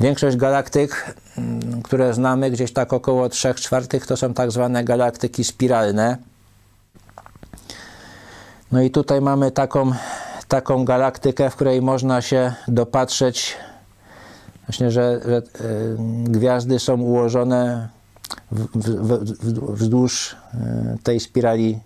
Większość 0.00 0.36
galaktyk, 0.36 1.14
mm, 1.38 1.82
które 1.82 2.14
znamy, 2.14 2.50
gdzieś 2.50 2.72
tak 2.72 2.92
około 2.92 3.28
3 3.28 3.54
czwartych, 3.54 4.06
to 4.06 4.16
są 4.16 4.34
tak 4.34 4.50
zwane 4.50 4.84
galaktyki 4.84 5.44
spiralne. 5.44 6.16
No 8.72 8.82
i 8.82 8.90
tutaj 8.90 9.20
mamy 9.20 9.50
taką, 9.50 9.92
taką 10.48 10.84
galaktykę, 10.84 11.50
w 11.50 11.54
której 11.54 11.82
można 11.82 12.22
się 12.22 12.52
dopatrzeć 12.68 13.56
Właśnie, 14.66 14.90
że, 14.90 15.20
że 15.24 15.36
e, 15.36 15.42
gwiazdy 16.24 16.78
są 16.78 17.00
ułożone 17.00 17.88
w, 18.52 18.66
w, 18.74 19.72
wzdłuż 19.74 20.36
e, 20.54 20.96
tej 21.02 21.20
spirali 21.20 21.80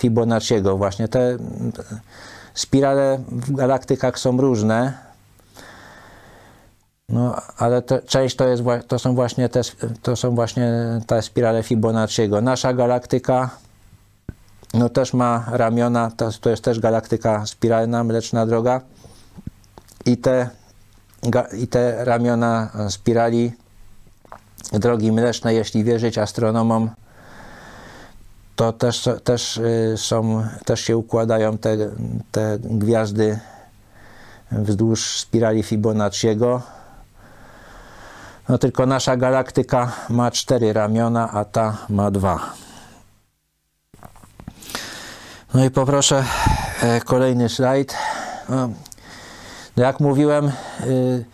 Fibonacciego. 0.00 0.76
Właśnie 0.76 1.08
te 1.08 1.36
spirale 2.54 3.18
w 3.28 3.52
galaktykach 3.52 4.18
są 4.18 4.36
różne, 4.36 4.92
no, 7.08 7.36
ale 7.56 7.82
to, 7.82 7.98
część 7.98 8.36
to, 8.36 8.48
jest, 8.48 8.62
to 8.88 8.98
są 8.98 9.14
właśnie 9.14 9.48
te, 9.48 9.60
to 10.02 10.16
są 10.16 10.34
właśnie 10.34 11.00
te 11.06 11.22
spirale 11.22 11.62
Fibonacciego. 11.62 12.40
Nasza 12.40 12.74
galaktyka 12.74 13.50
no, 14.74 14.88
też 14.88 15.14
ma 15.14 15.44
ramiona, 15.52 16.10
to, 16.16 16.30
to 16.40 16.50
jest 16.50 16.64
też 16.64 16.80
galaktyka 16.80 17.46
spiralna, 17.46 18.04
Mleczna 18.04 18.46
Droga 18.46 18.80
i 20.06 20.16
te 20.16 20.50
i 21.58 21.68
te 21.68 22.04
ramiona 22.04 22.70
spirali 22.88 23.52
drogi 24.72 25.12
mlecznej, 25.12 25.56
jeśli 25.56 25.84
wierzyć 25.84 26.18
astronomom, 26.18 26.90
to 28.60 28.72
też, 28.72 29.08
też, 29.24 29.56
y, 29.56 29.94
są, 29.96 30.44
też 30.64 30.80
się 30.80 30.96
układają 30.96 31.58
te, 31.58 31.76
te 32.32 32.58
gwiazdy 32.60 33.38
wzdłuż 34.52 35.20
spirali 35.20 35.62
Fibonacciego. 35.62 36.62
No 38.48 38.58
tylko 38.58 38.86
nasza 38.86 39.16
galaktyka 39.16 39.92
ma 40.08 40.30
cztery 40.30 40.72
ramiona, 40.72 41.30
a 41.30 41.44
ta 41.44 41.76
ma 41.88 42.10
dwa. 42.10 42.40
No 45.54 45.64
i 45.64 45.70
poproszę 45.70 46.24
e, 46.82 47.00
kolejny 47.00 47.48
slajd. 47.48 47.96
No, 48.48 48.70
jak 49.76 50.00
mówiłem, 50.00 50.52
y, 50.86 51.24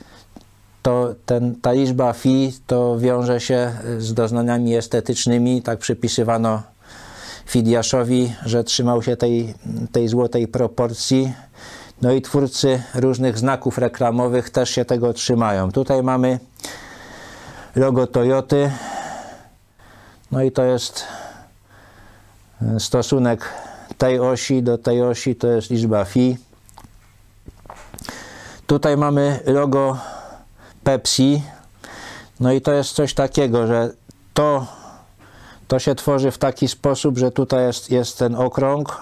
to 0.83 1.15
ten, 1.27 1.61
ta 1.61 1.73
liczba 1.73 2.13
fi 2.13 2.53
to 2.67 2.99
wiąże 2.99 3.41
się 3.41 3.73
z 3.99 4.15
doznaniami 4.15 4.77
estetycznymi. 4.77 5.63
Tak 5.63 5.79
przypisywano 5.79 6.76
Fidiaszowi, 7.47 8.33
że 8.45 8.65
trzymał 8.65 9.03
się 9.03 9.17
tej, 9.17 9.55
tej 9.93 10.09
złotej 10.09 10.49
proporcji. 10.49 11.33
No 12.03 12.13
i 12.13 12.23
twórcy 12.23 12.83
różnych 12.95 13.39
znaków 13.39 13.79
reklamowych 13.79 14.51
też 14.51 14.71
się 14.71 14.85
tego 14.85 15.13
trzymają. 15.13 15.73
Tutaj 15.73 16.03
mamy 16.03 16.39
logo 17.77 18.07
Toyoty. 18.07 18.71
No 20.31 20.43
i 20.43 20.53
to 20.53 20.65
jest 20.65 21.05
stosunek 22.79 23.53
tej 23.99 24.21
osi 24.21 24.63
do 24.63 24.79
tej 24.79 25.03
osi, 25.03 25.37
to 25.37 25.47
jest 25.47 25.71
liczba 25.71 26.05
fi. 26.05 26.37
Tutaj 28.67 28.97
mamy 28.97 29.41
logo 29.47 29.99
Pepsi. 30.85 31.43
No 32.41 32.53
i 32.53 32.61
to 32.61 32.73
jest 32.73 32.93
coś 32.93 33.15
takiego, 33.15 33.67
że 33.67 33.91
to, 34.35 34.67
to 35.69 35.79
się 35.79 35.95
tworzy 35.95 36.31
w 36.31 36.39
taki 36.39 36.69
sposób, 36.69 37.19
że 37.19 37.31
tutaj 37.31 37.67
jest, 37.67 37.91
jest 37.91 38.19
ten 38.19 38.35
okrąg, 38.35 39.01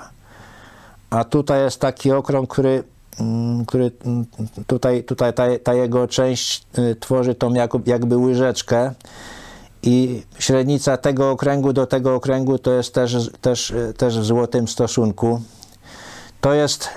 a 1.11 1.25
tutaj 1.25 1.61
jest 1.61 1.81
taki 1.81 2.13
okrąg, 2.13 2.51
który, 2.51 2.85
mm, 3.21 3.67
który 3.67 3.91
mm, 4.05 4.27
tutaj, 4.67 5.05
tutaj 5.05 5.35
ta, 5.35 5.45
ta 5.63 5.75
jego 5.75 6.09
część 6.09 6.67
y, 6.79 6.97
tworzy 7.01 7.35
tą 7.35 7.55
jakby 7.87 8.17
łyżeczkę 8.17 8.93
i 9.83 10.23
średnica 10.39 10.97
tego 10.97 11.31
okręgu 11.31 11.73
do 11.73 11.87
tego 11.87 12.15
okręgu 12.15 12.59
to 12.59 12.73
jest 12.73 12.95
też, 12.95 13.31
też, 13.41 13.71
y, 13.71 13.95
też 13.97 14.19
w 14.19 14.25
złotym 14.25 14.69
stosunku. 14.69 15.43
To 16.41 16.55
jest 16.55 16.89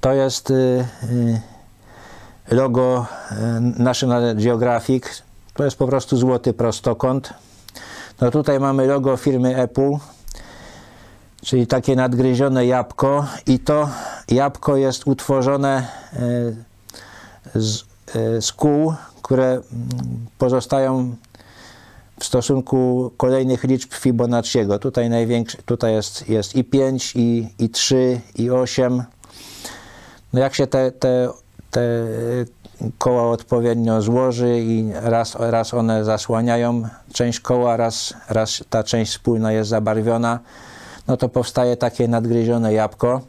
to 0.00 0.12
jest 0.12 0.50
y, 0.50 0.86
logo 2.50 3.06
National 3.78 4.36
Geographic. 4.36 5.22
To 5.54 5.64
jest 5.64 5.76
po 5.76 5.86
prostu 5.86 6.16
złoty 6.16 6.52
prostokąt. 6.52 7.34
No 8.20 8.30
tutaj 8.30 8.60
mamy 8.60 8.86
logo 8.86 9.16
firmy 9.16 9.56
Apple, 9.56 9.92
czyli 11.42 11.66
takie 11.66 11.96
nadgryzione 11.96 12.66
jabłko 12.66 13.26
i 13.46 13.58
to 13.58 13.88
jabłko 14.28 14.76
jest 14.76 15.06
utworzone 15.06 15.86
e, 16.12 16.20
z, 17.54 17.82
e, 18.14 18.42
z 18.42 18.52
kół, 18.52 18.94
które 19.22 19.46
mm, 19.46 19.62
pozostają 20.38 21.16
w 22.20 22.24
stosunku 22.24 23.12
kolejnych 23.16 23.64
liczb 23.64 23.94
Fibonacciego. 23.94 24.78
Tutaj 24.78 25.10
tutaj 25.66 25.92
jest, 25.92 26.28
jest 26.28 26.56
i 26.56 26.64
5, 26.64 27.12
i, 27.16 27.48
i 27.58 27.68
3, 27.68 28.20
i 28.34 28.50
8. 28.50 29.02
No 30.32 30.40
jak 30.40 30.54
się 30.54 30.66
te, 30.66 30.92
te 30.92 31.28
te 31.70 32.06
koła 32.98 33.30
odpowiednio 33.30 34.02
złoży 34.02 34.60
i 34.60 34.92
raz, 34.94 35.36
raz 35.38 35.74
one 35.74 36.04
zasłaniają 36.04 36.82
część 37.12 37.40
koła, 37.40 37.76
raz, 37.76 38.14
raz 38.28 38.64
ta 38.70 38.84
część 38.84 39.12
wspólna 39.12 39.52
jest 39.52 39.70
zabarwiona, 39.70 40.38
no 41.08 41.16
to 41.16 41.28
powstaje 41.28 41.76
takie 41.76 42.08
nadgryzione 42.08 42.72
jabłko. 42.72 43.20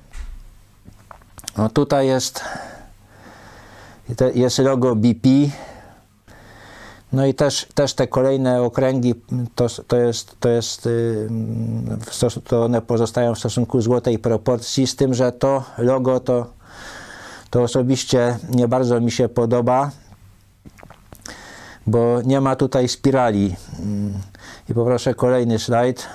No 1.57 1.69
tutaj 1.69 2.07
jest, 2.07 2.41
jest 4.35 4.59
logo 4.59 4.95
BP, 4.95 5.29
no 7.13 7.25
i 7.25 7.33
też, 7.33 7.67
też 7.73 7.93
te 7.93 8.07
kolejne 8.07 8.61
okręgi, 8.61 9.15
to, 9.55 9.67
to 9.87 9.97
jest, 9.97 10.35
to 10.39 10.49
jest 10.49 10.89
to 12.47 12.65
one 12.65 12.81
pozostają 12.81 13.35
w 13.35 13.39
stosunku 13.39 13.81
złotej 13.81 14.19
proporcji, 14.19 14.87
z 14.87 14.95
tym, 14.95 15.13
że 15.13 15.31
to 15.31 15.63
logo 15.77 16.19
to 16.19 16.60
to 17.51 17.63
osobiście 17.63 18.37
nie 18.49 18.67
bardzo 18.67 19.01
mi 19.01 19.11
się 19.11 19.29
podoba, 19.29 19.91
bo 21.87 22.21
nie 22.25 22.41
ma 22.41 22.55
tutaj 22.55 22.87
spirali. 22.87 23.55
Mm. 23.79 24.13
I 24.69 24.73
poproszę 24.73 25.13
kolejny 25.13 25.59
slajd. 25.59 26.07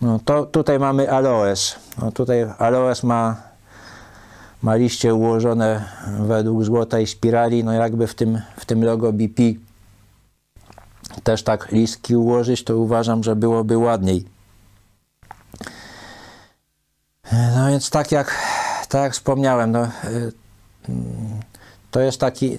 No 0.00 0.20
to 0.24 0.46
tutaj 0.46 0.78
mamy 0.78 1.10
aloes. 1.10 1.76
No 2.02 2.12
tutaj 2.12 2.46
aloes 2.58 3.02
ma, 3.02 3.36
ma 4.62 4.74
liście 4.74 5.14
ułożone 5.14 5.84
według 6.20 6.64
złotej 6.64 7.06
spirali. 7.06 7.64
No 7.64 7.72
jakby 7.72 8.06
w 8.06 8.14
tym, 8.14 8.40
w 8.56 8.64
tym 8.64 8.84
logo 8.84 9.12
BP 9.12 9.42
też 11.22 11.42
tak 11.42 11.72
listki 11.72 12.16
ułożyć, 12.16 12.64
to 12.64 12.76
uważam, 12.76 13.22
że 13.24 13.36
byłoby 13.36 13.78
ładniej. 13.78 14.39
No 17.32 17.68
więc 17.68 17.90
tak 17.90 18.12
jak, 18.12 18.34
tak 18.88 19.02
jak 19.02 19.12
wspomniałem, 19.12 19.72
no, 19.72 19.84
y, 19.84 20.32
to 21.90 22.00
jest 22.00 22.20
taki, 22.20 22.58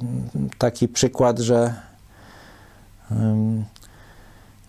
taki 0.57 0.87
przykład, 0.87 1.39
że, 1.39 1.73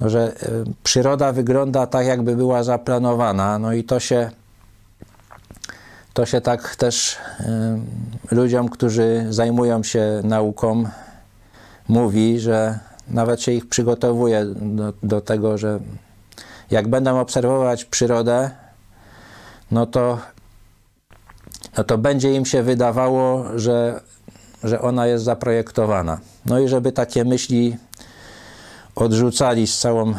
no, 0.01 0.11
że 0.11 0.33
y, 0.43 0.65
przyroda 0.83 1.33
wygląda 1.33 1.87
tak, 1.87 2.07
jakby 2.07 2.37
była 2.37 2.63
zaplanowana. 2.63 3.59
No 3.59 3.73
i 3.73 3.85
to 3.85 4.01
się, 4.01 4.31
to 6.15 6.27
się 6.27 6.41
tak 6.41 6.77
też 6.77 7.17
ludziom, 8.31 8.69
którzy 8.69 9.27
zajmują 9.31 9.83
się 9.83 10.21
nauką, 10.25 10.85
mówi, 11.89 12.41
że 12.41 12.79
nawet 13.09 13.43
się 13.43 13.53
ich 13.53 13.69
przygotowuje 13.69 14.45
do, 14.55 14.93
do 15.03 15.21
tego, 15.21 15.59
że 15.59 15.81
jak 16.71 16.89
będą 16.89 17.21
obserwować 17.21 17.85
przyrodę, 17.85 18.51
no 19.73 19.87
to, 19.87 20.19
no 21.77 21.85
to 21.85 21.99
będzie 21.99 22.35
im 22.35 22.47
się 22.47 22.63
wydawało, 22.63 23.45
że, 23.59 24.01
że 24.65 24.81
ona 24.81 25.07
jest 25.07 25.25
zaprojektowana. 25.25 26.19
No 26.47 26.59
i 26.59 26.69
żeby 26.69 26.93
takie 26.93 27.25
myśli 27.25 27.77
odrzucali 28.95 29.67
z 29.67 29.79
całą 29.79 30.11
e, 30.11 30.17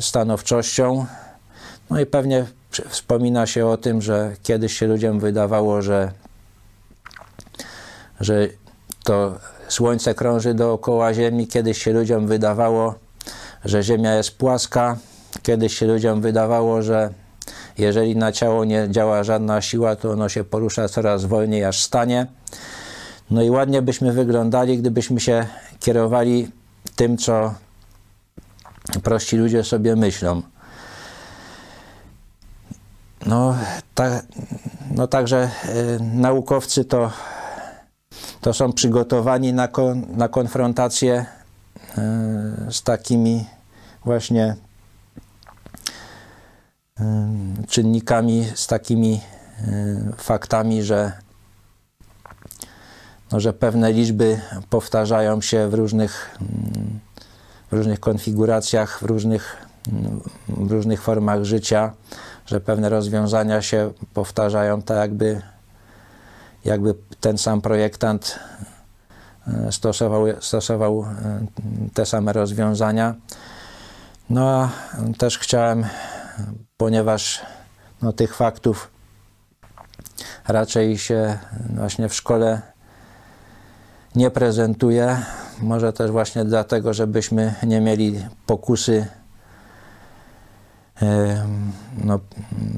stanowczością. 0.00 1.06
No 1.90 2.00
i 2.00 2.06
pewnie 2.06 2.46
wspomina 2.88 3.46
się 3.46 3.66
o 3.66 3.76
tym, 3.76 4.02
że 4.02 4.36
kiedyś 4.42 4.78
się 4.78 4.86
ludziom 4.86 5.20
wydawało, 5.20 5.82
że, 5.82 6.12
że 8.20 8.48
to 9.04 9.38
Słońce 9.68 10.14
krąży 10.14 10.54
dookoła 10.54 11.14
Ziemi, 11.14 11.46
kiedyś 11.46 11.82
się 11.82 11.92
ludziom 11.92 12.26
wydawało, 12.26 12.94
że 13.64 13.82
Ziemia 13.82 14.14
jest 14.14 14.38
płaska, 14.38 14.96
kiedyś 15.42 15.78
się 15.78 15.86
ludziom 15.86 16.20
wydawało, 16.20 16.82
że 16.82 17.10
jeżeli 17.78 18.16
na 18.16 18.32
ciało 18.32 18.64
nie 18.64 18.86
działa 18.90 19.24
żadna 19.24 19.60
siła, 19.60 19.96
to 19.96 20.10
ono 20.10 20.28
się 20.28 20.44
porusza 20.44 20.88
coraz 20.88 21.24
wolniej, 21.24 21.64
aż 21.64 21.82
stanie. 21.82 22.26
No 23.30 23.42
i 23.42 23.50
ładnie 23.50 23.82
byśmy 23.82 24.12
wyglądali, 24.12 24.78
gdybyśmy 24.78 25.20
się 25.20 25.46
kierowali 25.80 26.50
tym, 26.96 27.18
co 27.18 27.54
prości 29.02 29.36
ludzie 29.36 29.64
sobie 29.64 29.96
myślą. 29.96 30.42
No, 33.26 33.56
ta, 33.94 34.22
no 34.90 35.06
także 35.06 35.50
y, 35.64 36.00
naukowcy 36.00 36.84
to, 36.84 37.10
to 38.40 38.54
są 38.54 38.72
przygotowani 38.72 39.52
na, 39.52 39.68
kon, 39.68 40.06
na 40.16 40.28
konfrontację 40.28 41.26
y, 41.98 42.72
z 42.72 42.82
takimi 42.82 43.44
właśnie 44.04 44.56
czynnikami, 47.68 48.44
z 48.54 48.66
takimi 48.66 49.20
faktami, 50.16 50.82
że, 50.82 51.12
no, 53.32 53.40
że 53.40 53.52
pewne 53.52 53.92
liczby 53.92 54.40
powtarzają 54.70 55.40
się 55.40 55.68
w 55.68 55.74
różnych, 55.74 56.38
w 57.70 57.72
różnych 57.72 58.00
konfiguracjach, 58.00 58.98
w 58.98 59.02
różnych, 59.02 59.56
w 60.48 60.70
różnych 60.70 61.02
formach 61.02 61.44
życia, 61.44 61.92
że 62.46 62.60
pewne 62.60 62.88
rozwiązania 62.88 63.62
się 63.62 63.92
powtarzają 64.14 64.82
tak 64.82 64.96
jakby, 64.96 65.42
jakby 66.64 66.94
ten 67.20 67.38
sam 67.38 67.60
projektant 67.60 68.38
stosował, 69.70 70.24
stosował 70.40 71.06
te 71.94 72.06
same 72.06 72.32
rozwiązania. 72.32 73.14
No 74.30 74.50
a 74.50 74.70
też 75.18 75.38
chciałem 75.38 75.86
ponieważ 76.76 77.42
no, 78.06 78.12
tych 78.12 78.34
faktów 78.34 78.90
raczej 80.48 80.98
się 80.98 81.38
właśnie 81.76 82.08
w 82.08 82.14
szkole 82.14 82.62
nie 84.14 84.30
prezentuje. 84.30 85.22
Może 85.62 85.92
też 85.92 86.10
właśnie 86.10 86.44
dlatego, 86.44 86.94
żebyśmy 86.94 87.54
nie 87.62 87.80
mieli 87.80 88.20
pokusy 88.46 89.06
no, 92.04 92.20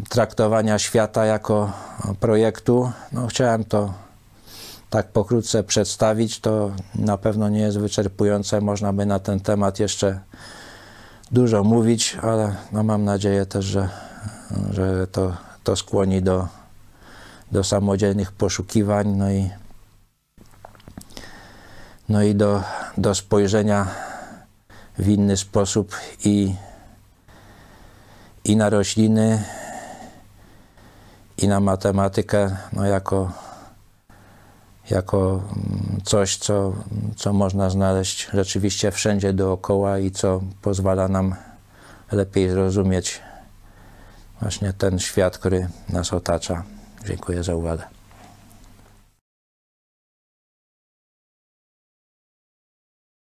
traktowania 0.08 0.78
świata 0.78 1.24
jako 1.24 1.72
projektu. 2.20 2.92
No, 3.12 3.26
chciałem 3.26 3.64
to 3.64 3.94
tak 4.90 5.12
pokrótce 5.12 5.64
przedstawić. 5.64 6.40
To 6.40 6.70
na 6.94 7.18
pewno 7.18 7.48
nie 7.48 7.60
jest 7.60 7.78
wyczerpujące. 7.78 8.60
Można 8.60 8.92
by 8.92 9.06
na 9.06 9.18
ten 9.18 9.40
temat 9.40 9.80
jeszcze 9.80 10.20
dużo 11.32 11.64
mówić, 11.64 12.16
ale 12.22 12.56
no, 12.72 12.82
mam 12.82 13.04
nadzieję 13.04 13.46
też, 13.46 13.64
że, 13.64 14.07
że 14.70 15.06
to, 15.06 15.36
to 15.64 15.76
skłoni 15.76 16.22
do, 16.22 16.48
do 17.52 17.64
samodzielnych 17.64 18.32
poszukiwań, 18.32 19.08
no 19.08 19.30
i, 19.30 19.50
no 22.08 22.22
i 22.22 22.34
do, 22.34 22.62
do 22.98 23.14
spojrzenia 23.14 23.86
w 24.98 25.08
inny 25.08 25.36
sposób 25.36 25.96
i, 26.24 26.54
i 28.44 28.56
na 28.56 28.70
rośliny, 28.70 29.44
i 31.38 31.48
na 31.48 31.60
matematykę, 31.60 32.56
no 32.72 32.84
jako, 32.84 33.32
jako 34.90 35.42
mm, 35.56 36.00
coś, 36.04 36.36
co, 36.36 36.72
co 37.16 37.32
można 37.32 37.70
znaleźć 37.70 38.28
rzeczywiście 38.34 38.90
wszędzie 38.90 39.32
dookoła 39.32 39.98
i 39.98 40.10
co 40.10 40.40
pozwala 40.62 41.08
nam 41.08 41.34
lepiej 42.12 42.50
zrozumieć 42.50 43.27
właśnie 44.40 44.72
ten 44.72 44.98
świat, 44.98 45.38
który 45.38 45.68
nas 45.88 46.12
otacza. 46.12 46.62
Dziękuję 47.06 47.42
za 47.42 47.54
uwagę. 47.54 47.97